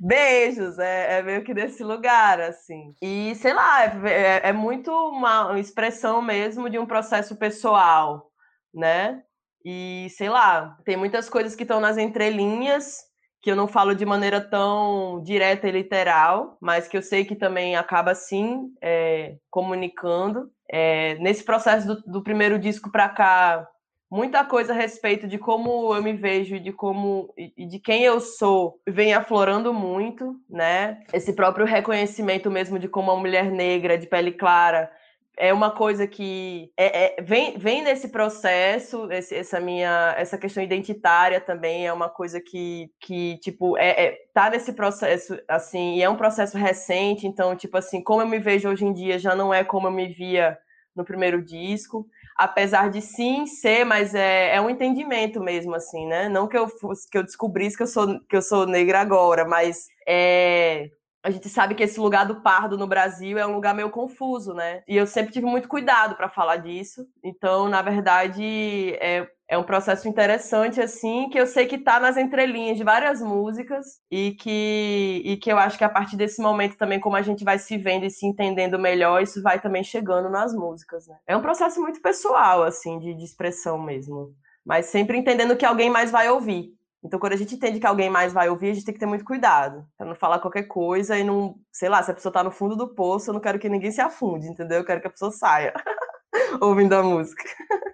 Beijos, 0.00 0.78
é, 0.78 1.18
é 1.18 1.22
meio 1.22 1.44
que 1.44 1.54
desse 1.54 1.82
lugar, 1.84 2.40
assim. 2.40 2.94
E, 3.02 3.34
sei 3.36 3.52
lá, 3.52 3.84
é, 3.84 4.10
é- 4.10 4.48
é 4.48 4.52
muito 4.52 4.90
uma 4.90 5.58
expressão 5.58 6.20
mesmo 6.22 6.68
de 6.70 6.78
um 6.78 6.86
processo 6.86 7.36
pessoal, 7.36 8.30
né? 8.74 9.22
E, 9.64 10.08
sei 10.16 10.28
lá, 10.28 10.76
tem 10.84 10.96
muitas 10.96 11.28
coisas 11.28 11.54
que 11.54 11.62
estão 11.64 11.80
nas 11.80 11.98
entrelinhas, 11.98 12.98
que 13.42 13.50
eu 13.50 13.56
não 13.56 13.66
falo 13.66 13.94
de 13.94 14.04
maneira 14.04 14.40
tão 14.40 15.22
direta 15.22 15.66
e 15.66 15.72
literal, 15.72 16.58
mas 16.60 16.86
que 16.86 16.96
eu 16.96 17.02
sei 17.02 17.24
que 17.24 17.34
também 17.34 17.74
acaba, 17.74 18.14
sim, 18.14 18.72
é, 18.82 19.36
comunicando. 19.50 20.50
É, 20.70 21.14
nesse 21.16 21.42
processo 21.42 21.86
do, 21.86 22.02
do 22.02 22.22
primeiro 22.22 22.58
disco 22.58 22.90
para 22.90 23.08
cá, 23.08 23.66
muita 24.10 24.44
coisa 24.44 24.72
a 24.72 24.76
respeito 24.76 25.26
de 25.26 25.38
como 25.38 25.94
eu 25.94 26.02
me 26.02 26.12
vejo 26.12 26.56
e 26.56 26.60
de 26.60 26.72
como 26.72 27.32
e 27.36 27.66
de 27.66 27.78
quem 27.78 28.02
eu 28.02 28.20
sou 28.20 28.78
vem 28.86 29.14
aflorando 29.14 29.72
muito, 29.72 30.36
né? 30.48 31.00
Esse 31.12 31.32
próprio 31.32 31.64
reconhecimento 31.64 32.50
mesmo 32.50 32.78
de 32.78 32.88
como 32.88 33.10
uma 33.10 33.20
mulher 33.20 33.50
negra 33.50 33.96
de 33.96 34.06
pele 34.06 34.32
clara 34.32 34.90
é 35.38 35.52
uma 35.52 35.70
coisa 35.70 36.06
que 36.06 36.70
é- 36.76 37.16
é- 37.18 37.22
vem, 37.22 37.56
vem 37.58 37.82
nesse 37.82 38.08
processo, 38.08 39.10
esse- 39.10 39.34
essa 39.34 39.58
minha 39.60 40.14
essa 40.18 40.36
questão 40.38 40.62
identitária 40.62 41.40
também 41.40 41.86
é 41.86 41.92
uma 41.92 42.08
coisa 42.08 42.40
que, 42.40 42.90
que 43.00 43.38
tipo 43.38 43.76
é, 43.78 43.90
é- 44.06 44.18
tá 44.34 44.50
nesse 44.50 44.72
processo 44.72 45.38
assim 45.48 45.96
e 45.96 46.02
é 46.02 46.08
um 46.10 46.16
processo 46.16 46.56
recente, 46.58 47.26
então 47.26 47.56
tipo 47.56 47.76
assim 47.78 48.02
como 48.02 48.22
eu 48.22 48.26
me 48.28 48.38
vejo 48.38 48.68
hoje 48.68 48.84
em 48.84 48.92
dia 48.92 49.18
já 49.18 49.34
não 49.34 49.52
é 49.54 49.64
como 49.64 49.86
eu 49.88 49.92
me 49.92 50.08
via 50.08 50.58
no 50.94 51.04
primeiro 51.04 51.42
disco 51.42 52.06
apesar 52.36 52.88
de 52.90 53.02
sim 53.02 53.46
ser, 53.46 53.84
mas 53.84 54.14
é, 54.14 54.54
é 54.56 54.60
um 54.62 54.70
entendimento 54.70 55.40
mesmo, 55.42 55.74
assim, 55.74 56.06
né? 56.06 56.26
Não 56.28 56.48
que 56.48 56.56
eu 56.56 56.66
fosse, 56.68 57.06
que 57.08 57.18
eu 57.18 57.22
descobrisse 57.22 57.76
que 57.76 57.82
eu 57.82 57.86
sou, 57.86 58.18
que 58.26 58.34
eu 58.36 58.40
sou 58.40 58.66
negra 58.66 59.00
agora, 59.00 59.44
mas 59.44 59.88
é, 60.08 60.88
a 61.22 61.30
gente 61.30 61.48
sabe 61.48 61.74
que 61.74 61.82
esse 61.82 62.00
lugar 62.00 62.26
do 62.26 62.40
pardo 62.40 62.78
no 62.78 62.86
Brasil 62.86 63.38
é 63.38 63.46
um 63.46 63.54
lugar 63.54 63.74
meio 63.74 63.90
confuso, 63.90 64.54
né? 64.54 64.82
E 64.88 64.96
eu 64.96 65.06
sempre 65.06 65.32
tive 65.32 65.46
muito 65.46 65.68
cuidado 65.68 66.16
para 66.16 66.30
falar 66.30 66.56
disso. 66.56 67.06
Então, 67.22 67.68
na 67.68 67.82
verdade, 67.82 68.94
é, 68.94 69.28
é 69.46 69.58
um 69.58 69.62
processo 69.62 70.08
interessante, 70.08 70.80
assim, 70.80 71.28
que 71.28 71.38
eu 71.38 71.46
sei 71.46 71.66
que 71.66 71.76
tá 71.76 72.00
nas 72.00 72.16
entrelinhas 72.16 72.78
de 72.78 72.84
várias 72.84 73.20
músicas 73.20 74.00
e 74.10 74.32
que, 74.32 75.22
e 75.24 75.36
que 75.36 75.52
eu 75.52 75.58
acho 75.58 75.76
que 75.76 75.84
a 75.84 75.90
partir 75.90 76.16
desse 76.16 76.40
momento 76.40 76.76
também, 76.76 76.98
como 76.98 77.16
a 77.16 77.22
gente 77.22 77.44
vai 77.44 77.58
se 77.58 77.76
vendo 77.76 78.06
e 78.06 78.10
se 78.10 78.24
entendendo 78.24 78.78
melhor, 78.78 79.22
isso 79.22 79.42
vai 79.42 79.60
também 79.60 79.84
chegando 79.84 80.30
nas 80.30 80.54
músicas, 80.54 81.06
né? 81.06 81.16
É 81.26 81.36
um 81.36 81.42
processo 81.42 81.80
muito 81.82 82.00
pessoal, 82.00 82.62
assim, 82.62 82.98
de, 82.98 83.12
de 83.12 83.24
expressão 83.24 83.78
mesmo. 83.78 84.34
Mas 84.64 84.86
sempre 84.86 85.18
entendendo 85.18 85.56
que 85.56 85.66
alguém 85.66 85.90
mais 85.90 86.10
vai 86.10 86.30
ouvir. 86.30 86.79
Então, 87.02 87.18
quando 87.18 87.32
a 87.32 87.36
gente 87.36 87.54
entende 87.54 87.80
que 87.80 87.86
alguém 87.86 88.10
mais 88.10 88.32
vai 88.32 88.48
ouvir, 88.50 88.70
a 88.70 88.74
gente 88.74 88.84
tem 88.84 88.92
que 88.94 89.00
ter 89.00 89.06
muito 89.06 89.24
cuidado 89.24 89.86
para 89.96 90.06
não 90.06 90.14
falar 90.14 90.38
qualquer 90.38 90.64
coisa 90.64 91.16
e 91.18 91.24
não, 91.24 91.54
sei 91.72 91.88
lá, 91.88 92.02
se 92.02 92.10
a 92.10 92.14
pessoa 92.14 92.32
tá 92.32 92.44
no 92.44 92.50
fundo 92.50 92.76
do 92.76 92.88
poço, 92.88 93.30
eu 93.30 93.34
não 93.34 93.40
quero 93.40 93.58
que 93.58 93.68
ninguém 93.70 93.90
se 93.90 94.00
afunde, 94.02 94.46
entendeu? 94.48 94.78
Eu 94.78 94.84
quero 94.84 95.00
que 95.00 95.06
a 95.06 95.10
pessoa 95.10 95.30
saia 95.32 95.72
ouvindo 96.60 96.94
a 96.94 97.02
música. 97.02 97.42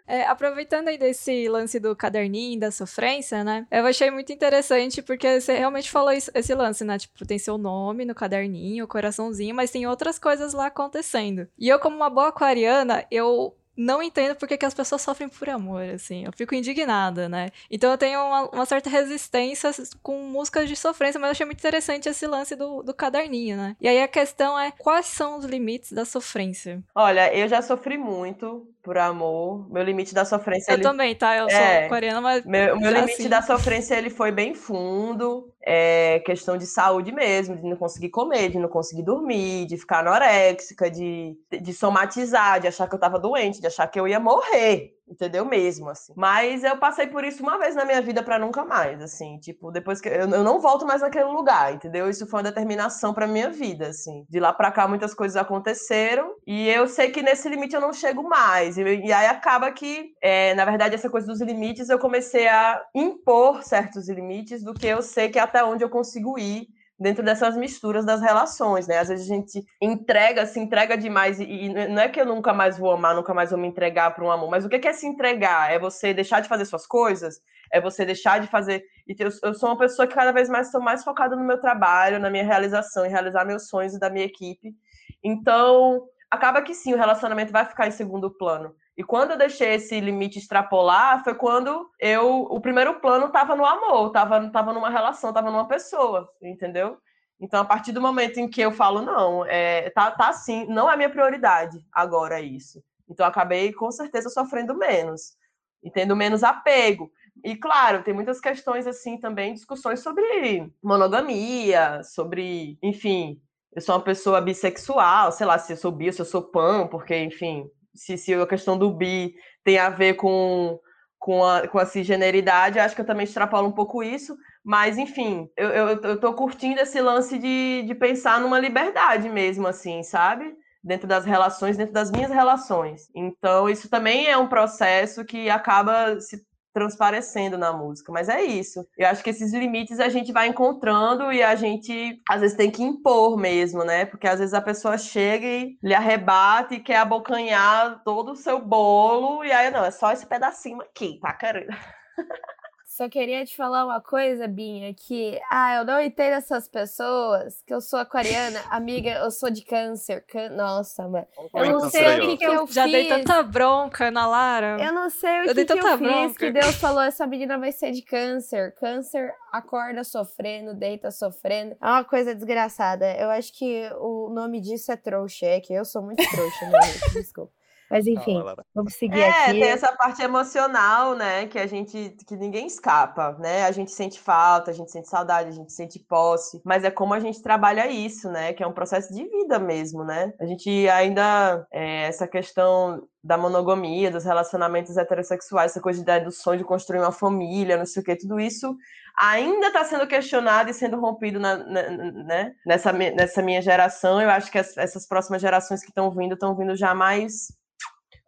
É, 0.09 0.25
aproveitando 0.27 0.89
aí 0.89 0.99
desse 0.99 1.49
lance 1.49 1.81
do 1.81 1.95
caderninho, 1.97 2.61
da 2.61 2.71
sofrência, 2.71 3.43
né? 3.43 3.67
Eu 3.71 3.87
achei 3.87 4.11
muito 4.11 4.33
interessante 4.33 5.03
porque 5.03 5.41
você 5.41 5.57
realmente 5.57 5.91
falou 5.91 6.13
isso- 6.13 6.31
esse 6.35 6.55
lance, 6.55 6.85
né? 6.85 6.99
Tipo, 6.99 7.27
tem 7.27 7.39
seu 7.39 7.59
nome 7.59 8.05
no 8.05 8.15
caderninho, 8.15 8.85
o 8.85 8.89
coraçãozinho, 8.89 9.55
mas 9.55 9.71
tem 9.71 9.87
outras 9.87 10.19
coisas 10.19 10.53
lá 10.53 10.67
acontecendo. 10.67 11.49
E 11.59 11.69
eu, 11.69 11.79
como 11.79 11.97
uma 11.97 12.11
boa 12.11 12.29
aquariana, 12.29 13.05
eu 13.11 13.57
não 13.77 14.03
entendo 14.03 14.35
porque 14.37 14.57
que 14.57 14.65
as 14.67 14.75
pessoas 14.75 15.03
sofrem 15.03 15.29
por 15.29 15.49
amor, 15.49 15.83
assim. 15.83 16.25
Eu 16.25 16.33
fico 16.33 16.55
indignada, 16.55 17.29
né? 17.29 17.51
Então 17.71 17.91
eu 17.91 17.99
tenho 17.99 18.21
uma, 18.21 18.49
uma 18.51 18.67
certa 18.67 18.89
resistência 18.91 19.71
com 20.03 20.19
músicas 20.23 20.69
de 20.69 20.77
sofrência, 20.77 21.19
mas 21.21 21.29
eu 21.29 21.33
achei 21.33 21.47
muito 21.47 21.59
interessante 21.59 22.09
esse 22.09 22.27
lance 22.27 22.57
do, 22.57 22.83
do 22.83 22.95
caderninho, 22.95 23.57
né? 23.57 23.77
E 23.81 23.89
aí 23.89 24.03
a 24.03 24.09
questão 24.09 24.59
é, 24.59 24.71
quais 24.73 25.07
são 25.07 25.39
os 25.39 25.45
limites 25.45 25.93
da 25.93 26.05
sofrência? 26.05 26.83
Olha, 26.95 27.35
eu 27.35 27.49
já 27.49 27.61
sofri 27.63 27.99
muito 27.99 28.67
por 28.83 28.97
amor. 28.99 29.69
Meu 29.71 29.83
limite 29.83 30.15
da 30.15 30.25
sofrência 30.25 30.71
Eu 30.71 30.75
ele 30.75 30.83
também, 30.83 31.15
tá? 31.15 31.37
Eu 31.37 31.49
É. 31.49 31.51
sou 31.51 31.87
aquariana, 31.87 32.21
mas 32.21 32.45
Meu, 32.45 32.79
meu 32.79 32.91
Já 32.91 33.01
limite 33.01 33.23
sim. 33.23 33.29
da 33.29 33.43
sofrência 33.43 33.95
ele 33.97 34.11
foi 34.11 34.31
bem 34.31 34.55
fundo, 34.55 35.53
é 35.69 36.21
questão 36.21 36.57
de 36.57 36.65
saúde 36.65 37.11
mesmo, 37.11 37.57
de 37.57 37.65
não 37.65 37.77
conseguir 37.77 38.09
comer, 38.11 38.51
de 38.51 38.59
não 38.59 38.69
conseguir 38.69 39.03
dormir, 39.03 39.67
de 39.67 39.77
ficar 39.77 39.99
anoréxica, 39.99 40.89
de, 40.89 41.37
de 41.61 41.75
somatizar, 41.75 42.61
de 42.61 42.69
achar 42.69 42.89
que 42.89 42.95
eu 42.95 43.01
tava 43.01 43.19
doente, 43.19 43.61
de 43.61 43.67
achar 43.67 43.89
que 43.89 43.99
eu 43.99 44.07
ia 44.07 44.21
morrer, 44.21 44.96
entendeu? 45.09 45.45
Mesmo, 45.45 45.89
assim. 45.89 46.13
Mas 46.17 46.65
eu 46.65 46.77
passei 46.79 47.07
por 47.07 47.25
isso 47.25 47.43
uma 47.43 47.59
vez 47.59 47.75
na 47.75 47.85
minha 47.85 48.01
vida 48.03 48.23
pra 48.23 48.39
nunca 48.39 48.65
mais, 48.65 49.01
assim. 49.01 49.39
Tipo, 49.39 49.71
depois 49.71 50.01
que. 50.01 50.09
Eu, 50.09 50.29
eu 50.29 50.43
não 50.43 50.61
volto 50.61 50.87
mais 50.87 51.01
naquele 51.01 51.25
lugar, 51.27 51.75
entendeu? 51.75 52.09
Isso 52.09 52.27
foi 52.27 52.39
uma 52.39 52.51
determinação 52.51 53.15
pra 53.15 53.27
minha 53.27 53.51
vida, 53.51 53.89
assim. 53.89 54.25
De 54.29 54.41
lá 54.41 54.53
pra 54.53 54.73
cá 54.73 54.89
muitas 54.89 55.15
coisas 55.15 55.37
aconteceram 55.37 56.35
e 56.47 56.69
eu 56.69 56.87
sei 56.89 57.11
que 57.11 57.23
nesse 57.23 57.49
limite 57.49 57.75
eu 57.75 57.81
não 57.81 57.93
chego 57.93 58.23
mais. 58.23 58.77
E, 58.79 58.83
e 58.83 59.13
aí 59.13 59.27
acaba 59.27 59.71
que, 59.73 60.13
é, 60.21 60.55
na 60.55 60.65
verdade, 60.65 60.95
essa 60.95 61.11
coisa 61.11 61.27
dos 61.27 61.41
limites 61.41 61.89
eu 61.89 61.99
comecei 61.99 62.49
a 62.49 62.83
impor 62.95 63.63
certos 63.63 64.09
limites 64.09 64.63
do 64.63 64.75
que 64.75 64.87
eu 64.87 65.03
sei 65.03 65.29
que 65.29 65.39
é 65.39 65.43
até 65.43 65.65
onde 65.65 65.85
eu 65.85 65.91
consigo 65.91 66.39
ir 66.39 66.76
dentro 66.99 67.23
dessas 67.23 67.57
misturas 67.57 68.05
das 68.05 68.21
relações, 68.21 68.87
né? 68.87 68.99
Às 68.99 69.09
vezes 69.09 69.31
a 69.31 69.35
gente 69.35 69.65
entrega, 69.81 70.47
se 70.47 70.59
entrega 70.59 70.97
demais 70.97 71.39
e, 71.39 71.45
e 71.45 71.89
não 71.89 72.03
é 72.03 72.09
que 72.09 72.21
eu 72.21 72.27
nunca 72.27 72.53
mais 72.55 72.79
vou 72.79 72.91
amar, 72.93 73.15
nunca 73.15 73.35
mais 73.35 73.51
vou 73.51 73.59
me 73.59 73.69
entregar 73.69 74.15
para 74.15 74.25
um 74.25 74.31
amor, 74.31 74.51
mas 74.51 74.65
o 74.65 74.69
que 74.69 74.89
é 74.89 74.93
se 74.93 75.07
entregar? 75.07 75.71
É 75.71 75.79
você 75.79 76.15
deixar 76.15 76.41
de 76.41 76.49
fazer 76.49 76.65
suas 76.65 76.87
coisas? 76.87 77.41
É 77.71 77.81
você 77.81 78.05
deixar 78.05 78.41
de 78.41 78.47
fazer... 78.47 78.85
E 79.07 79.15
eu, 79.19 79.29
eu 79.43 79.55
sou 79.55 79.69
uma 79.69 79.79
pessoa 79.79 80.07
que 80.07 80.15
cada 80.15 80.33
vez 80.33 80.49
mais 80.49 80.67
estou 80.69 80.81
mais 80.81 81.05
focada 81.05 81.37
no 81.37 81.45
meu 81.45 81.61
trabalho, 81.61 82.19
na 82.19 82.31
minha 82.31 82.45
realização, 82.45 83.05
em 83.05 83.11
realizar 83.11 83.45
meus 83.45 83.69
sonhos 83.69 83.95
e 83.95 84.01
da 84.01 84.09
minha 84.09 84.25
equipe. 84.25 84.75
Então, 85.23 86.03
acaba 86.31 86.63
que 86.63 86.75
sim, 86.75 86.95
o 86.95 86.97
relacionamento 86.97 87.53
vai 87.53 87.65
ficar 87.65 87.87
em 87.87 87.91
segundo 87.93 88.31
plano. 88.31 88.75
E 88.97 89.05
quando 89.05 89.33
eu 89.33 89.39
deixei 89.39 89.75
esse 89.75 90.01
limite 90.01 90.39
extrapolar, 90.39 91.23
foi 91.23 91.35
quando 91.35 91.91
eu. 92.01 92.43
O 92.45 92.61
primeiro 92.61 92.99
plano 92.99 93.27
estava 93.27 93.55
no 93.55 93.65
amor, 93.65 94.09
estava 94.09 94.49
tava 94.51 94.73
numa 94.73 94.89
relação, 94.89 95.31
estava 95.31 95.51
numa 95.51 95.69
pessoa, 95.69 96.29
entendeu? 96.41 96.97
Então, 97.39 97.61
a 97.61 97.65
partir 97.65 97.93
do 97.93 98.01
momento 98.01 98.39
em 98.39 98.49
que 98.49 98.63
eu 98.63 98.73
falo, 98.73 99.03
não, 99.03 99.45
é, 99.45 99.91
tá, 99.91 100.11
tá 100.11 100.29
assim, 100.29 100.65
não 100.67 100.91
é 100.91 100.97
minha 100.97 101.11
prioridade 101.11 101.79
agora 101.93 102.41
isso. 102.41 102.83
Então, 103.09 103.27
acabei 103.27 103.73
com 103.73 103.91
certeza 103.91 104.31
sofrendo 104.31 104.75
menos 104.75 105.37
e 105.83 105.91
tendo 105.91 106.17
menos 106.17 106.43
apego. 106.43 107.11
E, 107.45 107.55
claro, 107.55 108.03
tem 108.03 108.15
muitas 108.15 108.41
questões, 108.41 108.87
assim, 108.87 109.19
também, 109.19 109.53
discussões 109.53 110.01
sobre 110.01 110.73
monogamia, 110.83 112.03
sobre, 112.03 112.79
enfim, 112.83 113.39
eu 113.75 113.83
sou 113.83 113.95
uma 113.95 114.01
pessoa 114.01 114.41
bissexual, 114.41 115.31
sei 115.31 115.47
lá, 115.47 115.59
se 115.59 115.75
eu 115.75 115.77
sou 115.77 115.93
bi, 115.93 116.11
se 116.11 116.23
eu 116.23 116.25
sou 116.25 116.43
pan, 116.43 116.87
porque, 116.87 117.15
enfim, 117.15 117.71
se, 117.97 118.17
se 118.17 118.35
a 118.35 118.47
questão 118.47 118.79
do 118.79 118.91
bi 118.91 119.35
tem 119.65 119.79
a 119.79 119.91
ver 119.91 120.15
com, 120.15 120.79
com, 121.19 121.45
a, 121.45 121.67
com 121.67 121.79
a 121.79 121.87
cisgeneridade, 121.87 122.79
acho 122.79 122.95
que 122.95 123.01
eu 123.01 123.07
também 123.07 123.25
extrapolo 123.25 123.69
um 123.69 123.73
pouco 123.73 124.03
isso, 124.03 124.37
mas, 124.65 124.99
enfim, 124.99 125.49
eu, 125.57 125.69
eu, 125.69 125.89
eu 126.03 126.21
tô 126.21 126.35
curtindo 126.35 126.81
esse 126.81 127.01
lance 127.01 127.39
de, 127.39 127.85
de 127.87 127.95
pensar 127.95 128.41
numa 128.41 128.59
liberdade 128.59 129.29
mesmo, 129.29 129.67
assim, 129.67 130.03
sabe? 130.03 130.55
Dentro 130.83 131.07
das 131.07 131.25
relações, 131.25 131.77
dentro 131.77 131.93
das 131.93 132.11
minhas 132.11 132.31
relações. 132.31 133.09
Então, 133.15 133.69
isso 133.69 133.89
também 133.89 134.27
é 134.27 134.37
um 134.37 134.49
processo 134.49 135.25
que 135.25 135.49
acaba 135.49 136.21
se 136.21 136.45
transparecendo 136.77 137.57
na 137.57 137.73
música, 137.73 138.13
mas 138.13 138.29
é 138.29 138.43
isso. 138.43 138.87
Eu 138.99 139.09
acho 139.09 139.25
que 139.25 139.31
esses 139.31 139.51
limites 139.55 139.99
a 139.99 140.11
gente 140.11 140.31
vai 140.31 140.47
encontrando 140.47 141.33
e 141.33 141.43
a 141.43 141.55
gente 141.55 142.21
às 142.29 142.43
vezes 142.43 142.55
tem 142.55 142.71
que 142.71 142.83
impor 142.83 143.35
mesmo, 143.39 143.83
né? 143.83 144.05
Porque 144.05 144.29
às 144.29 144.41
vezes 144.41 144.53
a 144.53 144.61
pessoa 144.61 144.99
chega 144.99 145.47
e 145.47 145.79
lhe 145.83 145.95
arrebata 145.95 146.75
e 146.75 146.81
quer 146.81 146.99
abocanhar 146.99 148.03
todo 148.05 148.33
o 148.33 148.37
seu 148.37 148.61
bolo 148.61 149.43
e 149.43 149.51
aí 149.51 149.71
não, 149.71 149.87
é 149.87 149.91
só 149.91 150.13
esse 150.13 150.27
pedacinho 150.27 150.83
aqui, 150.83 151.19
tá 151.19 151.33
querendo? 151.33 151.75
Só 152.97 153.11
queria 153.11 153.45
te 153.45 153.55
falar 153.55 153.85
uma 153.85 154.01
coisa, 154.01 154.49
Binha, 154.49 154.95
que 154.95 155.39
ah, 155.51 155.75
eu 155.75 155.85
não 155.85 156.01
entendo 156.01 156.33
essas 156.33 156.67
pessoas, 156.67 157.61
que 157.67 157.75
eu 157.75 157.79
sou 157.79 157.99
aquariana, 157.99 158.59
amiga, 158.71 159.11
eu 159.11 159.31
sou 159.31 159.51
de 159.51 159.61
câncer. 159.61 160.25
Can... 160.27 160.49
Nossa, 160.49 161.07
mano. 161.07 161.27
Eu 161.53 161.73
não 161.73 161.91
sei 161.91 162.21
o 162.21 162.21
que, 162.23 162.37
que 162.39 162.45
eu 162.47 162.67
Já 162.69 162.85
fiz. 162.85 162.93
dei 162.93 163.07
tanta 163.07 163.43
bronca 163.43 164.11
na 164.11 164.27
Lara. 164.27 164.79
Eu 164.83 164.95
não 164.95 165.11
sei 165.11 165.31
o 165.31 165.43
Eu 165.43 165.49
que, 165.49 165.55
dei 165.55 165.65
que 165.67 165.73
eu 165.75 165.77
tanta 165.77 165.99
fiz, 165.99 166.09
bronca. 166.09 166.35
que 166.39 166.51
Deus 166.51 166.75
falou, 166.77 167.03
essa 167.03 167.27
menina 167.27 167.59
vai 167.59 167.71
ser 167.71 167.93
de 167.93 168.01
câncer. 168.01 168.75
Câncer 168.77 169.31
acorda 169.53 170.03
sofrendo, 170.03 170.73
deita 170.73 171.11
sofrendo. 171.11 171.77
É 171.79 171.87
uma 171.87 172.03
coisa 172.05 172.35
desgraçada. 172.35 173.15
Eu 173.19 173.29
acho 173.29 173.53
que 173.53 173.91
o 173.99 174.31
nome 174.31 174.59
disso 174.59 174.91
é 174.91 174.97
trouxa, 174.97 175.45
é 175.45 175.61
que 175.61 175.75
eu 175.75 175.85
sou 175.85 176.01
muito 176.01 176.25
trouxa, 176.31 176.65
né? 176.71 176.79
Desculpa. 177.13 177.53
Mas 177.91 178.07
enfim, 178.07 178.43
vamos 178.75 178.95
seguir 178.95 179.21
É, 179.21 179.29
aqui. 179.47 179.61
tem 179.61 179.71
essa 179.71 179.93
parte 179.93 180.21
emocional, 180.23 181.15
né, 181.15 181.47
que 181.47 181.59
a 181.59 181.67
gente, 181.67 182.17
que 182.27 182.37
ninguém 182.37 182.67
escapa, 182.67 183.37
né? 183.39 183.65
A 183.65 183.71
gente 183.71 183.93
sente 183.93 184.19
falta, 184.21 184.71
a 184.71 184.75
gente 184.75 184.91
sente 184.91 185.09
saudade, 185.09 185.49
a 185.51 185.53
gente 185.53 185.73
sente 185.73 185.99
posse, 186.01 186.61
mas 186.65 186.83
é 186.85 186.91
como 186.91 187.15
a 187.15 187.21
gente 187.21 187.41
trabalha 187.43 187.87
isso, 187.87 188.31
né? 188.31 188.53
Que 188.53 188.63
é 188.63 188.67
um 188.67 188.73
processo 188.73 189.15
de 189.15 189.25
vida 189.29 189.59
mesmo, 189.59 190.03
né? 190.05 190.33
A 190.41 190.47
gente 190.47 190.89
ainda, 190.89 191.67
é, 191.73 192.03
essa 192.03 192.27
questão 192.27 193.03
da 193.23 193.37
monogamia, 193.39 194.11
dos 194.11 194.25
relacionamentos 194.25 194.97
heterossexuais, 194.97 195.73
essa 195.73 195.81
coisa 195.81 195.99
de 195.99 196.03
ideia 196.05 196.25
do 196.25 196.31
sonho 196.33 196.59
de 196.59 196.65
construir 196.65 197.01
uma 197.01 197.13
família, 197.13 197.77
não 197.77 197.87
sei 197.87 198.03
o 198.03 198.05
que, 198.05 198.17
tudo 198.17 198.39
isso 198.41 198.77
ainda 199.19 199.69
está 199.69 199.83
sendo 199.83 200.07
questionado 200.07 200.69
e 200.71 200.75
sendo 200.75 201.01
rompido 201.01 201.41
na- 201.41 201.57
na- 201.57 201.89
né? 201.91 202.53
nessa, 202.67 202.93
nessa 202.93 203.41
minha 203.43 203.63
geração. 203.63 204.21
Eu 204.21 204.29
acho 204.31 204.51
que 204.53 204.59
as- 204.59 204.77
essas 204.77 205.07
próximas 205.09 205.41
gerações 205.41 205.81
que 205.83 205.89
estão 205.89 206.11
vindo 206.11 206.35
estão 206.35 206.55
vindo 206.55 206.77
já 206.77 206.95
mais 206.95 207.47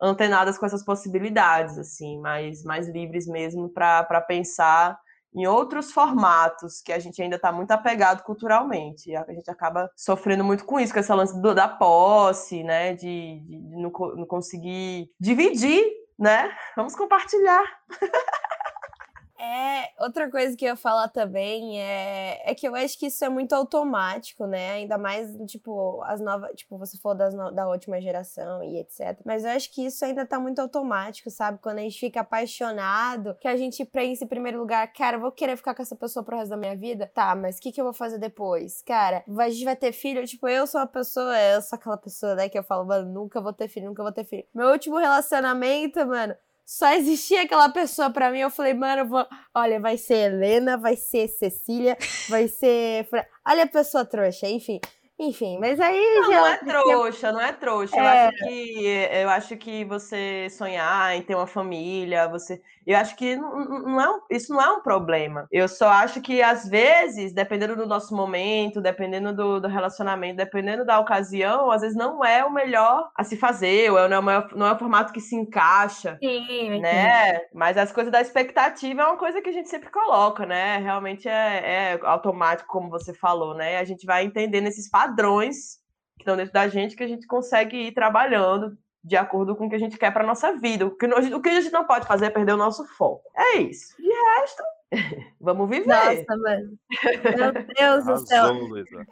antenadas 0.01 0.59
com 0.59 0.67
essas 0.67 0.85
possibilidades, 0.85 1.79
assim, 1.79 2.19
mais, 2.21 2.63
mais 2.65 2.89
livres 2.89 3.27
mesmo 3.27 3.69
para 3.69 4.21
pensar 4.21 4.99
em 5.35 5.47
outros 5.47 5.93
formatos 5.93 6.81
que 6.81 6.93
a 6.93 6.99
gente 6.99 7.21
ainda 7.21 7.37
está 7.37 7.53
muito 7.53 7.71
apegado 7.71 8.23
culturalmente. 8.23 9.15
A 9.15 9.25
gente 9.33 9.51
acaba 9.51 9.91
sofrendo 9.95 10.43
muito 10.43 10.65
com 10.65 10.81
isso, 10.81 10.93
com 10.93 10.99
esse 11.01 11.13
lance 11.13 11.39
do- 11.41 11.55
da 11.55 11.69
posse, 11.69 12.65
né? 12.65 12.95
De, 12.95 13.41
de- 13.47 13.61
de 13.61 13.77
não, 13.77 13.91
não 14.17 14.27
conseguir 14.27 15.11
dividir, 15.21 15.85
né? 16.19 16.51
Vamos 16.77 16.97
compartilhar. 16.97 17.63
É, 19.41 19.93
outra 20.03 20.29
coisa 20.29 20.57
que 20.57 20.65
eu 20.65 20.71
ia 20.71 20.77
falar 20.77 21.07
também 21.09 21.81
é, 21.81 22.43
é 22.51 22.55
que 22.57 22.67
eu 22.67 22.75
acho 22.75 22.99
que 22.99 23.07
isso 23.07 23.25
é 23.25 23.29
muito 23.29 23.53
automático, 23.55 24.47
né? 24.49 24.73
Ainda 24.73 24.99
mais, 24.99 25.31
tipo, 25.47 26.03
as 26.03 26.21
novas. 26.21 26.51
Tipo, 26.57 26.77
você 26.77 26.99
falou 26.99 27.17
das 27.17 27.33
no- 27.33 27.53
da 27.53 27.69
última 27.69 28.01
geração 28.01 28.65
e 28.65 28.81
etc. 28.81 29.21
Mas 29.25 29.45
eu 29.45 29.51
acho 29.51 29.73
que 29.73 29.87
isso 29.87 30.05
ainda 30.05 30.27
tá 30.27 30.41
muito 30.41 30.59
automático, 30.61 31.31
sabe? 31.31 31.61
Quando 31.63 31.79
a 31.79 31.83
gente 31.83 32.01
fica 32.01 32.21
apaixonado, 32.21 33.37
que 33.41 33.47
a 33.47 33.57
gente 33.57 33.85
pensa 33.85 34.25
em 34.25 34.27
primeiro 34.29 34.59
lugar, 34.59 34.93
cara, 34.93 35.17
eu 35.17 35.21
vou 35.21 35.31
querer 35.31 35.57
ficar 35.57 35.73
com 35.73 35.83
essa 35.83 35.95
pessoa 35.95 36.25
pro 36.25 36.37
resto 36.37 36.51
da 36.51 36.57
minha 36.57 36.77
vida? 36.77 37.07
Tá, 37.15 37.37
mas 37.37 37.59
o 37.59 37.61
que, 37.61 37.71
que 37.71 37.81
eu 37.81 37.85
vou 37.85 37.95
fazer 37.95 38.19
depois? 38.19 38.83
Cara, 38.83 39.23
a 39.39 39.49
gente 39.51 39.65
vai 39.65 39.77
ter 39.77 39.93
filho? 39.93 40.27
Tipo, 40.27 40.49
eu 40.49 40.67
sou 40.67 40.81
uma 40.81 40.87
pessoa, 40.89 41.39
eu 41.41 41.63
sou 41.63 41.77
aquela 41.77 41.97
pessoa, 41.97 42.35
né, 42.35 42.49
que 42.49 42.59
eu 42.59 42.65
falo, 42.65 42.85
mano, 42.85 43.09
nunca 43.13 43.41
vou 43.41 43.53
ter 43.53 43.69
filho, 43.69 43.87
nunca 43.87 44.03
vou 44.03 44.11
ter 44.13 44.25
filho. 44.25 44.45
Meu 44.53 44.69
último 44.71 44.99
relacionamento, 44.99 46.05
mano. 46.07 46.35
Só 46.69 46.93
existia 46.93 47.45
aquela 47.45 47.71
pessoa 47.71 48.11
pra 48.11 48.31
mim. 48.31 48.41
Eu 48.41 48.51
falei, 48.51 48.75
mano, 48.75 49.09
vou. 49.09 49.27
Olha, 49.55 49.81
vai 49.81 49.97
ser 49.97 50.33
Helena, 50.33 50.77
vai 50.77 50.97
ser 50.97 51.27
Cecília, 51.27 51.97
vai 52.29 52.47
ser. 52.47 53.09
Olha 53.47 53.63
a 53.63 53.67
pessoa 53.67 54.05
trouxa, 54.05 54.47
enfim. 54.47 54.79
Enfim, 55.21 55.59
mas 55.59 55.81
aí 55.81 56.01
Não, 56.15 56.31
já. 56.31 56.37
não 56.37 56.47
é 56.47 56.57
trouxa, 56.59 57.33
não 57.33 57.41
é 57.41 57.53
trouxa. 57.53 57.97
Eu, 57.99 58.05
É. 58.05 58.29
acho 58.29 58.37
que, 58.39 59.09
eu 59.13 59.29
acho 59.31 59.57
que 59.57 59.85
você 59.85 60.47
sonhar 60.51 61.17
em 61.17 61.23
ter 61.23 61.35
uma 61.35 61.47
família, 61.47 62.29
você. 62.29 62.61
Eu 62.87 62.97
acho 62.97 63.17
que 63.17 63.37
não, 63.37 63.65
não- 63.65 64.01
é 64.01 64.09
um- 64.11 64.21
isso 64.31 64.53
não 64.55 64.63
é 64.63 64.71
um 64.73 64.81
problema. 64.81 65.47
Eu 65.51 65.69
só 65.69 65.89
acho 65.89 66.23
que, 66.23 66.41
às 66.41 66.67
vezes, 66.69 67.33
dependendo 67.35 67.77
do 67.77 67.85
nosso 67.87 68.15
momento, 68.17 68.81
dependendo 68.81 69.35
do, 69.35 69.61
do 69.61 69.69
relacionamento, 69.69 70.37
dependendo 70.37 70.87
da 70.87 70.99
ocasião, 71.01 71.71
às 71.71 71.83
vezes 71.83 71.97
não 71.97 72.25
é 72.25 72.45
o 72.45 72.51
melhor 72.53 73.11
a 73.15 73.25
se 73.25 73.37
fazer, 73.37 73.91
ou 73.93 74.09
não 74.09 74.31
é 74.31 74.49
não 74.55 74.67
é 74.67 74.73
o 74.73 74.79
formato 74.79 75.13
que 75.13 75.21
se 75.21 75.35
encaixa 75.37 76.17
Sim, 76.23 76.81
né? 76.81 77.41
Mas 77.53 77.77
as 77.77 77.93
coisas 77.93 78.11
da 78.13 78.21
expectativa 78.21 79.03
é 79.03 79.05
uma 79.05 79.17
coisa 79.19 79.43
que 79.43 79.51
a 79.51 79.53
gente 79.53 79.69
sempre 79.69 79.91
coloca, 79.91 80.47
né? 80.47 80.79
Realmente 80.79 81.29
é, 81.29 81.93
é 81.95 82.01
automático, 82.05 82.69
como 82.69 82.89
você 82.89 83.13
falou, 83.13 83.55
né? 83.55 83.79
A 83.79 83.85
gente 83.85 84.07
vai 84.07 84.25
entendendo 84.25 84.67
esses 84.69 84.89
padrões 84.89 85.08
que 86.17 86.23
estão 86.23 86.37
dentro 86.37 86.53
da 86.53 86.69
gente 86.69 86.97
que 86.97 87.03
a 87.03 87.09
gente 87.09 87.27
consegue 87.27 87.89
ir 87.89 87.93
trabalhando 87.93 88.77
de 89.03 89.17
acordo 89.17 89.57
com 89.57 89.67
o 89.67 89.71
que 89.71 89.77
a 89.77 89.79
gente 89.79 89.97
quer 89.97 90.13
para 90.13 90.27
nossa 90.27 90.53
vida. 90.57 90.87
O 90.87 90.91
que, 90.91 91.07
o 91.07 91.41
que 91.41 91.49
a 91.49 91.61
gente 91.61 91.73
não 91.73 91.87
pode 91.87 92.07
fazer 92.07 92.27
é 92.27 92.31
perder 92.31 92.53
o 92.53 92.57
nosso 92.57 92.85
foco. 92.97 93.23
É 93.35 93.59
isso. 93.59 93.97
De 93.97 94.09
resto, 94.09 94.63
vamos 95.41 95.69
viver. 95.69 95.87
Nossa, 95.87 96.37
mano. 96.37 96.79
Meu 97.37 97.53
Deus 97.77 98.05
do 98.05 98.27
céu. 98.27 98.47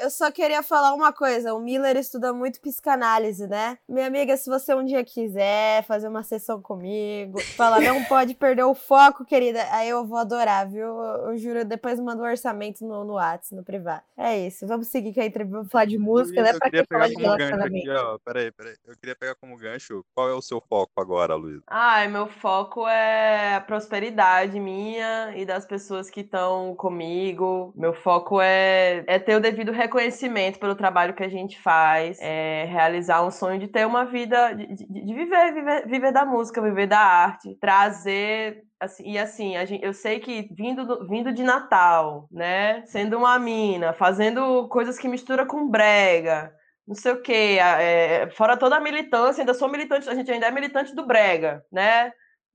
Eu 0.00 0.10
só 0.10 0.30
queria 0.30 0.62
falar 0.62 0.94
uma 0.94 1.12
coisa. 1.12 1.54
O 1.54 1.60
Miller 1.60 1.96
estuda 1.96 2.32
muito 2.32 2.60
psicanálise, 2.60 3.46
né? 3.46 3.78
Minha 3.88 4.06
amiga, 4.06 4.36
se 4.36 4.48
você 4.48 4.74
um 4.74 4.84
dia 4.84 5.04
quiser 5.04 5.84
fazer 5.84 6.08
uma 6.08 6.22
sessão 6.22 6.60
comigo, 6.62 7.40
fala, 7.56 7.80
não 7.80 8.04
pode 8.04 8.34
perder 8.34 8.64
o 8.64 8.74
foco, 8.74 9.24
querida. 9.24 9.62
Aí 9.72 9.88
eu 9.88 10.04
vou 10.06 10.18
adorar, 10.18 10.68
viu? 10.68 10.86
Eu, 10.86 11.30
eu 11.32 11.36
juro, 11.38 11.64
depois 11.64 12.00
mando 12.00 12.22
o 12.22 12.26
orçamento 12.26 12.84
no, 12.86 13.04
no 13.04 13.14
WhatsApp, 13.14 13.54
no 13.54 13.62
privado. 13.64 14.02
É 14.16 14.38
isso. 14.46 14.66
Vamos 14.66 14.88
seguir 14.88 15.12
com 15.14 15.20
a 15.20 15.26
entrevista. 15.26 15.56
Vamos 15.58 15.70
falar 15.70 15.84
de 15.84 15.98
música, 15.98 16.40
Luísa, 16.40 16.42
né? 16.42 16.52
eu 16.52 16.58
Pra 16.58 16.70
queria 16.70 16.82
que 16.82 16.88
falar 16.88 17.04
pegar 17.04 17.08
de 17.08 17.14
como 17.14 17.26
gancho 17.26 17.56
relacionamento? 17.56 17.90
aqui, 17.90 17.90
ó. 17.90 18.18
Peraí, 18.24 18.50
peraí. 18.52 18.74
Eu 18.86 18.96
queria 18.96 19.14
pegar 19.16 19.34
como 19.34 19.56
gancho. 19.56 20.04
Qual 20.14 20.28
é 20.30 20.34
o 20.34 20.42
seu 20.42 20.60
foco 20.60 20.92
agora, 20.96 21.34
Luísa? 21.34 21.62
Ai, 21.66 22.08
meu 22.08 22.26
foco 22.28 22.86
é 22.88 23.56
a 23.56 23.60
prosperidade 23.60 24.58
minha 24.58 25.36
e 25.36 25.44
das 25.44 25.65
pessoas 25.66 26.08
que 26.10 26.20
estão 26.20 26.74
comigo. 26.76 27.72
Meu 27.76 27.92
foco 27.94 28.40
é, 28.40 29.04
é 29.06 29.18
ter 29.18 29.36
o 29.36 29.40
devido 29.40 29.72
reconhecimento 29.72 30.58
pelo 30.58 30.74
trabalho 30.74 31.14
que 31.14 31.22
a 31.24 31.28
gente 31.28 31.60
faz, 31.60 32.18
é 32.20 32.64
realizar 32.66 33.22
um 33.26 33.30
sonho 33.30 33.58
de 33.60 33.68
ter 33.68 33.86
uma 33.86 34.04
vida, 34.06 34.52
de, 34.54 34.66
de- 34.74 35.14
viver, 35.14 35.52
viver, 35.54 35.86
viver 35.88 36.12
da 36.12 36.24
música, 36.24 36.62
viver 36.62 36.86
da 36.86 36.98
arte, 37.00 37.56
trazer. 37.60 38.62
assim, 38.80 39.10
e 39.12 39.18
assim, 39.18 39.52
gente, 39.66 39.84
eu 39.84 39.92
sei 39.92 40.20
que 40.20 40.48
vindo, 40.54 40.86
do- 40.86 41.06
vindo 41.08 41.32
de 41.32 41.42
Natal, 41.42 42.28
né? 42.30 42.82
Sendo 42.86 43.18
uma 43.18 43.38
mina, 43.38 43.92
fazendo 43.92 44.68
coisas 44.68 44.98
que 44.98 45.08
mistura 45.08 45.44
com 45.46 45.68
brega, 45.68 46.52
não 46.86 46.94
sei 46.94 47.12
o 47.12 47.22
quê, 47.22 47.58
é, 47.60 48.30
fora 48.30 48.56
toda 48.56 48.76
a 48.76 48.80
militância, 48.80 49.42
ainda 49.42 49.54
sou 49.54 49.68
militante, 49.68 50.08
a 50.08 50.14
gente 50.14 50.30
ainda 50.30 50.46
é 50.46 50.50
militante 50.50 50.94
do 50.94 51.06
brega, 51.06 51.64
né? 51.72 52.12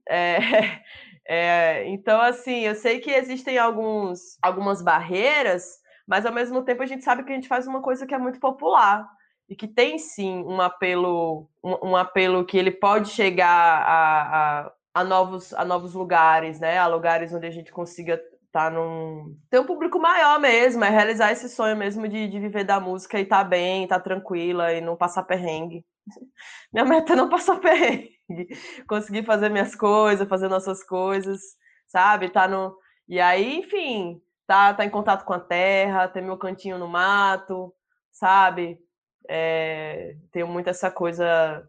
É, 0.10 0.38
é, 1.34 1.88
então, 1.88 2.20
assim, 2.20 2.60
eu 2.60 2.76
sei 2.76 3.00
que 3.00 3.10
existem 3.10 3.58
alguns, 3.58 4.38
algumas 4.42 4.82
barreiras, 4.82 5.64
mas 6.06 6.26
ao 6.26 6.34
mesmo 6.34 6.62
tempo 6.62 6.84
a 6.84 6.86
gente 6.86 7.06
sabe 7.06 7.24
que 7.24 7.32
a 7.32 7.36
gente 7.36 7.48
faz 7.48 7.66
uma 7.66 7.82
coisa 7.82 8.06
que 8.06 8.14
é 8.14 8.18
muito 8.18 8.38
popular 8.38 9.08
e 9.48 9.56
que 9.56 9.66
tem 9.66 9.98
sim 9.98 10.44
um 10.46 10.60
apelo, 10.60 11.50
um, 11.64 11.92
um 11.92 11.96
apelo 11.96 12.44
que 12.44 12.58
ele 12.58 12.70
pode 12.70 13.12
chegar 13.12 13.48
a, 13.48 14.60
a, 14.66 14.72
a 14.94 15.04
novos, 15.06 15.54
a 15.54 15.64
novos 15.64 15.94
lugares, 15.94 16.60
né? 16.60 16.78
A 16.78 16.88
lugares 16.88 17.34
onde 17.34 17.48
a 17.48 17.52
gente 17.52 17.72
consiga 17.72 18.22
estar 18.48 18.70
num. 18.70 19.34
ter 19.50 19.62
um 19.62 19.66
público 19.66 19.98
maior 20.00 20.38
mesmo, 20.38 20.84
é 20.84 20.90
realizar 20.90 21.32
esse 21.32 21.48
sonho 21.48 21.78
mesmo 21.78 22.10
de, 22.10 22.28
de 22.28 22.40
viver 22.42 22.66
da 22.66 22.78
música 22.78 23.18
e 23.18 23.24
estar 23.24 23.46
bem, 23.46 23.84
estar 23.84 24.02
tranquila 24.02 24.74
e 24.74 24.82
não 24.82 24.98
passar 24.98 25.24
perrengue. 25.24 25.86
Minha 26.74 26.84
meta 26.84 27.14
é 27.14 27.16
não 27.16 27.30
passar 27.30 27.58
perrengue. 27.62 28.10
Conseguir 28.88 29.26
fazer 29.26 29.50
minhas 29.50 29.76
coisas, 29.76 30.28
fazer 30.28 30.48
nossas 30.48 30.84
coisas, 30.84 31.42
sabe? 31.88 32.30
Tá 32.30 32.48
no. 32.48 32.76
E 33.08 33.20
aí, 33.20 33.60
enfim, 33.60 34.22
tá, 34.48 34.74
tá 34.74 34.86
em 34.86 34.90
contato 34.90 35.26
com 35.26 35.34
a 35.34 35.40
terra, 35.40 36.08
ter 36.08 36.22
meu 36.22 36.38
cantinho 36.38 36.78
no 36.78 36.88
mato, 36.88 37.74
sabe? 38.12 38.80
É, 39.28 40.16
tenho 40.32 40.48
muito 40.48 40.70
essa 40.70 40.90
coisa 40.90 41.64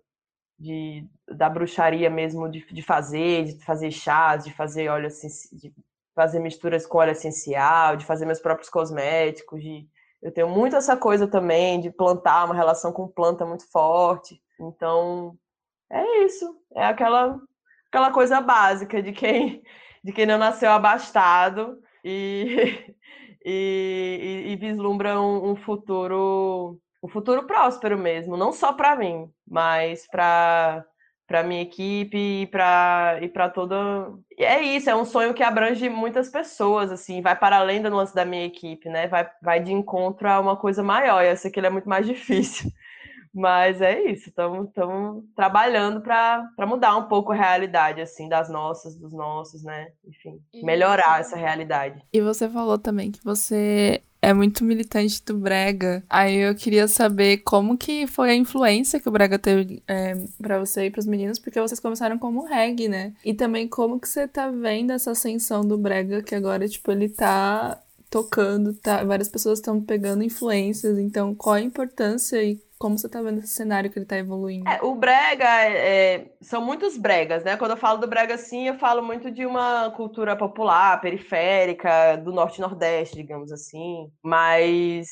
de, 0.58 1.06
da 1.28 1.48
bruxaria 1.48 2.08
mesmo, 2.08 2.48
de, 2.48 2.64
de 2.72 2.82
fazer, 2.82 3.44
de 3.44 3.64
fazer 3.64 3.90
chás, 3.90 4.44
de 4.44 4.52
fazer 4.52 4.88
óleo 4.88 5.08
de 5.52 5.74
fazer 6.14 6.38
misturas 6.40 6.86
com 6.86 6.98
óleo 6.98 7.12
essencial, 7.12 7.96
de 7.96 8.04
fazer 8.04 8.26
meus 8.26 8.40
próprios 8.40 8.70
cosméticos, 8.70 9.62
de 9.62 9.88
eu 10.22 10.30
tenho 10.30 10.48
muito 10.48 10.76
essa 10.76 10.96
coisa 10.96 11.26
também 11.26 11.80
de 11.80 11.90
plantar, 11.90 12.44
uma 12.44 12.54
relação 12.54 12.92
com 12.92 13.08
planta 13.08 13.44
muito 13.44 13.68
forte. 13.70 14.40
Então, 14.60 15.36
é 15.93 16.24
isso. 16.24 16.57
É 16.74 16.84
aquela, 16.86 17.38
aquela 17.88 18.12
coisa 18.12 18.40
básica 18.40 19.03
de 19.03 19.12
quem, 19.12 19.62
de 20.05 20.12
quem 20.12 20.26
não 20.26 20.38
nasceu 20.38 20.70
abastado 20.70 21.78
e, 22.05 22.95
e, 23.45 24.45
e- 24.49 24.53
e 24.53 24.57
vislumbra 24.57 25.20
um, 25.20 25.53
um 25.53 25.57
futuro 25.57 26.78
um 27.05 27.09
futuro 27.09 27.47
próspero 27.49 27.99
mesmo, 27.99 28.36
não 28.36 28.53
só 28.53 28.72
para 28.72 28.97
mim, 28.97 29.28
mas 29.49 30.07
para 30.09 30.84
para 31.26 31.43
minha 31.43 31.62
equipe 31.62 32.16
e 32.43 32.47
para 32.49 33.18
e 33.22 33.28
para 33.28 33.49
toda 33.51 33.74
e 34.38 34.45
é 34.45 34.61
isso, 34.62 34.90
é 34.90 34.95
um 34.97 35.05
sonho 35.05 35.32
que 35.34 35.43
abrange 35.43 35.88
muitas 35.88 36.28
pessoas 36.30 36.90
assim, 36.93 37.22
vai 37.22 37.34
para 37.38 37.57
além 37.59 37.80
do 37.82 37.88
lance 37.95 38.14
da 38.14 38.24
minha 38.24 38.45
equipe, 38.45 38.88
né? 38.88 39.09
Vai 39.09 39.28
vai 39.43 39.61
de 39.62 39.72
encontro 39.72 40.28
a 40.28 40.40
uma 40.40 40.57
coisa 40.57 40.82
maior. 40.82 41.22
Eu 41.24 41.36
sei 41.36 41.51
que 41.51 41.59
ele 41.61 41.66
é 41.68 41.70
muito 41.70 41.88
mais 41.88 42.07
difícil. 42.09 42.70
Mas 43.35 43.80
é 43.80 44.11
isso, 44.11 44.28
estamos 44.28 44.68
trabalhando 45.35 46.03
para 46.03 46.66
mudar 46.66 46.97
um 46.97 47.05
pouco 47.05 47.33
a 47.33 47.35
realidade, 47.35 48.01
assim, 48.01 48.28
das 48.28 48.51
nossas, 48.51 48.95
dos 48.97 49.12
nossos, 49.12 49.62
né? 49.62 49.89
Enfim, 50.07 50.39
melhorar 50.62 51.20
essa 51.20 51.37
realidade. 51.37 52.03
E 52.12 52.20
você 52.20 52.49
falou 52.49 52.78
também 52.78 53.11
que 53.11 53.24
você 53.24 54.03
é 54.22 54.33
muito 54.33 54.64
militante 54.64 55.22
do 55.24 55.37
Brega. 55.37 56.05
Aí 56.09 56.37
eu 56.37 56.55
queria 56.55 56.87
saber 56.87 57.39
como 57.39 57.76
que 57.76 58.07
foi 58.07 58.30
a 58.30 58.37
influência 58.37 59.01
que 59.01 59.09
o 59.09 59.12
Brega 59.12 59.37
teve 59.37 59.83
é, 59.89 60.14
para 60.41 60.61
você 60.61 60.87
e 60.87 60.91
pros 60.91 61.07
meninos, 61.07 61.41
porque 61.41 61.61
vocês 61.61 61.80
começaram 61.80 62.16
como 62.18 62.45
reggae, 62.45 62.87
né? 62.87 63.14
E 63.24 63.35
também 63.35 63.66
como 63.66 63.99
que 63.99 64.09
você 64.09 64.28
tá 64.28 64.49
vendo 64.49 64.93
essa 64.93 65.11
ascensão 65.11 65.62
do 65.62 65.76
Brega, 65.76 66.22
que 66.22 66.37
agora, 66.37 66.68
tipo, 66.68 66.93
ele 66.93 67.09
tá 67.09 67.80
tocando, 68.09 68.74
tá? 68.74 69.03
Várias 69.03 69.28
pessoas 69.28 69.59
estão 69.59 69.80
pegando 69.80 70.22
influências, 70.22 70.99
então 70.99 71.35
qual 71.35 71.57
a 71.57 71.61
importância 71.61 72.45
e 72.45 72.61
como 72.83 72.99
você 72.99 73.09
tá 73.09 73.22
vendo 73.22 73.39
esse 73.39 73.47
cenário 73.47 73.89
que 73.89 73.97
ele 73.97 74.05
tá 74.05 74.18
evoluindo? 74.18 74.68
É, 74.68 74.80
o 74.83 74.97
brega, 74.97 75.47
é, 75.47 76.26
são 76.41 76.61
muitos 76.61 76.99
bregas, 76.99 77.45
né? 77.45 77.57
Quando 77.57 77.70
eu 77.70 77.76
falo 77.76 77.99
do 77.99 78.09
brega, 78.09 78.35
assim, 78.35 78.66
eu 78.66 78.74
falo 78.74 79.01
muito 79.01 79.30
de 79.30 79.47
uma 79.47 79.93
cultura 79.93 80.35
popular, 80.35 81.01
periférica, 81.01 82.16
do 82.16 82.33
norte 82.33 82.59
e 82.59 82.61
nordeste, 82.61 83.14
digamos 83.14 83.53
assim. 83.53 84.11
Mas 84.20 85.07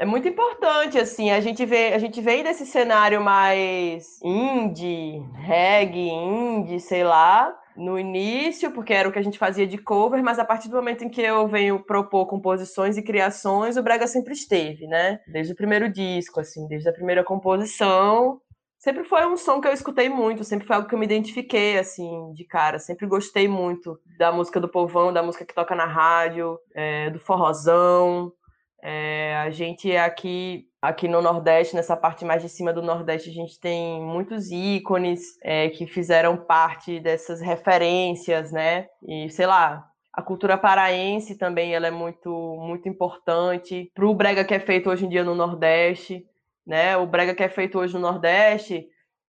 é 0.00 0.04
muito 0.04 0.26
importante, 0.26 0.98
assim, 0.98 1.30
a 1.30 1.40
gente 1.40 1.64
vê, 1.64 1.92
a 1.94 1.98
gente 1.98 2.20
vem 2.20 2.42
desse 2.42 2.66
cenário 2.66 3.20
mais 3.20 4.18
indie, 4.20 5.22
reggae, 5.34 6.08
indie, 6.08 6.80
sei 6.80 7.04
lá, 7.04 7.56
no 7.76 7.98
início, 7.98 8.70
porque 8.72 8.92
era 8.92 9.08
o 9.08 9.12
que 9.12 9.18
a 9.18 9.22
gente 9.22 9.38
fazia 9.38 9.66
de 9.66 9.78
cover, 9.78 10.22
mas 10.22 10.38
a 10.38 10.44
partir 10.44 10.68
do 10.68 10.76
momento 10.76 11.04
em 11.04 11.08
que 11.08 11.20
eu 11.20 11.46
venho 11.48 11.82
propor 11.84 12.26
composições 12.26 12.96
e 12.96 13.02
criações, 13.02 13.76
o 13.76 13.82
Brega 13.82 14.06
sempre 14.06 14.32
esteve, 14.32 14.86
né? 14.86 15.20
Desde 15.26 15.52
o 15.52 15.56
primeiro 15.56 15.90
disco, 15.90 16.40
assim, 16.40 16.66
desde 16.68 16.88
a 16.88 16.92
primeira 16.92 17.24
composição. 17.24 18.40
Sempre 18.78 19.04
foi 19.04 19.24
um 19.26 19.36
som 19.36 19.60
que 19.60 19.68
eu 19.68 19.72
escutei 19.72 20.08
muito, 20.08 20.42
sempre 20.42 20.66
foi 20.66 20.74
algo 20.74 20.88
que 20.88 20.94
eu 20.94 20.98
me 20.98 21.04
identifiquei, 21.04 21.78
assim, 21.78 22.32
de 22.34 22.44
cara. 22.44 22.80
Sempre 22.80 23.06
gostei 23.06 23.46
muito 23.46 23.96
da 24.18 24.32
música 24.32 24.58
do 24.58 24.68
povão, 24.68 25.12
da 25.12 25.22
música 25.22 25.44
que 25.44 25.54
toca 25.54 25.74
na 25.76 25.86
rádio, 25.86 26.58
é, 26.74 27.08
do 27.10 27.20
forrozão. 27.20 28.32
É, 28.82 29.36
a 29.36 29.50
gente 29.50 29.96
aqui 29.96 30.66
aqui 30.82 31.06
no 31.06 31.22
Nordeste, 31.22 31.76
nessa 31.76 31.96
parte 31.96 32.24
mais 32.24 32.42
de 32.42 32.48
cima 32.48 32.72
do 32.72 32.82
Nordeste, 32.82 33.30
a 33.30 33.32
gente 33.32 33.60
tem 33.60 34.02
muitos 34.02 34.50
ícones 34.50 35.20
é, 35.44 35.68
que 35.68 35.86
fizeram 35.86 36.36
parte 36.36 36.98
dessas 36.98 37.40
referências, 37.40 38.50
né? 38.50 38.88
E 39.06 39.30
sei 39.30 39.46
lá, 39.46 39.86
a 40.12 40.20
cultura 40.20 40.58
paraense 40.58 41.38
também 41.38 41.72
ela 41.74 41.86
é 41.86 41.90
muito 41.92 42.30
muito 42.60 42.88
importante 42.88 43.90
para 43.94 44.04
o 44.06 44.12
brega 44.14 44.44
que 44.44 44.54
é 44.54 44.58
feito 44.60 44.90
hoje 44.90 45.06
em 45.06 45.08
dia 45.08 45.22
no 45.22 45.36
Nordeste, 45.36 46.24
né? 46.66 46.96
O 46.96 47.06
brega 47.06 47.34
que 47.34 47.44
é 47.44 47.48
feito 47.48 47.78
hoje 47.78 47.94
no 47.94 48.00
Nordeste 48.00 48.88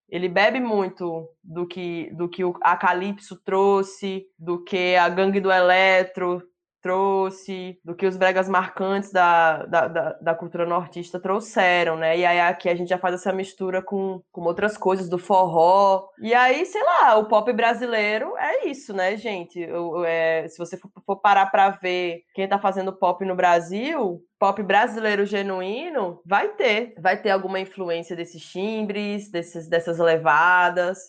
ele 0.09 0.27
bebe 0.29 0.59
muito 0.59 1.27
do 1.43 1.67
que 1.67 2.11
do 2.15 2.27
que 2.29 2.43
o- 2.43 2.57
a 2.61 2.75
Calypso 2.77 3.35
trouxe, 3.43 4.25
do 4.37 4.63
que 4.63 4.95
a 4.95 5.07
Gangue 5.09 5.39
do 5.39 5.51
Eletro 5.51 6.41
trouxe, 6.83 7.79
do 7.83 7.95
que 7.95 8.05
os 8.05 8.17
bregas 8.17 8.49
marcantes 8.49 9.09
da, 9.11 9.65
da, 9.65 9.87
da, 9.87 10.13
da 10.21 10.35
cultura 10.35 10.65
nortista 10.65 11.19
trouxeram, 11.19 11.95
né? 11.97 12.17
E 12.17 12.25
aí 12.25 12.41
aqui 12.41 12.67
a 12.69 12.75
gente 12.75 12.89
já 12.89 12.97
faz 12.97 13.15
essa 13.15 13.31
mistura 13.31 13.81
com, 13.81 14.21
com 14.31 14.41
outras 14.41 14.77
coisas, 14.77 15.07
do 15.09 15.17
forró. 15.17 16.09
E 16.21 16.33
aí, 16.33 16.65
sei 16.65 16.83
lá, 16.83 17.15
o 17.17 17.25
pop 17.27 17.51
brasileiro 17.53 18.37
é 18.37 18.67
isso, 18.67 18.93
né, 18.93 19.15
gente? 19.15 19.59
Eu- 19.59 20.03
é, 20.05 20.45
se 20.49 20.57
você 20.57 20.75
for, 20.77 20.91
for 21.05 21.15
parar 21.21 21.45
pra 21.47 21.69
ver 21.69 22.23
quem 22.35 22.47
tá 22.47 22.59
fazendo 22.59 22.91
pop 22.93 23.23
no 23.25 23.35
Brasil, 23.35 24.21
pop 24.37 24.61
brasileiro 24.61 25.25
genuíno, 25.25 26.21
vai 26.25 26.49
ter. 26.49 26.93
Vai 26.99 27.21
ter 27.21 27.29
alguma 27.29 27.59
influência 27.61 28.15
desses 28.15 28.43
timbres, 28.43 29.31
desses, 29.31 29.69
dessas 29.69 29.99
levadas. 29.99 30.99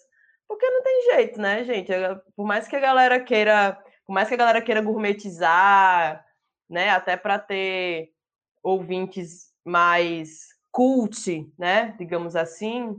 Porque 0.46 0.68
não 0.70 0.82
tem 0.82 1.02
jeito, 1.14 1.40
né, 1.40 1.64
gente? 1.64 1.90
Por 2.36 2.46
mais 2.46 2.68
que 2.68 2.76
a 2.76 2.80
galera 2.80 3.18
queira 3.18 3.76
por 4.07 4.12
mais 4.12 4.28
que 4.28 4.34
a 4.34 4.38
galera 4.38 4.62
queira 4.62 4.80
gourmetizar, 4.80 6.24
né, 6.68 6.90
até 6.90 7.16
para 7.16 7.38
ter 7.38 8.11
ouvintes 8.62 9.52
mais 9.64 10.48
cult, 10.70 11.52
né, 11.59 11.94
digamos 11.98 12.36
assim, 12.36 12.98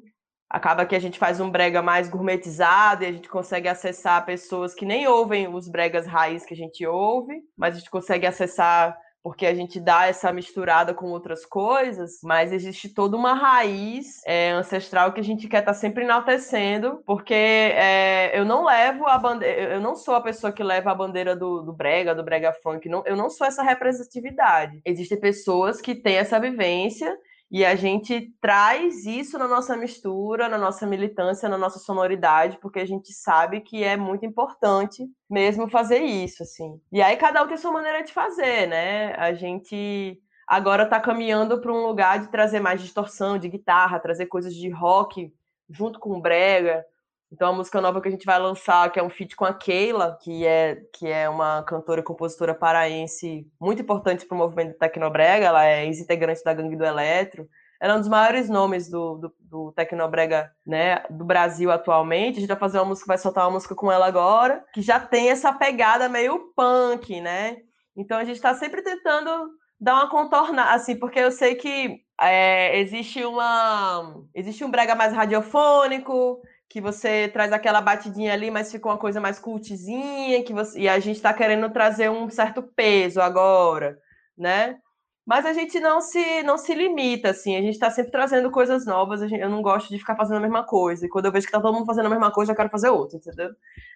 acaba 0.49 0.85
que 0.85 0.95
a 0.95 0.99
gente 0.99 1.19
faz 1.19 1.39
um 1.39 1.49
brega 1.49 1.81
mais 1.81 2.07
gourmetizado 2.07 3.03
e 3.03 3.07
a 3.07 3.11
gente 3.11 3.27
consegue 3.27 3.67
acessar 3.67 4.25
pessoas 4.25 4.73
que 4.73 4.85
nem 4.85 5.07
ouvem 5.07 5.47
os 5.47 5.67
bregas 5.67 6.05
raiz 6.05 6.45
que 6.45 6.53
a 6.53 6.57
gente 6.57 6.85
ouve, 6.85 7.41
mas 7.57 7.75
a 7.75 7.79
gente 7.79 7.89
consegue 7.89 8.25
acessar 8.25 8.97
porque 9.25 9.47
a 9.47 9.55
gente 9.55 9.79
dá 9.79 10.05
essa 10.05 10.31
misturada 10.31 10.93
com 10.93 11.07
outras 11.07 11.47
coisas, 11.47 12.19
mas 12.21 12.53
existe 12.53 12.87
toda 12.87 13.17
uma 13.17 13.33
raiz 13.33 14.21
é, 14.23 14.51
ancestral 14.51 15.11
que 15.13 15.19
a 15.19 15.23
gente 15.23 15.47
quer 15.47 15.61
estar 15.61 15.73
sempre 15.73 16.03
enaltecendo, 16.03 17.01
porque 17.07 17.33
é, 17.33 18.39
eu 18.39 18.45
não 18.45 18.63
levo 18.63 19.07
a 19.07 19.17
bandeira, 19.17 19.73
eu 19.73 19.81
não 19.81 19.95
sou 19.95 20.13
a 20.13 20.21
pessoa 20.21 20.53
que 20.53 20.61
leva 20.63 20.91
a 20.91 20.95
bandeira 20.95 21.35
do, 21.35 21.63
do 21.63 21.73
brega, 21.73 22.13
do 22.13 22.23
brega 22.23 22.53
funk, 22.53 22.87
não, 22.87 23.01
eu 23.03 23.15
não 23.15 23.31
sou 23.31 23.47
essa 23.47 23.63
representatividade. 23.63 24.79
Existem 24.85 25.19
pessoas 25.19 25.81
que 25.81 25.95
têm 25.95 26.17
essa 26.17 26.39
vivência 26.39 27.17
e 27.51 27.63
a 27.63 27.75
gente 27.75 28.33
traz 28.41 29.05
isso 29.05 29.37
na 29.37 29.47
nossa 29.47 29.77
mistura, 29.77 30.49
na 30.49 30.57
nossa 30.57 30.85
militância, 30.85 31.47
na 31.47 31.57
nossa 31.57 31.79
sonoridade, 31.79 32.57
porque 32.59 32.79
a 32.79 32.85
gente 32.85 33.13
sabe 33.13 33.61
que 33.61 33.83
é 33.83 33.95
muito 33.95 34.25
importante 34.25 35.07
mesmo 35.29 35.69
fazer 35.69 35.99
isso, 35.99 36.43
assim. 36.43 36.79
E 36.91 37.01
aí 37.01 37.15
cada 37.17 37.43
um 37.43 37.47
tem 37.47 37.57
sua 37.57 37.71
maneira 37.71 38.03
de 38.03 38.11
fazer, 38.11 38.67
né? 38.67 39.13
A 39.15 39.33
gente 39.33 40.19
agora 40.47 40.83
está 40.83 40.99
caminhando 40.99 41.61
para 41.61 41.71
um 41.71 41.85
lugar 41.85 42.19
de 42.19 42.31
trazer 42.31 42.59
mais 42.59 42.81
distorção 42.81 43.37
de 43.37 43.47
guitarra, 43.47 43.99
trazer 43.99 44.25
coisas 44.25 44.53
de 44.53 44.69
rock 44.69 45.31
junto 45.69 45.99
com 45.99 46.19
brega, 46.19 46.85
Então, 47.31 47.49
a 47.49 47.53
música 47.53 47.81
nova 47.81 47.99
que 47.99 48.07
a 48.07 48.11
gente 48.11 48.25
vai 48.25 48.39
lançar, 48.39 48.91
que 48.91 48.99
é 48.99 49.03
um 49.03 49.09
feat 49.09 49.35
com 49.35 49.45
a 49.45 49.53
Keila, 49.53 50.17
que 50.21 50.45
é, 50.45 50.77
que 50.93 51.07
é 51.07 51.27
uma 51.27 51.63
cantora 51.63 52.01
e 52.01 52.03
compositora 52.03 52.53
paraense 52.53 53.47
muito 53.59 53.81
importante 53.81 54.25
para 54.25 54.35
o 54.35 54.37
movimento 54.37 54.77
Tecnobrega, 54.77 55.45
ela 55.45 55.65
é 55.65 55.85
ex-integrante 55.85 56.43
da 56.43 56.53
Gangue 56.53 56.75
do 56.75 56.85
Eletro, 56.85 57.49
ela 57.79 57.93
é 57.93 57.95
um 57.97 57.99
dos 57.99 58.07
maiores 58.07 58.49
nomes 58.49 58.89
do, 58.89 59.17
do, 59.17 59.35
do 59.39 59.71
Tecnobrega 59.73 60.51
né, 60.65 61.03
do 61.09 61.25
Brasil 61.25 61.71
atualmente. 61.71 62.37
A 62.37 62.39
gente 62.39 62.47
vai 62.47 62.57
fazer 62.57 62.79
uma 62.79 62.85
música, 62.85 63.07
vai 63.07 63.17
soltar 63.17 63.45
uma 63.45 63.51
música 63.51 63.75
com 63.75 63.91
ela 63.91 64.07
agora, 64.07 64.63
que 64.73 64.81
já 64.81 64.99
tem 64.99 65.29
essa 65.29 65.51
pegada 65.51 66.07
meio 66.07 66.53
punk, 66.55 67.19
né? 67.19 67.57
Então 67.95 68.17
a 68.17 68.23
gente 68.23 68.37
está 68.37 68.53
sempre 68.53 68.81
tentando 68.81 69.49
dar 69.79 69.95
uma 69.95 70.09
contornada, 70.09 70.71
assim, 70.71 70.97
porque 70.97 71.19
eu 71.19 71.31
sei 71.31 71.55
que 71.55 71.99
é, 72.19 72.79
existe 72.79 73.23
uma. 73.23 74.23
Existe 74.33 74.63
um 74.63 74.71
brega 74.71 74.95
mais 74.95 75.13
radiofônico, 75.13 76.41
que 76.69 76.81
você 76.81 77.29
traz 77.31 77.51
aquela 77.53 77.81
batidinha 77.81 78.33
ali, 78.33 78.49
mas 78.51 78.71
fica 78.71 78.87
uma 78.87 78.97
coisa 78.97 79.21
mais 79.21 79.39
cultzinha, 79.39 80.43
que 80.43 80.53
você, 80.53 80.79
e 80.79 80.89
a 80.89 80.99
gente 80.99 81.17
está 81.17 81.33
querendo 81.33 81.69
trazer 81.71 82.09
um 82.09 82.29
certo 82.29 82.63
peso 82.63 83.21
agora, 83.21 83.97
né? 84.37 84.77
Mas 85.25 85.45
a 85.45 85.53
gente 85.53 85.79
não 85.79 86.01
se 86.01 86.43
não 86.43 86.57
se 86.57 86.73
limita, 86.75 87.29
assim, 87.31 87.55
a 87.55 87.61
gente 87.61 87.73
está 87.73 87.89
sempre 87.89 88.11
trazendo 88.11 88.51
coisas 88.51 88.85
novas, 88.85 89.21
gente, 89.21 89.41
eu 89.41 89.49
não 89.49 89.61
gosto 89.61 89.89
de 89.89 89.97
ficar 89.99 90.15
fazendo 90.15 90.37
a 90.37 90.41
mesma 90.41 90.63
coisa, 90.65 91.05
e 91.05 91.09
quando 91.09 91.25
eu 91.25 91.31
vejo 91.31 91.45
que 91.47 91.51
tá 91.51 91.61
todo 91.61 91.73
mundo 91.73 91.85
fazendo 91.85 92.07
a 92.07 92.09
mesma 92.09 92.31
coisa, 92.31 92.51
eu 92.51 92.55
quero 92.55 92.69
fazer 92.69 92.89
outra, 92.89 93.17
entendeu? 93.17 93.49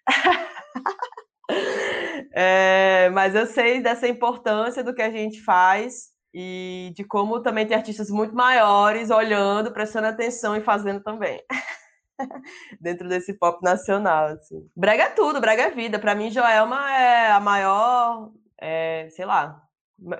é, 2.33 3.09
mas 3.13 3.35
eu 3.35 3.45
sei 3.45 3.81
dessa 3.81 4.07
importância 4.07 4.83
do 4.83 4.93
que 4.93 5.01
a 5.01 5.11
gente 5.11 5.41
faz 5.43 6.09
e 6.33 6.91
de 6.95 7.03
como 7.03 7.41
também 7.41 7.65
tem 7.67 7.77
artistas 7.77 8.09
muito 8.09 8.35
maiores 8.35 9.09
olhando, 9.09 9.71
prestando 9.71 10.07
atenção 10.07 10.55
e 10.55 10.61
fazendo 10.61 11.01
também. 11.01 11.41
dentro 12.79 13.07
desse 13.07 13.33
pop 13.33 13.63
nacional, 13.63 14.27
assim. 14.27 14.67
Brega 14.75 15.09
tudo, 15.11 15.41
brega 15.41 15.63
é 15.63 15.71
vida. 15.71 15.99
Para 15.99 16.15
mim, 16.15 16.29
Joelma 16.29 16.91
é 16.91 17.31
a 17.31 17.39
maior, 17.39 18.31
é, 18.59 19.07
sei 19.11 19.25
lá. 19.25 19.61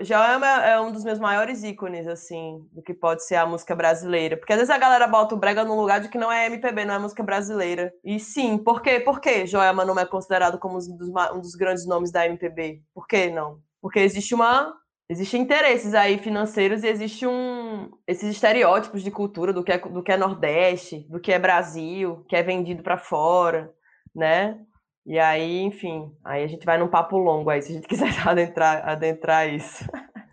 Joelma 0.01 0.47
é 0.65 0.79
um 0.79 0.91
dos 0.91 1.05
meus 1.05 1.19
maiores 1.19 1.63
ícones, 1.63 2.05
assim, 2.05 2.67
do 2.73 2.81
que 2.81 2.93
pode 2.93 3.25
ser 3.25 3.35
a 3.35 3.45
música 3.45 3.73
brasileira. 3.75 4.35
Porque 4.35 4.51
às 4.51 4.59
vezes 4.59 4.73
a 4.73 4.77
galera 4.77 5.07
bota 5.07 5.35
o 5.35 5.37
brega 5.37 5.63
num 5.63 5.79
lugar 5.79 6.01
de 6.01 6.09
que 6.09 6.17
não 6.17 6.31
é 6.31 6.47
MPB, 6.47 6.83
não 6.83 6.95
é 6.95 6.99
música 6.99 7.23
brasileira. 7.23 7.93
E 8.03 8.19
sim, 8.19 8.57
por 8.57 8.81
quê? 8.81 8.99
Por 8.99 9.21
que 9.21 9.45
Joelma 9.45 9.85
não 9.85 9.97
é 9.97 10.05
considerado 10.05 10.59
como 10.59 10.75
um 10.75 10.97
dos, 10.97 11.09
um 11.33 11.39
dos 11.39 11.55
grandes 11.55 11.85
nomes 11.85 12.11
da 12.11 12.25
MPB? 12.25 12.81
Por 12.93 13.07
que 13.07 13.29
não? 13.29 13.59
Porque 13.81 13.99
existe 13.99 14.35
uma 14.35 14.73
Existem 15.11 15.41
interesses 15.41 15.95
aí 15.95 16.19
financeiros 16.19 16.83
e 16.83 16.87
existe 16.87 17.25
um 17.25 17.89
esses 18.07 18.29
estereótipos 18.29 19.01
de 19.01 19.09
cultura 19.09 19.51
do 19.51 19.63
que 19.63 19.71
é, 19.71 19.77
do 19.79 20.03
que 20.03 20.11
é 20.11 20.17
Nordeste, 20.17 20.99
do 21.09 21.19
que 21.19 21.31
é 21.31 21.39
Brasil, 21.39 22.23
que 22.29 22.35
é 22.35 22.43
vendido 22.43 22.83
para 22.83 22.95
fora, 22.95 23.73
né? 24.15 24.59
E 25.03 25.17
aí, 25.17 25.61
enfim, 25.61 26.15
aí 26.23 26.43
a 26.43 26.47
gente 26.47 26.63
vai 26.63 26.77
num 26.77 26.87
papo 26.87 27.17
longo 27.17 27.49
aí, 27.49 27.59
se 27.63 27.71
a 27.71 27.75
gente 27.75 27.87
quiser 27.89 28.13
adentrar, 28.27 28.87
adentrar 28.87 29.51
isso. 29.51 29.83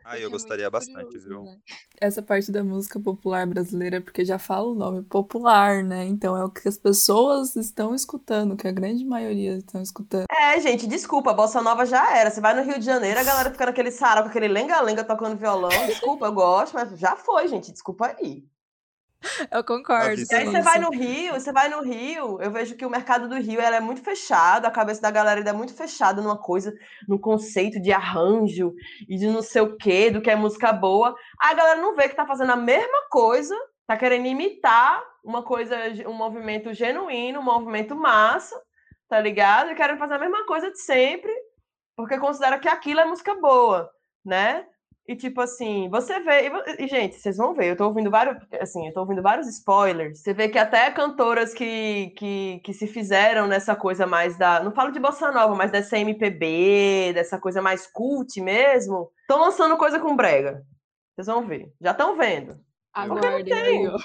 Ah, 0.08 0.18
eu 0.20 0.30
gostaria 0.30 0.70
bastante, 0.70 1.18
viu? 1.18 1.42
né? 1.42 1.56
Essa 2.00 2.22
parte 2.22 2.52
da 2.52 2.62
música 2.62 3.00
popular 3.00 3.44
brasileira, 3.44 4.00
porque 4.00 4.24
já 4.24 4.38
fala 4.38 4.68
o 4.68 4.74
nome 4.74 5.02
popular, 5.02 5.82
né? 5.82 6.04
Então 6.04 6.36
é 6.36 6.44
o 6.44 6.48
que 6.48 6.68
as 6.68 6.78
pessoas 6.78 7.56
estão 7.56 7.92
escutando, 7.92 8.56
que 8.56 8.68
a 8.68 8.72
grande 8.72 9.04
maioria 9.04 9.56
estão 9.56 9.82
escutando. 9.82 10.26
É, 10.30 10.60
gente, 10.60 10.86
desculpa, 10.86 11.32
a 11.32 11.34
Bossa 11.34 11.60
Nova 11.60 11.84
já 11.84 12.16
era. 12.16 12.30
Você 12.30 12.40
vai 12.40 12.54
no 12.54 12.62
Rio 12.62 12.78
de 12.78 12.84
Janeiro, 12.84 13.18
a 13.18 13.24
galera 13.24 13.50
fica 13.50 13.66
naquele 13.66 13.90
sarau 13.90 14.22
com 14.22 14.30
aquele 14.30 14.46
lenga-lenga 14.46 15.02
tocando 15.02 15.36
violão. 15.36 15.70
Desculpa, 15.86 16.26
eu 16.26 16.32
gosto, 16.32 16.74
mas 16.74 16.96
já 16.98 17.16
foi, 17.16 17.48
gente. 17.48 17.72
Desculpa 17.72 18.14
aí. 18.16 18.44
Eu 19.50 19.64
concordo. 19.64 20.20
E 20.20 20.34
aí 20.34 20.44
com 20.44 20.52
você 20.52 20.62
vai 20.62 20.78
no 20.78 20.90
Rio, 20.90 21.34
você 21.34 21.52
vai 21.52 21.68
no 21.68 21.82
Rio, 21.82 22.40
eu 22.40 22.50
vejo 22.50 22.76
que 22.76 22.84
o 22.84 22.90
mercado 22.90 23.28
do 23.28 23.36
Rio 23.36 23.60
ela 23.60 23.76
é 23.76 23.80
muito 23.80 24.02
fechado, 24.02 24.66
a 24.66 24.70
cabeça 24.70 25.00
da 25.00 25.10
galera 25.10 25.40
ainda 25.40 25.50
é 25.50 25.52
muito 25.52 25.74
fechada 25.74 26.22
numa 26.22 26.38
coisa, 26.38 26.74
no 27.08 27.18
conceito 27.18 27.80
de 27.80 27.92
arranjo 27.92 28.74
e 29.08 29.16
de 29.16 29.26
não 29.26 29.42
sei 29.42 29.62
o 29.62 29.76
quê, 29.76 30.10
do 30.10 30.20
que 30.20 30.30
é 30.30 30.36
música 30.36 30.72
boa. 30.72 31.14
Aí 31.40 31.52
a 31.52 31.54
galera 31.54 31.80
não 31.80 31.94
vê 31.94 32.08
que 32.08 32.16
tá 32.16 32.26
fazendo 32.26 32.52
a 32.52 32.56
mesma 32.56 33.08
coisa, 33.10 33.54
tá 33.86 33.96
querendo 33.96 34.26
imitar 34.26 35.02
uma 35.24 35.42
coisa, 35.42 35.76
um 36.06 36.12
movimento 36.12 36.72
genuíno, 36.72 37.40
um 37.40 37.44
movimento 37.44 37.94
massa, 37.94 38.60
tá 39.08 39.20
ligado? 39.20 39.70
E 39.70 39.74
querem 39.74 39.98
fazer 39.98 40.14
a 40.14 40.18
mesma 40.18 40.46
coisa 40.46 40.70
de 40.70 40.80
sempre, 40.80 41.32
porque 41.96 42.18
considera 42.18 42.58
que 42.58 42.68
aquilo 42.68 43.00
é 43.00 43.04
música 43.04 43.34
boa, 43.34 43.90
né? 44.24 44.66
E 45.08 45.14
tipo 45.14 45.40
assim, 45.40 45.88
você 45.88 46.18
vê. 46.20 46.48
E, 46.48 46.84
e, 46.84 46.88
gente, 46.88 47.14
vocês 47.14 47.36
vão 47.36 47.54
ver, 47.54 47.70
eu 47.70 47.76
tô 47.76 47.86
ouvindo 47.86 48.10
vários. 48.10 48.36
Assim, 48.60 48.88
eu 48.88 48.92
tô 48.92 49.00
ouvindo 49.00 49.22
vários 49.22 49.46
spoilers. 49.46 50.18
Você 50.18 50.34
vê 50.34 50.48
que 50.48 50.58
até 50.58 50.90
cantoras 50.90 51.54
que, 51.54 52.12
que, 52.16 52.60
que 52.64 52.74
se 52.74 52.88
fizeram 52.88 53.46
nessa 53.46 53.76
coisa 53.76 54.06
mais 54.06 54.36
da. 54.36 54.60
Não 54.62 54.72
falo 54.72 54.90
de 54.90 54.98
bossa 54.98 55.30
nova, 55.30 55.54
mas 55.54 55.70
dessa 55.70 55.96
MPB, 55.96 57.12
dessa 57.14 57.38
coisa 57.38 57.62
mais 57.62 57.86
cult 57.86 58.40
mesmo, 58.40 59.12
estão 59.20 59.38
lançando 59.38 59.76
coisa 59.76 60.00
com 60.00 60.16
brega. 60.16 60.64
Vocês 61.14 61.28
vão 61.28 61.46
ver. 61.46 61.72
Já 61.80 61.92
estão 61.92 62.16
vendo. 62.16 62.58
Aguardem 62.92 63.52
aí, 63.52 63.64
tem. 63.64 63.88
ó. 63.88 63.96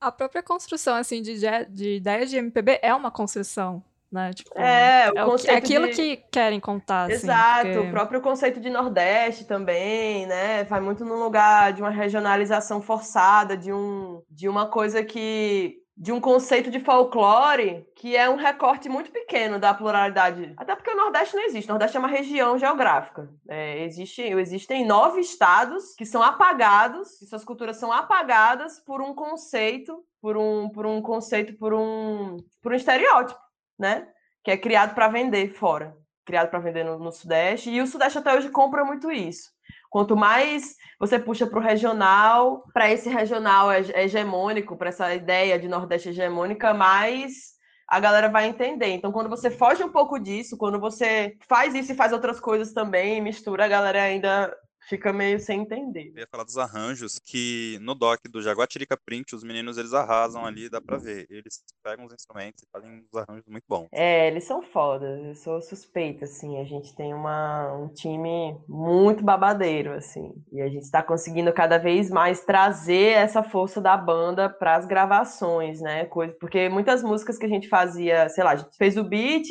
A 0.00 0.10
própria 0.10 0.42
construção, 0.42 0.94
assim, 0.96 1.20
de, 1.20 1.38
de 1.68 1.96
ideias 1.96 2.30
de 2.30 2.36
MPB 2.36 2.80
é 2.82 2.94
uma 2.94 3.10
construção, 3.10 3.84
né? 4.10 4.32
Tipo, 4.32 4.50
É, 4.58 5.10
é, 5.14 5.24
o 5.24 5.36
é 5.46 5.54
aquilo 5.54 5.88
de- 5.88 5.94
que 5.94 6.16
querem 6.32 6.58
contar, 6.60 7.04
assim. 7.04 7.14
Exato, 7.14 7.62
porque- 7.66 7.78
o 7.78 7.90
próprio 7.90 8.20
conceito 8.20 8.60
de 8.60 8.68
Nordeste 8.70 9.44
também, 9.44 10.26
né? 10.26 10.64
Vai 10.64 10.80
muito 10.80 11.04
num 11.04 11.22
lugar 11.22 11.72
de 11.72 11.80
uma 11.82 11.90
regionalização 11.90 12.80
forçada, 12.82 13.56
de, 13.56 13.72
um, 13.72 14.22
de 14.30 14.48
uma 14.48 14.66
coisa 14.66 15.02
que. 15.04 15.76
de 16.02 16.12
um 16.12 16.18
conceito 16.20 16.70
de 16.70 16.80
folclore 16.80 17.84
que 17.94 18.16
é 18.16 18.26
um 18.30 18.36
recorte 18.36 18.88
muito 18.88 19.10
pequeno 19.12 19.58
da 19.58 19.74
pluralidade. 19.74 20.54
Até 20.56 20.74
porque 20.74 20.90
o 20.90 20.96
Nordeste 20.96 21.36
não 21.36 21.42
existe. 21.44 21.68
O 21.68 21.72
Nordeste 21.72 21.94
é 21.94 22.00
uma 22.00 22.08
região 22.08 22.56
geográfica. 22.56 23.28
É, 23.46 23.84
existe, 23.84 24.22
existem 24.22 24.86
nove 24.86 25.20
estados 25.20 25.94
que 25.98 26.06
são 26.06 26.22
apagados, 26.22 27.18
que 27.18 27.26
suas 27.26 27.44
culturas 27.44 27.76
são 27.76 27.92
apagadas 27.92 28.78
por 28.80 29.02
um 29.02 29.12
conceito, 29.14 30.02
por 30.22 30.38
um, 30.38 30.70
por 30.70 30.86
um 30.86 31.02
conceito, 31.02 31.52
por 31.58 31.74
um, 31.74 32.38
por 32.62 32.72
um 32.72 32.76
estereótipo, 32.76 33.38
né? 33.80 34.06
Que 34.44 34.52
é 34.52 34.56
criado 34.56 34.94
para 34.94 35.08
vender 35.08 35.52
fora 35.54 35.96
criado 36.30 36.48
para 36.48 36.60
vender 36.60 36.84
no, 36.84 36.96
no 36.96 37.10
Sudeste, 37.10 37.70
e 37.70 37.80
o 37.82 37.86
Sudeste 37.86 38.18
até 38.18 38.32
hoje 38.32 38.50
compra 38.50 38.84
muito 38.84 39.10
isso. 39.10 39.50
Quanto 39.90 40.16
mais 40.16 40.76
você 40.98 41.18
puxa 41.18 41.44
para 41.44 41.58
o 41.58 41.62
regional, 41.62 42.62
para 42.72 42.88
esse 42.88 43.08
regional 43.08 43.72
hege- 43.72 43.92
hegemônico, 43.96 44.76
para 44.76 44.90
essa 44.90 45.12
ideia 45.12 45.58
de 45.58 45.66
Nordeste 45.66 46.10
hegemônica, 46.10 46.72
mais 46.72 47.58
a 47.88 47.98
galera 47.98 48.28
vai 48.28 48.46
entender. 48.46 48.86
Então, 48.90 49.10
quando 49.10 49.28
você 49.28 49.50
foge 49.50 49.82
um 49.82 49.90
pouco 49.90 50.20
disso, 50.20 50.56
quando 50.56 50.78
você 50.78 51.36
faz 51.48 51.74
isso 51.74 51.90
e 51.90 51.96
faz 51.96 52.12
outras 52.12 52.38
coisas 52.38 52.72
também, 52.72 53.20
mistura, 53.20 53.64
a 53.64 53.68
galera 53.68 54.00
ainda 54.02 54.56
fica 54.90 55.12
meio 55.12 55.38
sem 55.38 55.60
entender. 55.60 56.12
Eu 56.14 56.20
ia 56.20 56.26
falar 56.28 56.42
dos 56.42 56.58
arranjos, 56.58 57.20
que 57.20 57.78
no 57.80 57.94
doc 57.94 58.18
do 58.28 58.42
Jaguatirica 58.42 58.96
Print, 58.96 59.36
os 59.36 59.44
meninos 59.44 59.78
eles 59.78 59.94
arrasam 59.94 60.44
ali, 60.44 60.68
dá 60.68 60.80
pra 60.80 60.96
ver. 60.96 61.28
Eles 61.30 61.62
pegam 61.82 62.04
os 62.04 62.12
instrumentos 62.12 62.64
e 62.64 62.66
fazem 62.72 62.90
uns 62.90 63.14
arranjos 63.14 63.46
muito 63.46 63.64
bons. 63.68 63.86
É, 63.92 64.26
eles 64.26 64.44
são 64.44 64.62
foda, 64.62 65.06
eu 65.06 65.34
sou 65.36 65.62
suspeita, 65.62 66.24
assim, 66.24 66.58
a 66.58 66.64
gente 66.64 66.94
tem 66.96 67.14
uma, 67.14 67.72
um 67.72 67.88
time 67.88 68.58
muito 68.68 69.22
babadeiro, 69.22 69.92
assim, 69.92 70.34
e 70.50 70.60
a 70.60 70.68
gente 70.68 70.90
tá 70.90 71.02
conseguindo 71.02 71.52
cada 71.52 71.78
vez 71.78 72.10
mais 72.10 72.44
trazer 72.44 73.12
essa 73.12 73.42
força 73.42 73.80
da 73.80 73.96
banda 73.96 74.50
para 74.50 74.74
as 74.74 74.86
gravações, 74.86 75.80
né, 75.80 76.04
coisa, 76.06 76.34
porque 76.40 76.68
muitas 76.68 77.02
músicas 77.02 77.38
que 77.38 77.46
a 77.46 77.48
gente 77.48 77.68
fazia, 77.68 78.28
sei 78.28 78.42
lá, 78.42 78.52
a 78.52 78.56
gente 78.56 78.76
fez 78.76 78.96
o 78.96 79.04
beat, 79.04 79.48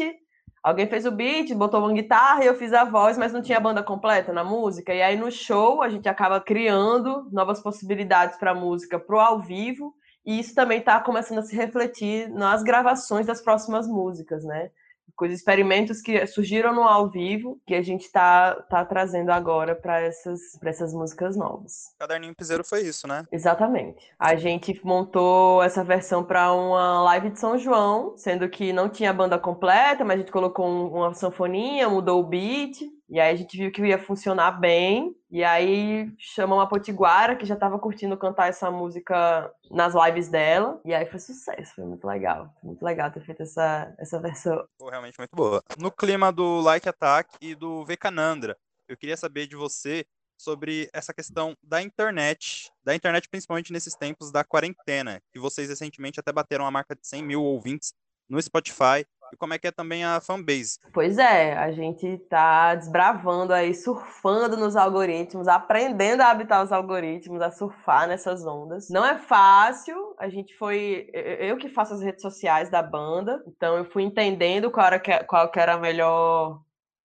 alguém 0.64 0.88
fez 0.88 1.06
o 1.06 1.12
beat, 1.12 1.54
botou 1.54 1.80
uma 1.80 1.94
guitarra 1.94 2.44
e 2.44 2.48
eu 2.48 2.56
fiz 2.56 2.74
a 2.74 2.84
voz, 2.84 3.18
mas 3.18 3.34
não 3.34 3.42
tinha 3.42 3.58
a 3.58 3.62
banda 3.62 3.84
completa 3.84 4.34
na 4.34 4.44
música, 4.44 4.94
e 4.94 5.02
aí 5.02 5.18
no 5.18 5.32
show 5.32 5.82
a 5.82 5.90
gente 5.90 6.08
acaba 6.10 6.40
criando 6.42 7.28
novas 7.32 7.62
possibilidades 7.62 8.38
para 8.38 8.54
música 8.54 9.00
pro 9.00 9.20
ao 9.20 9.40
vivo, 9.40 9.96
e 10.26 10.40
isso 10.40 10.54
também 10.54 10.80
está 10.80 11.00
começando 11.00 11.40
a 11.40 11.44
se 11.44 11.56
refletir 11.56 12.30
nas 12.30 12.62
gravações 12.64 13.26
das 13.26 13.42
próximas 13.42 13.88
músicas, 13.88 14.44
né? 14.44 14.70
Coisas, 15.20 15.38
experimentos 15.40 16.00
que 16.02 16.26
surgiram 16.28 16.74
no 16.74 16.84
ao 16.84 17.10
vivo 17.10 17.60
que 17.68 17.76
a 17.76 17.82
gente 17.82 18.06
está 18.06 18.56
tá 18.70 18.86
trazendo 18.86 19.32
agora 19.32 19.76
para 19.76 20.00
essas, 20.00 20.40
pra 20.58 20.70
essas 20.70 20.94
músicas 20.94 21.36
novas. 21.36 21.94
Caderninho 22.00 22.34
Piseiro 22.34 22.64
foi 22.64 22.84
isso, 22.84 23.06
né? 23.06 23.26
Exatamente. 23.30 24.00
A 24.18 24.38
gente 24.38 24.80
montou 24.82 25.62
essa 25.62 25.84
versão 25.84 26.24
para 26.24 26.54
uma 26.54 27.02
live 27.04 27.32
de 27.32 27.40
São 27.40 27.58
João, 27.58 28.14
sendo 28.16 28.48
que 28.48 28.72
não 28.72 28.88
tinha 28.88 29.10
a 29.10 29.14
banda 29.14 29.38
completa, 29.38 30.06
mas 30.06 30.16
a 30.16 30.20
gente 30.20 30.32
colocou 30.32 30.66
um- 30.66 30.88
uma 30.88 31.14
sanfoninha, 31.14 31.90
mudou 31.90 32.22
o 32.22 32.26
beat, 32.26 32.78
e 33.10 33.20
aí 33.20 33.34
a 33.34 33.36
gente 33.36 33.58
viu 33.58 33.72
que 33.72 33.86
ia 33.86 33.98
funcionar 33.98 34.52
bem. 34.52 35.16
E 35.32 35.44
aí 35.44 36.12
chamamos 36.18 36.64
a 36.64 36.68
Potiguara, 36.68 37.36
que 37.36 37.46
já 37.46 37.56
estava 37.56 37.80
curtindo 37.80 38.18
cantar 38.18 38.50
essa 38.50 38.70
música 38.70 39.52
nas 39.70 39.94
lives 39.94 40.30
dela, 40.30 40.80
e 40.86 40.94
aí 40.94 41.06
foi 41.06 41.20
sucesso, 41.20 41.76
foi 41.76 41.86
muito 41.86 42.06
legal. 42.06 42.54
Foi 42.60 42.70
muito 42.70 42.84
legal 42.84 43.12
ter 43.12 43.22
feito 43.22 43.44
essa, 43.44 43.94
essa 43.98 44.20
versão. 44.20 44.64
Ficou 44.74 44.90
realmente 44.90 45.18
muito 45.18 45.36
boa. 45.36 45.64
No 45.78 45.92
clima 45.92 46.32
do 46.32 46.62
Like 46.62 46.88
Attack 46.88 47.36
e 47.42 47.56
do 47.56 47.84
Vekanandra, 47.84 48.58
eu 48.88 48.98
queria 48.98 49.18
saber 49.18 49.48
de 49.48 49.56
você 49.56 50.06
sobre 50.38 50.90
essa 50.94 51.14
questão 51.14 51.56
da 51.62 51.82
internet, 51.82 52.72
da 52.84 52.96
internet 52.96 53.28
principalmente 53.28 53.74
nesses 53.74 53.94
tempos 53.94 54.32
da 54.32 54.44
quarentena, 54.44 55.22
que 55.34 55.40
vocês 55.40 55.68
recentemente 55.68 56.20
até 56.20 56.32
bateram 56.32 56.66
a 56.66 56.72
marca 56.72 56.96
de 56.96 57.06
100 57.06 57.24
mil 57.24 57.44
ouvintes 57.44 57.94
no 58.30 58.42
Spotify, 58.42 59.06
e 59.32 59.38
como 59.38 59.54
é 59.54 59.60
que 59.60 59.68
é 59.68 59.72
também 59.72 60.04
a 60.04 60.20
fanbase. 60.20 60.80
Pois 60.94 61.18
é, 61.18 61.54
a 61.58 61.72
gente 61.72 62.18
tá 62.30 62.76
desbravando 62.76 63.54
aí, 63.54 63.74
surfando 63.74 64.58
nos 64.58 64.76
algoritmos, 64.76 65.48
aprendendo 65.48 66.22
a 66.22 66.32
habitar 66.32 66.64
os 66.64 66.72
algoritmos, 66.72 67.42
a 67.42 67.52
surfar 67.52 68.08
nessas 68.08 68.46
ondas. 68.46 68.90
Não 68.90 69.06
é 69.06 69.18
fácil, 69.18 70.16
a 70.18 70.30
gente 70.30 70.56
foi. 70.58 71.10
Eu 71.14 71.58
que 71.58 71.70
faço 71.70 71.94
as 71.94 72.02
redes 72.02 72.22
sociais 72.22 72.70
da 72.70 72.82
banda, 72.82 73.44
então 73.48 73.78
eu 73.78 73.86
fui 73.86 74.04
entendendo 74.04 74.72
qual 74.72 74.88
era, 74.88 75.24
qual 75.24 75.52
era 75.56 75.74
a 75.74 75.78
melhor. 75.78 76.62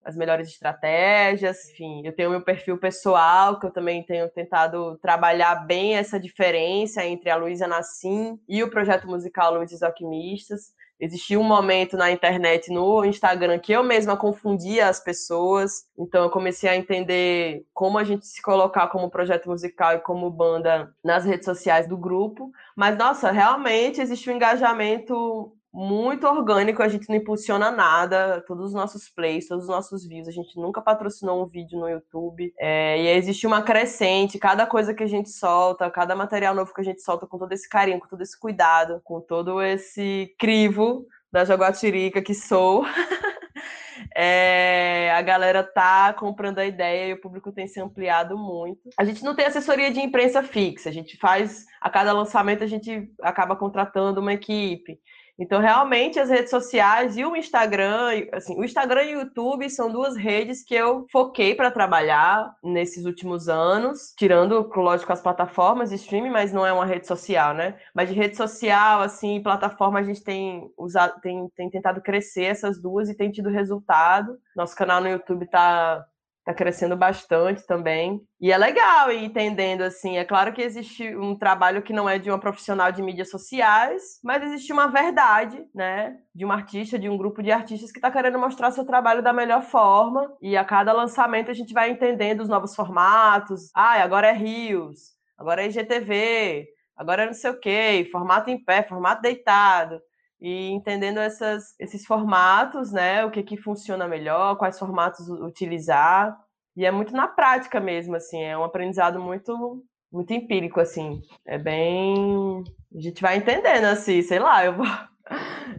As 0.07 0.15
melhores 0.15 0.49
estratégias, 0.49 1.71
enfim, 1.71 2.03
eu 2.05 2.15
tenho 2.15 2.29
meu 2.29 2.43
perfil 2.43 2.77
pessoal, 2.77 3.59
que 3.59 3.65
eu 3.65 3.71
também 3.71 4.05
tenho 4.05 4.29
tentado 4.29 4.99
trabalhar 4.99 5.65
bem 5.67 5.97
essa 5.97 6.21
diferença 6.21 7.03
entre 7.07 7.31
a 7.31 7.37
Luísa 7.37 7.67
Nassim 7.67 8.39
e 8.47 8.63
o 8.63 8.69
projeto 8.69 9.07
musical 9.07 9.55
Luísa 9.55 9.77
os 9.77 9.83
Alquimistas. 9.83 10.75
Existia 11.05 11.39
um 11.39 11.45
momento 11.45 11.99
na 11.99 12.11
internet, 12.11 12.73
no 12.73 13.05
Instagram, 13.05 13.59
que 13.59 13.73
eu 13.73 13.83
mesma 13.83 14.17
confundia 14.17 14.89
as 14.89 14.99
pessoas. 14.99 15.85
Então 15.99 16.25
eu 16.25 16.31
comecei 16.31 16.67
a 16.71 16.77
entender 16.77 17.67
como 17.75 17.99
a 17.99 18.05
gente 18.05 18.27
se 18.27 18.41
colocar 18.41 18.87
como 18.89 19.11
projeto 19.11 19.51
musical 19.51 19.97
e 19.97 19.99
como 19.99 20.31
banda 20.31 20.91
nas 21.05 21.27
redes 21.27 21.45
sociais 21.45 21.87
do 21.87 21.99
grupo. 21.99 22.51
Mas, 22.75 22.97
nossa, 22.97 23.31
realmente 23.31 24.01
existe 24.01 24.31
um 24.31 24.35
engajamento 24.37 25.55
muito 25.75 26.25
orgânico, 26.29 26.85
a 26.85 26.89
gente 26.89 27.09
não 27.09 27.17
impulsiona 27.17 27.69
nada, 27.69 28.41
todos 28.47 28.67
os 28.67 28.73
nossos 28.73 29.11
plays, 29.11 29.49
todos 29.49 29.65
os 29.65 29.69
nossos 29.69 30.07
views, 30.07 30.29
a 30.29 30.31
gente 30.31 30.57
nunca 30.57 30.81
patrocinou 30.81 31.43
um 31.43 31.49
vídeo 31.49 31.81
no 31.81 31.89
YouTube, 31.89 32.55
é, 32.57 32.97
e 32.97 33.09
existe 33.09 33.45
uma 33.45 33.61
crescente, 33.61 34.39
cada 34.39 34.67
coisa 34.67 34.95
que 34.95 35.03
a 35.03 35.07
gente 35.09 35.31
solta, 35.31 35.91
cada 35.91 36.15
material 36.15 36.55
novo 36.55 36.73
que 36.73 36.81
a 36.81 36.85
gente 36.85 37.03
solta 37.03 37.27
com 37.27 37.37
todo 37.37 37.51
esse 37.51 37.69
carinho, 37.69 37.99
com 37.99 38.07
todo 38.07 38.23
esse 38.23 38.39
cuidado, 38.39 39.01
com 39.03 39.21
todo 39.21 39.61
esse 39.61 40.33
crivo 40.39 41.09
da 41.33 41.45
Jaguatirica 41.45 42.23
que 42.23 42.35
sou, 42.35 42.85
é, 44.15 45.13
a 45.13 45.23
galera 45.23 45.65
tá 45.65 46.13
comprando 46.13 46.61
a 46.61 46.67
ideia 46.67 47.09
e 47.09 47.13
o 47.15 47.21
público 47.21 47.51
tem 47.51 47.67
se 47.67 47.81
ampliado 47.81 48.39
muito. 48.39 48.91
A 48.97 49.05
gente 49.05 49.25
não 49.25 49.35
tem 49.35 49.47
assessoria 49.47 49.91
de 49.91 49.99
imprensa 49.99 50.41
fixa, 50.41 50.89
a 50.89 50.93
gente 50.93 51.17
faz, 51.19 51.67
a 51.81 51.91
cada 51.91 52.13
lançamento 52.13 52.63
a 52.63 52.69
gente 52.69 53.11
acaba 53.21 53.57
contratando 53.57 54.21
uma 54.21 54.33
equipe. 54.33 55.01
Então, 55.39 55.61
realmente, 55.61 56.19
as 56.19 56.31
redes 56.31 56.51
sociais 56.51 57.17
e 57.17 57.25
o 57.25 57.35
Instagram, 57.35 58.27
assim, 58.33 58.57
o 58.57 58.65
Instagram 58.65 59.03
e 59.03 59.17
o 59.17 59.21
YouTube 59.21 59.69
são 59.69 59.91
duas 59.91 60.17
redes 60.17 60.63
que 60.63 60.75
eu 60.75 61.07
foquei 61.11 61.55
para 61.57 61.73
trabalhar 61.73 62.55
nesses 62.63 63.05
últimos 63.05 63.49
anos, 63.49 64.15
tirando, 64.17 64.71
lógico, 64.77 65.13
as 65.13 65.21
plataformas 65.21 65.91
de 65.91 65.97
streaming, 65.97 66.31
mas 66.31 66.53
não 66.53 66.65
é 66.65 66.73
uma 66.73 66.87
rede 66.87 67.07
social, 67.07 67.53
né? 67.53 67.77
Mas 67.93 68.09
de 68.09 68.15
rede 68.15 68.37
social, 68.37 69.01
assim, 69.01 69.43
plataforma, 69.43 69.99
a 69.99 70.05
gente 70.05 70.23
tem 70.23 70.71
usado, 70.79 71.21
tem, 71.21 71.49
tem 71.57 71.69
tentado 71.69 72.01
crescer 72.01 72.45
essas 72.45 72.81
duas 72.81 73.09
e 73.09 73.17
tem 73.17 73.33
tido 73.33 73.51
resultado. 73.51 74.39
Nosso 74.55 74.77
canal 74.77 75.01
no 75.01 75.09
YouTube 75.09 75.47
tá 75.47 76.07
tá 76.45 76.53
crescendo 76.53 76.97
bastante 76.97 77.67
também. 77.67 78.21
E 78.41 78.53
é 78.53 78.59
legal 78.59 79.11
ir 79.11 79.25
entendendo, 79.25 79.83
assim, 79.83 80.19
é 80.19 80.25
claro 80.25 80.53
que 80.53 80.61
existe 80.61 81.17
um 81.17 81.35
trabalho 81.37 81.83
que 81.83 81.93
não 81.93 82.09
é 82.09 82.19
de 82.19 82.29
uma 82.31 82.39
profissional 82.39 82.93
de 82.93 83.03
mídias 83.03 83.31
sociais, 83.31 84.21
mas 84.23 84.43
existe 84.43 84.73
uma 84.73 84.87
verdade, 84.87 85.65
né, 85.75 86.19
de 86.35 86.45
um 86.45 86.53
artista, 86.53 86.99
de 86.99 87.09
um 87.09 87.17
grupo 87.17 87.43
de 87.43 87.51
artistas 87.51 87.91
que 87.91 87.99
está 87.99 88.11
querendo 88.11 88.39
mostrar 88.39 88.71
seu 88.71 88.85
trabalho 88.85 89.23
da 89.23 89.33
melhor 89.33 89.63
forma, 89.63 90.31
e 90.43 90.57
a 90.57 90.65
cada 90.65 90.93
lançamento 90.93 91.51
a 91.51 91.55
gente 91.55 91.73
vai 91.73 91.91
entendendo 91.91 92.41
os 92.41 92.49
novos 92.49 92.75
formatos, 92.75 93.71
ah, 93.75 94.03
agora 94.03 94.29
é 94.29 94.33
Rios, 94.33 95.15
agora 95.39 95.63
é 95.63 95.69
IGTV, 95.69 96.69
agora 96.95 97.23
é 97.23 97.27
não 97.27 97.35
sei 97.35 97.51
o 97.51 97.59
quê, 97.59 98.07
formato 98.13 98.51
em 98.51 98.63
pé, 98.63 98.83
formato 98.83 99.23
deitado, 99.23 99.99
e 100.45 100.69
entendendo 100.73 101.19
essas, 101.21 101.75
esses 101.81 102.05
formatos, 102.05 102.93
né? 102.93 103.25
O 103.25 103.31
que, 103.31 103.43
que 103.43 103.57
funciona 103.57 104.07
melhor, 104.07 104.59
quais 104.59 104.79
formatos 104.79 105.27
utilizar. 105.27 106.39
E 106.77 106.85
é 106.85 106.91
muito 106.91 107.15
na 107.15 107.27
prática 107.27 107.81
mesmo, 107.81 108.15
assim, 108.15 108.43
é 108.43 108.57
um 108.57 108.63
aprendizado 108.63 109.19
muito, 109.19 109.83
muito 110.13 110.35
empírico, 110.35 110.81
assim. 110.81 111.23
É 111.47 111.57
bem. 111.57 112.63
A 112.95 113.01
gente 113.01 113.23
vai 113.23 113.39
entendendo, 113.39 113.87
assim, 113.87 114.21
sei 114.21 114.39
lá, 114.39 114.63
eu 114.67 114.77
vou. 114.77 114.87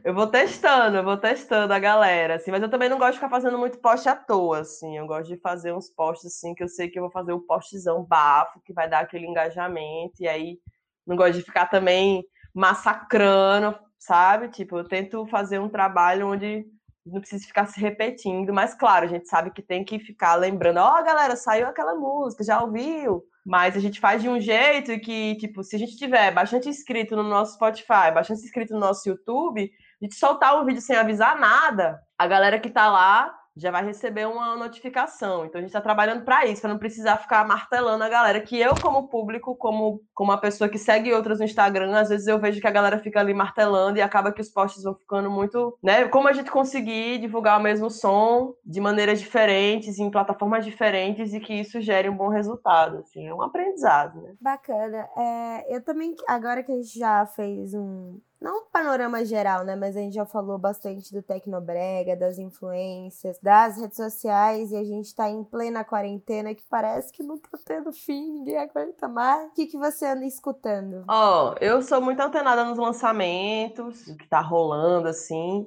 Eu 0.03 0.13
vou 0.13 0.27
testando, 0.27 0.97
eu 0.97 1.03
vou 1.03 1.17
testando 1.17 1.71
a 1.71 1.79
galera, 1.79 2.35
assim, 2.35 2.51
mas 2.51 2.61
eu 2.61 2.69
também 2.69 2.89
não 2.89 2.97
gosto 2.97 3.13
de 3.13 3.17
ficar 3.17 3.29
fazendo 3.29 3.57
muito 3.57 3.79
post 3.79 4.07
à 4.09 4.15
toa, 4.15 4.59
assim, 4.59 4.97
eu 4.97 5.07
gosto 5.07 5.27
de 5.29 5.37
fazer 5.37 5.73
uns 5.73 5.89
posts, 5.89 6.25
assim, 6.25 6.53
que 6.53 6.63
eu 6.63 6.67
sei 6.67 6.89
que 6.89 6.97
eu 6.99 7.03
vou 7.03 7.11
fazer 7.11 7.33
um 7.33 7.39
postzão 7.39 8.03
bafo, 8.03 8.59
que 8.65 8.73
vai 8.73 8.89
dar 8.89 8.99
aquele 8.99 9.25
engajamento, 9.25 10.15
e 10.19 10.27
aí 10.27 10.59
não 11.07 11.15
gosto 11.15 11.33
de 11.33 11.43
ficar 11.43 11.67
também 11.67 12.23
massacrando, 12.53 13.75
sabe? 14.05 14.49
Tipo, 14.49 14.77
eu 14.77 14.87
tento 14.87 15.25
fazer 15.27 15.59
um 15.59 15.69
trabalho 15.69 16.27
onde 16.27 16.65
não 17.05 17.19
precisa 17.19 17.45
ficar 17.45 17.67
se 17.67 17.79
repetindo, 17.79 18.51
mas 18.51 18.73
claro, 18.73 19.05
a 19.05 19.07
gente 19.07 19.27
sabe 19.27 19.51
que 19.51 19.61
tem 19.61 19.83
que 19.83 19.99
ficar 19.99 20.35
lembrando, 20.35 20.77
ó, 20.77 21.03
galera, 21.03 21.35
saiu 21.35 21.67
aquela 21.67 21.93
música, 21.93 22.43
já 22.43 22.61
ouviu? 22.61 23.23
Mas 23.45 23.75
a 23.77 23.79
gente 23.79 23.99
faz 23.99 24.23
de 24.23 24.27
um 24.27 24.39
jeito 24.39 24.99
que, 24.99 25.35
tipo, 25.35 25.63
se 25.63 25.75
a 25.75 25.79
gente 25.79 25.95
tiver 25.97 26.31
bastante 26.31 26.67
inscrito 26.67 27.15
no 27.15 27.23
nosso 27.23 27.53
Spotify, 27.53 28.11
bastante 28.11 28.41
inscrito 28.41 28.73
no 28.73 28.79
nosso 28.79 29.07
YouTube, 29.07 29.71
a 30.01 30.05
gente 30.05 30.15
soltar 30.15 30.59
um 30.59 30.65
vídeo 30.65 30.81
sem 30.81 30.95
avisar 30.95 31.39
nada, 31.39 31.99
a 32.17 32.25
galera 32.25 32.59
que 32.59 32.71
tá 32.71 32.89
lá 32.89 33.31
já 33.55 33.71
vai 33.71 33.85
receber 33.85 34.27
uma 34.27 34.55
notificação. 34.57 35.45
Então 35.45 35.59
a 35.59 35.61
gente 35.61 35.69
está 35.69 35.81
trabalhando 35.81 36.23
para 36.23 36.45
isso, 36.45 36.61
para 36.61 36.71
não 36.71 36.79
precisar 36.79 37.17
ficar 37.17 37.47
martelando 37.47 38.03
a 38.03 38.09
galera. 38.09 38.41
Que 38.41 38.59
eu, 38.59 38.73
como 38.81 39.07
público, 39.07 39.55
como, 39.55 40.01
como 40.13 40.31
uma 40.31 40.39
pessoa 40.39 40.69
que 40.69 40.77
segue 40.77 41.13
outras 41.13 41.39
no 41.39 41.45
Instagram, 41.45 41.95
às 41.95 42.09
vezes 42.09 42.27
eu 42.27 42.39
vejo 42.39 42.59
que 42.59 42.67
a 42.67 42.71
galera 42.71 42.99
fica 42.99 43.19
ali 43.19 43.33
martelando 43.33 43.97
e 43.97 44.01
acaba 44.01 44.31
que 44.31 44.41
os 44.41 44.49
posts 44.49 44.83
vão 44.83 44.95
ficando 44.95 45.29
muito. 45.29 45.77
né? 45.81 46.07
Como 46.09 46.27
a 46.27 46.33
gente 46.33 46.51
conseguir 46.51 47.19
divulgar 47.19 47.59
o 47.59 47.63
mesmo 47.63 47.89
som 47.89 48.53
de 48.65 48.81
maneiras 48.81 49.19
diferentes, 49.19 49.99
em 49.99 50.11
plataformas 50.11 50.65
diferentes, 50.65 51.33
e 51.33 51.39
que 51.39 51.53
isso 51.53 51.79
gere 51.79 52.09
um 52.09 52.17
bom 52.17 52.27
resultado. 52.29 52.99
Assim, 52.99 53.27
é 53.27 53.33
um 53.33 53.41
aprendizado, 53.41 54.21
né? 54.21 54.33
Bacana. 54.41 55.07
É, 55.17 55.75
eu 55.75 55.81
também, 55.83 56.15
agora 56.27 56.63
que 56.63 56.71
a 56.71 56.75
gente 56.75 56.99
já 56.99 57.25
fez 57.25 57.73
um. 57.73 58.19
Não 58.45 58.59
um 58.59 58.65
panorama 58.71 59.25
geral, 59.25 59.63
né? 59.63 59.75
Mas 59.75 59.97
a 59.97 60.01
gente 60.01 60.13
já 60.13 60.23
falou 60.23 60.59
bastante 60.59 61.11
do 61.11 61.23
Tecnobrega, 61.23 62.15
das 62.15 62.37
influências, 62.37 63.39
das 63.41 63.75
redes 63.75 63.97
sociais, 63.97 64.71
e 64.71 64.77
a 64.77 64.83
gente 64.83 65.15
tá 65.15 65.27
em 65.27 65.43
plena 65.43 65.83
quarentena 65.83 66.53
que 66.53 66.61
parece 66.69 67.11
que 67.11 67.23
não 67.23 67.39
tá 67.39 67.57
tendo 67.65 67.91
fim, 67.91 68.33
ninguém 68.33 68.59
aguenta 68.59 69.07
mais. 69.07 69.47
O 69.47 69.53
que, 69.55 69.65
que 69.65 69.79
você 69.79 70.05
anda 70.05 70.25
escutando? 70.25 71.03
Ó, 71.07 71.55
eu 71.59 71.81
sou 71.81 71.99
muito 71.99 72.19
antenada 72.19 72.63
nos 72.63 72.77
lançamentos, 72.77 74.05
o 74.05 74.15
que 74.15 74.27
tá 74.27 74.41
rolando, 74.41 75.07
assim. 75.07 75.65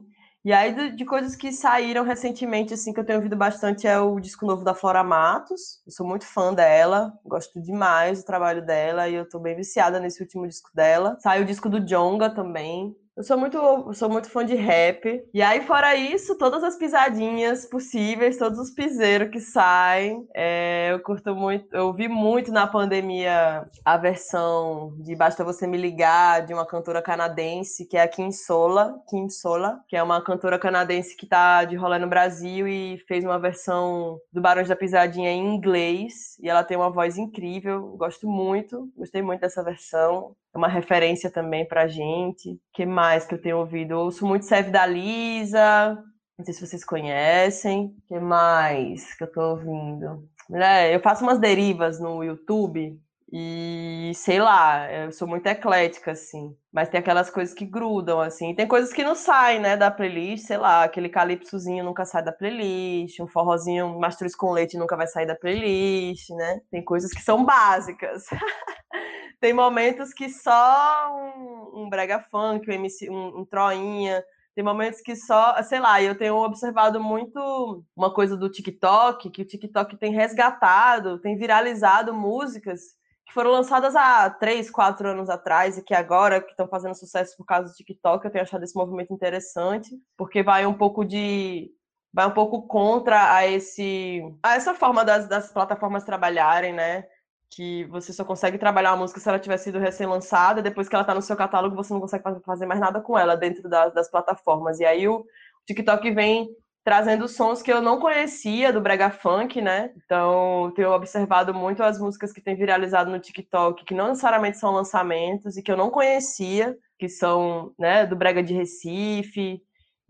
E 0.49 0.53
aí, 0.55 0.73
de, 0.75 0.97
de 0.97 1.05
coisas 1.05 1.37
que 1.37 1.53
saíram 1.53 2.03
recentemente, 2.03 2.73
assim, 2.73 2.91
que 2.91 2.99
eu 2.99 3.05
tenho 3.05 3.19
ouvido 3.19 3.37
bastante, 3.37 3.87
é 3.87 4.01
o 4.01 4.19
disco 4.19 4.47
novo 4.47 4.65
da 4.65 4.73
Flora 4.73 5.05
Matos. 5.05 5.83
Eu 5.85 5.93
sou 5.93 6.07
muito 6.07 6.25
fã 6.25 6.55
dela, 6.55 7.13
gosto 7.23 7.61
demais 7.61 8.21
do 8.21 8.25
trabalho 8.25 8.65
dela 8.65 9.07
e 9.11 9.15
eu 9.15 9.29
tô 9.29 9.39
bem 9.39 9.55
viciada 9.55 10.01
nesse 10.01 10.23
último 10.23 10.49
disco 10.49 10.71
dela. 10.75 11.19
Saiu 11.21 11.43
o 11.43 11.47
disco 11.47 11.69
do 11.69 11.85
Jonga 11.85 12.31
também. 12.31 12.97
Eu 13.19 13.25
sou 13.25 13.37
muito, 13.37 13.93
sou 13.95 14.09
muito 14.09 14.31
fã 14.31 14.47
de 14.47 14.55
rap. 14.55 15.25
E 15.35 15.43
aí, 15.43 15.61
fora 15.63 15.97
isso, 15.97 16.39
todas 16.39 16.63
as 16.63 16.77
pisadinhas 16.77 17.67
possíveis, 17.67 18.37
todos 18.39 18.61
os 18.61 18.71
piseiros 18.71 19.31
que 19.31 19.41
saem. 19.41 20.25
É, 20.33 20.93
eu 20.93 21.01
curto 21.01 21.35
muito, 21.35 21.67
eu 21.75 21.89
ouvi 21.89 22.07
muito 22.07 22.53
na 22.53 22.65
pandemia 22.65 23.69
a 23.85 23.97
versão 23.97 24.95
de 25.01 25.17
Basta 25.17 25.43
Você 25.43 25.67
Me 25.67 25.77
Ligar, 25.77 26.47
de 26.47 26.55
uma 26.55 26.65
cantora 26.65 27.03
canadense, 27.03 27.87
que 27.87 27.97
é 27.97 28.03
a 28.03 28.07
Kim 28.07 28.31
Sola, 28.31 28.95
Kim 29.09 29.29
Sola, 29.29 29.81
que 29.89 29.97
é 29.97 30.03
uma 30.03 30.23
cantora 30.23 30.57
canadense 30.57 31.17
que 31.17 31.27
tá 31.27 31.65
de 31.65 31.75
rolê 31.75 31.99
no 31.99 32.07
Brasil 32.07 32.69
e 32.69 32.99
fez 33.09 33.25
uma 33.25 33.41
versão 33.41 34.17
do 34.33 34.41
Barões 34.41 34.69
da 34.69 34.77
Pisadinha 34.77 35.33
em 35.33 35.57
inglês. 35.57 36.39
E 36.41 36.49
ela 36.49 36.63
tem 36.63 36.77
uma 36.77 36.89
voz 36.89 37.19
incrível, 37.19 37.97
gosto 37.97 38.29
muito, 38.29 38.89
gostei 38.97 39.23
muito 39.23 39.41
dessa 39.41 39.65
versão 39.65 40.37
é 40.55 40.59
uma 40.59 40.69
referência 40.69 41.31
também 41.31 41.67
pra 41.67 41.87
gente. 41.87 42.53
O 42.53 42.59
que 42.73 42.87
mais 42.87 43.27
que 43.27 43.35
eu 43.35 43.41
tenho 43.41 43.59
ouvido? 43.59 43.93
Eu 43.93 43.99
ouço 44.01 44.27
muito 44.27 44.45
Save 44.45 44.71
da 44.71 44.87
Lisa. 44.87 45.97
Não 46.39 46.45
sei 46.45 46.55
se 46.55 46.67
vocês 46.67 46.85
conhecem. 46.85 47.95
Que 48.07 48.19
mais 48.19 49.15
que 49.15 49.25
eu 49.25 49.33
tô 49.33 49.41
ouvindo? 49.51 50.29
É, 50.53 50.95
eu 50.95 51.01
faço 51.01 51.23
umas 51.23 51.39
derivas 51.39 52.01
no 52.01 52.25
YouTube 52.25 52.99
e 53.31 54.13
sei 54.15 54.41
lá, 54.41 54.91
eu 54.91 55.13
sou 55.13 55.29
muito 55.29 55.47
eclética, 55.47 56.13
assim. 56.13 56.57
Mas 56.73 56.89
tem 56.89 56.99
aquelas 56.99 57.29
coisas 57.29 57.55
que 57.55 57.67
grudam, 57.67 58.21
assim. 58.21 58.55
Tem 58.55 58.67
coisas 58.67 58.91
que 58.91 59.05
não 59.05 59.15
saem, 59.15 59.61
né, 59.61 59.77
da 59.77 59.91
playlist, 59.91 60.47
sei 60.47 60.57
lá, 60.57 60.85
aquele 60.85 61.11
calypsozinho 61.11 61.85
nunca 61.85 62.07
sai 62.07 62.25
da 62.25 62.33
playlist, 62.33 63.21
um 63.21 63.29
forrozinho 63.29 63.99
mastruz 63.99 64.35
com 64.35 64.53
leite 64.53 64.79
nunca 64.79 64.97
vai 64.97 65.07
sair 65.07 65.27
da 65.27 65.37
playlist, 65.37 66.31
né? 66.31 66.61
Tem 66.71 66.83
coisas 66.83 67.13
que 67.13 67.21
são 67.21 67.45
básicas. 67.45 68.25
tem 69.41 69.53
momentos 69.53 70.15
que 70.15 70.31
só 70.31 71.15
um, 71.15 71.83
um 71.83 71.89
brega 71.91 72.21
funk, 72.31 72.71
um, 72.71 72.73
MC, 72.73 73.11
um, 73.11 73.41
um 73.41 73.45
troinha, 73.45 74.25
Tem 74.55 74.65
momentos 74.65 75.01
que 75.03 75.15
só, 75.15 75.63
sei 75.65 75.81
lá, 75.81 76.03
eu 76.03 76.17
tenho 76.17 76.35
observado 76.37 76.99
muito 77.01 77.85
uma 77.95 78.13
coisa 78.13 78.37
do 78.39 78.51
TikTok, 78.51 79.31
que 79.31 79.43
o 79.43 79.47
TikTok 79.47 79.99
tem 79.99 80.13
resgatado, 80.15 81.19
tem 81.21 81.37
viralizado 81.37 82.15
músicas 82.15 82.98
que 83.29 83.35
foram 83.35 83.51
lançadas 83.51 83.95
há 83.95 84.31
três, 84.31 84.71
quatro 84.71 85.07
anos 85.07 85.29
atrás 85.29 85.77
e 85.77 85.83
que 85.83 85.95
agora 85.95 86.41
que 86.41 86.51
estão 86.51 86.67
fazendo 86.67 86.95
sucesso 86.95 87.37
por 87.37 87.45
causa 87.45 87.69
do 87.69 87.75
TikTok, 87.75 88.25
eu 88.25 88.31
tenho 88.31 88.43
achado 88.43 88.65
esse 88.65 88.75
movimento 88.75 89.13
interessante, 89.13 89.91
porque 90.17 90.43
vai 90.43 90.65
um 90.65 90.73
pouco 90.73 91.05
de 91.05 91.71
vai 92.11 92.27
um 92.27 92.33
pouco 92.33 92.67
contra 92.67 93.35
a 93.35 93.47
esse 93.47 94.23
a 94.43 94.55
essa 94.55 94.75
forma 94.75 95.05
das, 95.05 95.29
das 95.29 95.53
plataformas 95.53 96.05
trabalharem, 96.05 96.73
né? 96.73 97.05
Que 97.51 97.85
você 97.87 98.15
só 98.15 98.25
consegue 98.25 98.57
trabalhar 98.57 98.93
uma 98.93 99.03
música 99.03 99.21
se 99.21 99.29
ela 99.29 99.39
tiver 99.39 99.59
sido 99.59 99.79
recém-lançada, 99.79 100.63
depois 100.63 100.89
que 100.89 100.95
ela 100.95 101.03
está 101.03 101.15
no 101.15 101.23
seu 101.23 101.37
catálogo, 101.37 101.77
você 101.77 101.93
não 101.93 102.01
consegue 102.01 102.25
fazer 102.47 102.65
mais 102.65 102.81
nada 102.81 102.99
com 103.01 103.19
ela 103.19 103.37
dentro 103.37 103.69
das, 103.69 103.93
das 103.93 104.11
plataformas. 104.11 104.81
E 104.81 104.87
aí 104.87 105.07
o 105.07 105.23
TikTok 105.67 106.11
vem 106.13 106.49
trazendo 106.89 107.29
sons 107.29 107.61
que 107.61 107.71
eu 107.71 107.83
não 107.83 108.01
conhecia 108.01 108.73
do 108.73 108.81
brega 108.81 109.11
funk, 109.11 109.61
né? 109.61 109.93
Então, 109.95 110.73
tenho 110.75 110.91
observado 110.91 111.53
muito 111.53 111.83
as 111.83 112.01
músicas 112.01 112.33
que 112.33 112.41
têm 112.41 112.57
viralizado 112.57 113.11
no 113.11 113.19
TikTok, 113.19 113.85
que 113.85 113.93
não 113.93 114.09
necessariamente 114.09 114.57
são 114.57 114.73
lançamentos 114.73 115.59
e 115.59 115.63
que 115.63 115.71
eu 115.71 115.77
não 115.77 115.91
conhecia, 115.91 116.75
que 116.99 117.07
são, 117.07 117.75
né, 117.79 118.07
do 118.07 118.17
brega 118.17 118.43
de 118.43 118.55
Recife, 118.55 119.61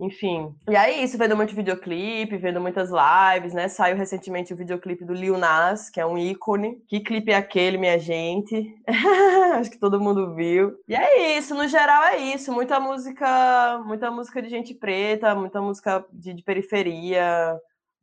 enfim. 0.00 0.54
E 0.68 0.76
aí, 0.76 1.02
isso, 1.02 1.18
vendo 1.18 1.36
muito 1.36 1.54
videoclipe, 1.54 2.36
vendo 2.36 2.60
muitas 2.60 2.90
lives, 2.90 3.52
né? 3.52 3.68
Saiu 3.68 3.96
recentemente 3.96 4.52
o 4.52 4.56
videoclipe 4.56 5.04
do 5.04 5.12
Lil 5.12 5.36
Nas, 5.36 5.90
que 5.90 6.00
é 6.00 6.06
um 6.06 6.16
ícone. 6.16 6.76
Que 6.86 7.00
clipe 7.00 7.32
é 7.32 7.36
aquele, 7.36 7.78
minha 7.78 7.98
gente? 7.98 8.74
Acho 9.58 9.70
que 9.70 9.78
todo 9.78 10.00
mundo 10.00 10.34
viu. 10.34 10.76
E 10.86 10.94
é 10.94 11.36
isso, 11.38 11.54
no 11.54 11.66
geral 11.66 12.04
é 12.04 12.18
isso. 12.18 12.52
Muita 12.52 12.78
música, 12.78 13.82
muita 13.84 14.10
música 14.10 14.40
de 14.40 14.48
gente 14.48 14.72
preta, 14.74 15.34
muita 15.34 15.60
música 15.60 16.04
de, 16.12 16.32
de 16.32 16.42
periferia, 16.44 17.58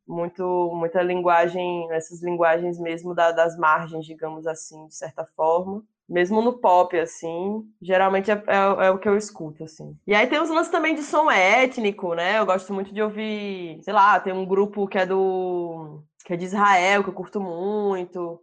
muito, 0.06 0.72
muita 0.74 1.02
linguagem, 1.02 1.90
essas 1.92 2.22
linguagens 2.22 2.78
mesmo 2.78 3.14
da- 3.14 3.32
das 3.32 3.56
margens, 3.56 4.04
digamos 4.06 4.46
assim, 4.46 4.86
de 4.86 4.94
certa 4.94 5.24
forma. 5.34 5.82
Mesmo 6.08 6.40
no 6.40 6.58
pop, 6.60 6.96
assim, 6.98 7.62
geralmente 7.82 8.30
é, 8.30 8.34
é- 8.34 8.86
é 8.86 8.90
o 8.90 8.98
que 8.98 9.08
eu 9.08 9.16
escuto, 9.16 9.64
assim. 9.64 9.96
E 10.06 10.14
aí 10.14 10.26
tem 10.28 10.40
os 10.40 10.48
lances 10.50 10.70
também 10.70 10.94
de 10.94 11.02
som 11.02 11.30
étnico, 11.30 12.14
né? 12.14 12.38
Eu 12.38 12.46
gosto 12.46 12.72
muito 12.72 12.92
de 12.94 13.02
ouvir, 13.02 13.80
sei 13.82 13.92
lá, 13.92 14.20
tem 14.20 14.32
um 14.32 14.46
grupo 14.46 14.86
que 14.86 14.98
é 14.98 15.06
do 15.06 16.02
que 16.24 16.32
é 16.34 16.36
de 16.36 16.44
Israel, 16.44 17.02
que 17.04 17.10
eu 17.10 17.14
curto 17.14 17.40
muito. 17.40 18.40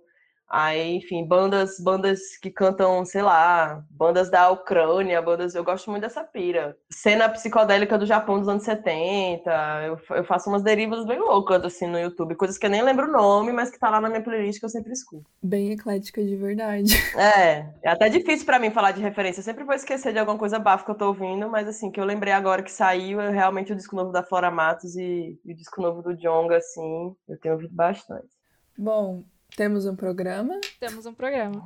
Aí, 0.56 0.98
enfim, 0.98 1.26
bandas, 1.26 1.80
bandas 1.80 2.38
que 2.40 2.52
cantam, 2.52 3.04
sei 3.06 3.24
lá, 3.24 3.84
bandas 3.90 4.30
da 4.30 4.52
Ucrânia, 4.52 5.20
bandas, 5.20 5.56
eu 5.56 5.64
gosto 5.64 5.90
muito 5.90 6.04
dessa 6.04 6.24
pira. 6.24 6.78
Cena 6.92 7.28
psicodélica 7.28 7.98
do 7.98 8.06
Japão 8.06 8.38
dos 8.38 8.48
anos 8.48 8.62
70, 8.62 9.50
eu, 9.84 9.98
eu 10.16 10.24
faço 10.24 10.52
umas 10.52 10.62
derivas 10.62 11.08
bem 11.08 11.18
loucas, 11.18 11.66
assim, 11.66 11.88
no 11.88 11.98
YouTube, 11.98 12.36
coisas 12.36 12.56
que 12.56 12.68
eu 12.68 12.70
nem 12.70 12.84
lembro 12.84 13.08
o 13.08 13.12
nome, 13.12 13.52
mas 13.52 13.72
que 13.72 13.80
tá 13.80 13.90
lá 13.90 14.00
na 14.00 14.10
minha 14.10 14.22
playlist 14.22 14.60
que 14.60 14.66
eu 14.66 14.70
sempre 14.70 14.92
escuto. 14.92 15.26
Bem 15.42 15.72
eclética 15.72 16.24
de 16.24 16.36
verdade. 16.36 16.94
É, 17.16 17.66
é 17.84 17.90
até 17.90 18.10
difícil 18.10 18.46
pra 18.46 18.60
mim 18.60 18.70
falar 18.70 18.92
de 18.92 19.02
referência. 19.02 19.40
Eu 19.40 19.44
sempre 19.44 19.64
vou 19.64 19.74
esquecer 19.74 20.12
de 20.14 20.20
alguma 20.20 20.38
coisa 20.38 20.60
bafo 20.60 20.84
que 20.84 20.92
eu 20.92 20.96
tô 20.96 21.08
ouvindo, 21.08 21.50
mas 21.50 21.68
assim, 21.68 21.90
que 21.90 22.00
eu 22.00 22.06
lembrei 22.06 22.34
agora 22.34 22.62
que 22.62 22.72
saiu, 22.72 23.22
é 23.22 23.30
realmente 23.32 23.72
o 23.72 23.76
disco 23.76 23.96
novo 23.96 24.12
da 24.12 24.24
Flora 24.24 24.52
Matos 24.52 24.96
e, 24.96 25.40
e 25.46 25.54
o 25.54 25.56
disco 25.56 25.82
novo 25.82 26.02
do 26.02 26.16
Jonga, 26.16 26.58
assim, 26.58 27.16
eu 27.28 27.40
tenho 27.40 27.56
ouvido 27.56 27.74
bastante. 27.74 28.28
Bom, 28.78 29.24
temos 29.56 29.86
um 29.86 29.96
programa. 29.96 30.60
Temos 30.80 31.06
um 31.06 31.14
programa. 31.14 31.64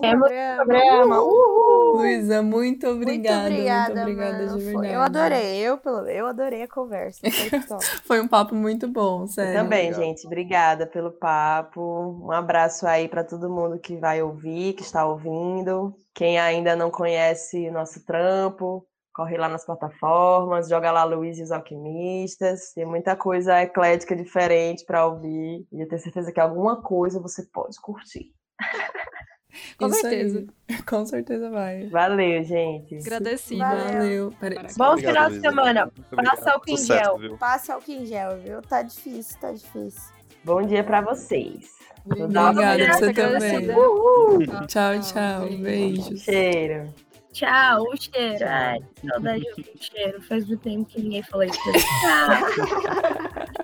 Temos 0.00 0.28
programa. 0.28 1.20
Uhul! 1.20 1.96
Luísa, 1.96 2.42
muito 2.42 2.86
obrigada. 2.88 3.42
Muito 3.42 3.52
obrigada, 3.54 3.94
muito 3.94 4.00
obrigada 4.02 4.38
mano. 4.46 4.58
de 4.58 4.64
Foi- 4.64 4.72
verdade. 4.72 4.94
Eu 4.94 5.00
adorei, 5.00 5.56
eu, 5.58 5.78
pelo, 5.78 6.08
eu 6.08 6.26
adorei 6.26 6.62
a 6.62 6.68
conversa. 6.68 7.20
Foi. 7.68 7.78
Foi 8.04 8.20
um 8.20 8.28
papo 8.28 8.54
muito 8.54 8.86
bom, 8.88 9.26
sério. 9.26 9.54
Também, 9.60 9.88
Obrigado. 9.90 10.04
gente, 10.08 10.26
obrigada 10.26 10.86
pelo 10.86 11.10
papo. 11.10 11.80
Um 12.24 12.32
abraço 12.32 12.86
aí 12.86 13.08
pra 13.08 13.24
todo 13.24 13.50
mundo 13.50 13.78
que 13.78 13.96
vai 13.96 14.22
ouvir, 14.22 14.74
que 14.74 14.82
está 14.82 15.04
ouvindo. 15.06 15.94
Quem 16.14 16.38
ainda 16.38 16.76
não 16.76 16.90
conhece 16.90 17.68
o 17.68 17.72
nosso 17.72 18.04
trampo, 18.04 18.86
corre 19.14 19.36
lá 19.38 19.48
nas 19.48 19.64
plataformas, 19.64 20.68
joga 20.68 20.90
lá 20.90 21.04
Luiz 21.04 21.38
e 21.38 21.42
os 21.42 21.52
Alquimistas. 21.52 22.72
Tem 22.74 22.84
muita 22.84 23.14
coisa 23.14 23.62
eclética 23.62 24.16
diferente 24.16 24.84
pra 24.84 25.06
ouvir. 25.06 25.64
E 25.72 25.80
eu 25.80 25.88
tenho 25.88 26.02
certeza 26.02 26.32
que 26.32 26.40
alguma 26.40 26.82
coisa 26.82 27.20
você 27.20 27.44
pode 27.44 27.80
curtir. 27.80 28.32
Com 29.78 29.86
Isso 29.86 30.00
certeza. 30.00 30.46
aí. 30.68 30.82
Com 30.82 31.06
certeza 31.06 31.48
vai. 31.48 31.86
Valeu, 31.86 32.42
gente. 32.42 32.96
Agradecida. 32.96 33.64
Valeu. 33.64 34.30
Valeu. 34.40 34.58
Bom 34.76 34.92
Obrigado, 34.92 34.96
final 34.96 35.30
de 35.30 35.40
semana. 35.40 35.92
Passa 36.10 36.50
álcool 36.50 36.70
em 36.70 36.76
gel. 36.76 37.38
Passa 37.38 37.74
álcool 37.74 37.92
em 37.92 38.04
gel, 38.04 38.36
viu? 38.38 38.62
Tá 38.62 38.82
difícil, 38.82 39.38
tá 39.38 39.52
difícil. 39.52 40.12
Bom 40.42 40.60
dia 40.62 40.82
pra 40.82 41.00
vocês. 41.00 41.70
Obrigada, 42.04 42.50
Obrigada, 42.50 42.92
você 42.98 43.12
também. 43.14 44.66
Tchau, 44.66 45.00
tchau. 45.00 45.58
Beijos. 45.62 46.20
Cheiro. 46.20 46.92
Tchau, 47.34 47.82
o 47.92 47.96
cheiro. 47.96 48.46
Ai, 48.48 48.78
que 48.94 49.08
saudade 49.08 49.40
de 49.40 49.62
o 49.62 49.82
cheiro. 49.82 50.22
Faz 50.22 50.46
muito 50.46 50.60
tempo 50.60 50.84
que 50.84 51.02
ninguém 51.02 51.22
falou 51.24 51.44
isso. 51.44 51.58
Tchau. 51.60 52.46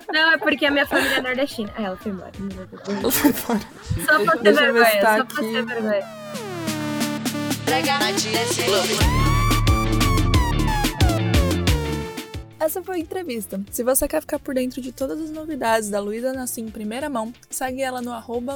Não, 0.13 0.31
é 0.33 0.37
porque 0.37 0.65
a 0.65 0.71
minha 0.71 0.85
família 0.85 1.19
é 1.19 1.21
nordestina. 1.21 1.71
Ah, 1.77 1.83
ela 1.83 1.95
foi 1.95 2.11
embora. 2.11 2.31
Problema. 2.31 3.11
Foi 3.11 3.29
embora. 3.29 3.59
Só 4.05 4.25
pra 4.25 4.37
ter 4.37 4.53
vergonha, 4.53 5.01
tá 5.01 5.17
só 5.17 5.23
pra 5.23 5.39
aqui. 5.39 5.53
ter 5.53 5.65
vergonha. 5.65 6.21
Essa 12.61 12.79
foi 12.83 12.97
a 12.97 12.99
entrevista. 12.99 13.59
Se 13.71 13.83
você 13.83 14.07
quer 14.07 14.21
ficar 14.21 14.37
por 14.37 14.53
dentro 14.53 14.79
de 14.83 14.91
todas 14.91 15.19
as 15.19 15.31
novidades 15.31 15.89
da 15.89 15.99
Luísa 15.99 16.31
Nassim 16.31 16.65
em 16.65 16.69
primeira 16.69 17.09
mão, 17.09 17.33
segue 17.49 17.81
ela 17.81 18.03
no 18.03 18.11
arroba 18.11 18.55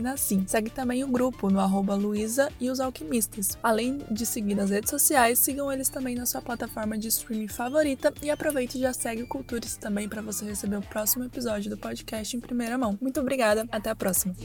Nassim. 0.00 0.44
Segue 0.46 0.70
também 0.70 1.02
o 1.02 1.08
grupo 1.08 1.50
no 1.50 1.58
arroba 1.58 1.96
Luísa 1.96 2.52
e 2.60 2.70
os 2.70 2.78
Alquimistas. 2.78 3.58
Além 3.60 3.98
de 4.08 4.24
seguir 4.24 4.54
nas 4.54 4.70
redes 4.70 4.90
sociais, 4.90 5.40
sigam 5.40 5.72
eles 5.72 5.88
também 5.88 6.14
na 6.14 6.24
sua 6.24 6.40
plataforma 6.40 6.96
de 6.96 7.08
streaming 7.08 7.48
favorita 7.48 8.14
e 8.22 8.30
aproveite 8.30 8.78
e 8.78 8.80
já 8.80 8.92
segue 8.92 9.24
o 9.24 9.26
Cultures 9.26 9.76
também 9.76 10.08
para 10.08 10.22
você 10.22 10.44
receber 10.44 10.76
o 10.76 10.82
próximo 10.82 11.24
episódio 11.24 11.68
do 11.68 11.76
podcast 11.76 12.36
em 12.36 12.40
primeira 12.40 12.78
mão. 12.78 12.96
Muito 13.00 13.18
obrigada, 13.18 13.66
até 13.72 13.90
a 13.90 13.96
próxima. 13.96 14.36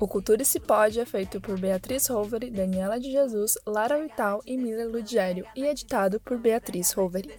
O 0.00 0.08
Cultura 0.08 0.42
Se 0.46 0.58
Pode 0.58 0.98
é 0.98 1.04
feito 1.04 1.42
por 1.42 1.60
Beatriz 1.60 2.06
Roveri, 2.06 2.50
Daniela 2.50 2.98
de 2.98 3.12
Jesus, 3.12 3.58
Lara 3.66 4.00
Vital 4.00 4.40
e 4.46 4.56
Miller 4.56 4.88
Ludgério 4.88 5.46
e 5.54 5.66
editado 5.66 6.18
por 6.18 6.38
Beatriz 6.38 6.90
Roveri. 6.92 7.30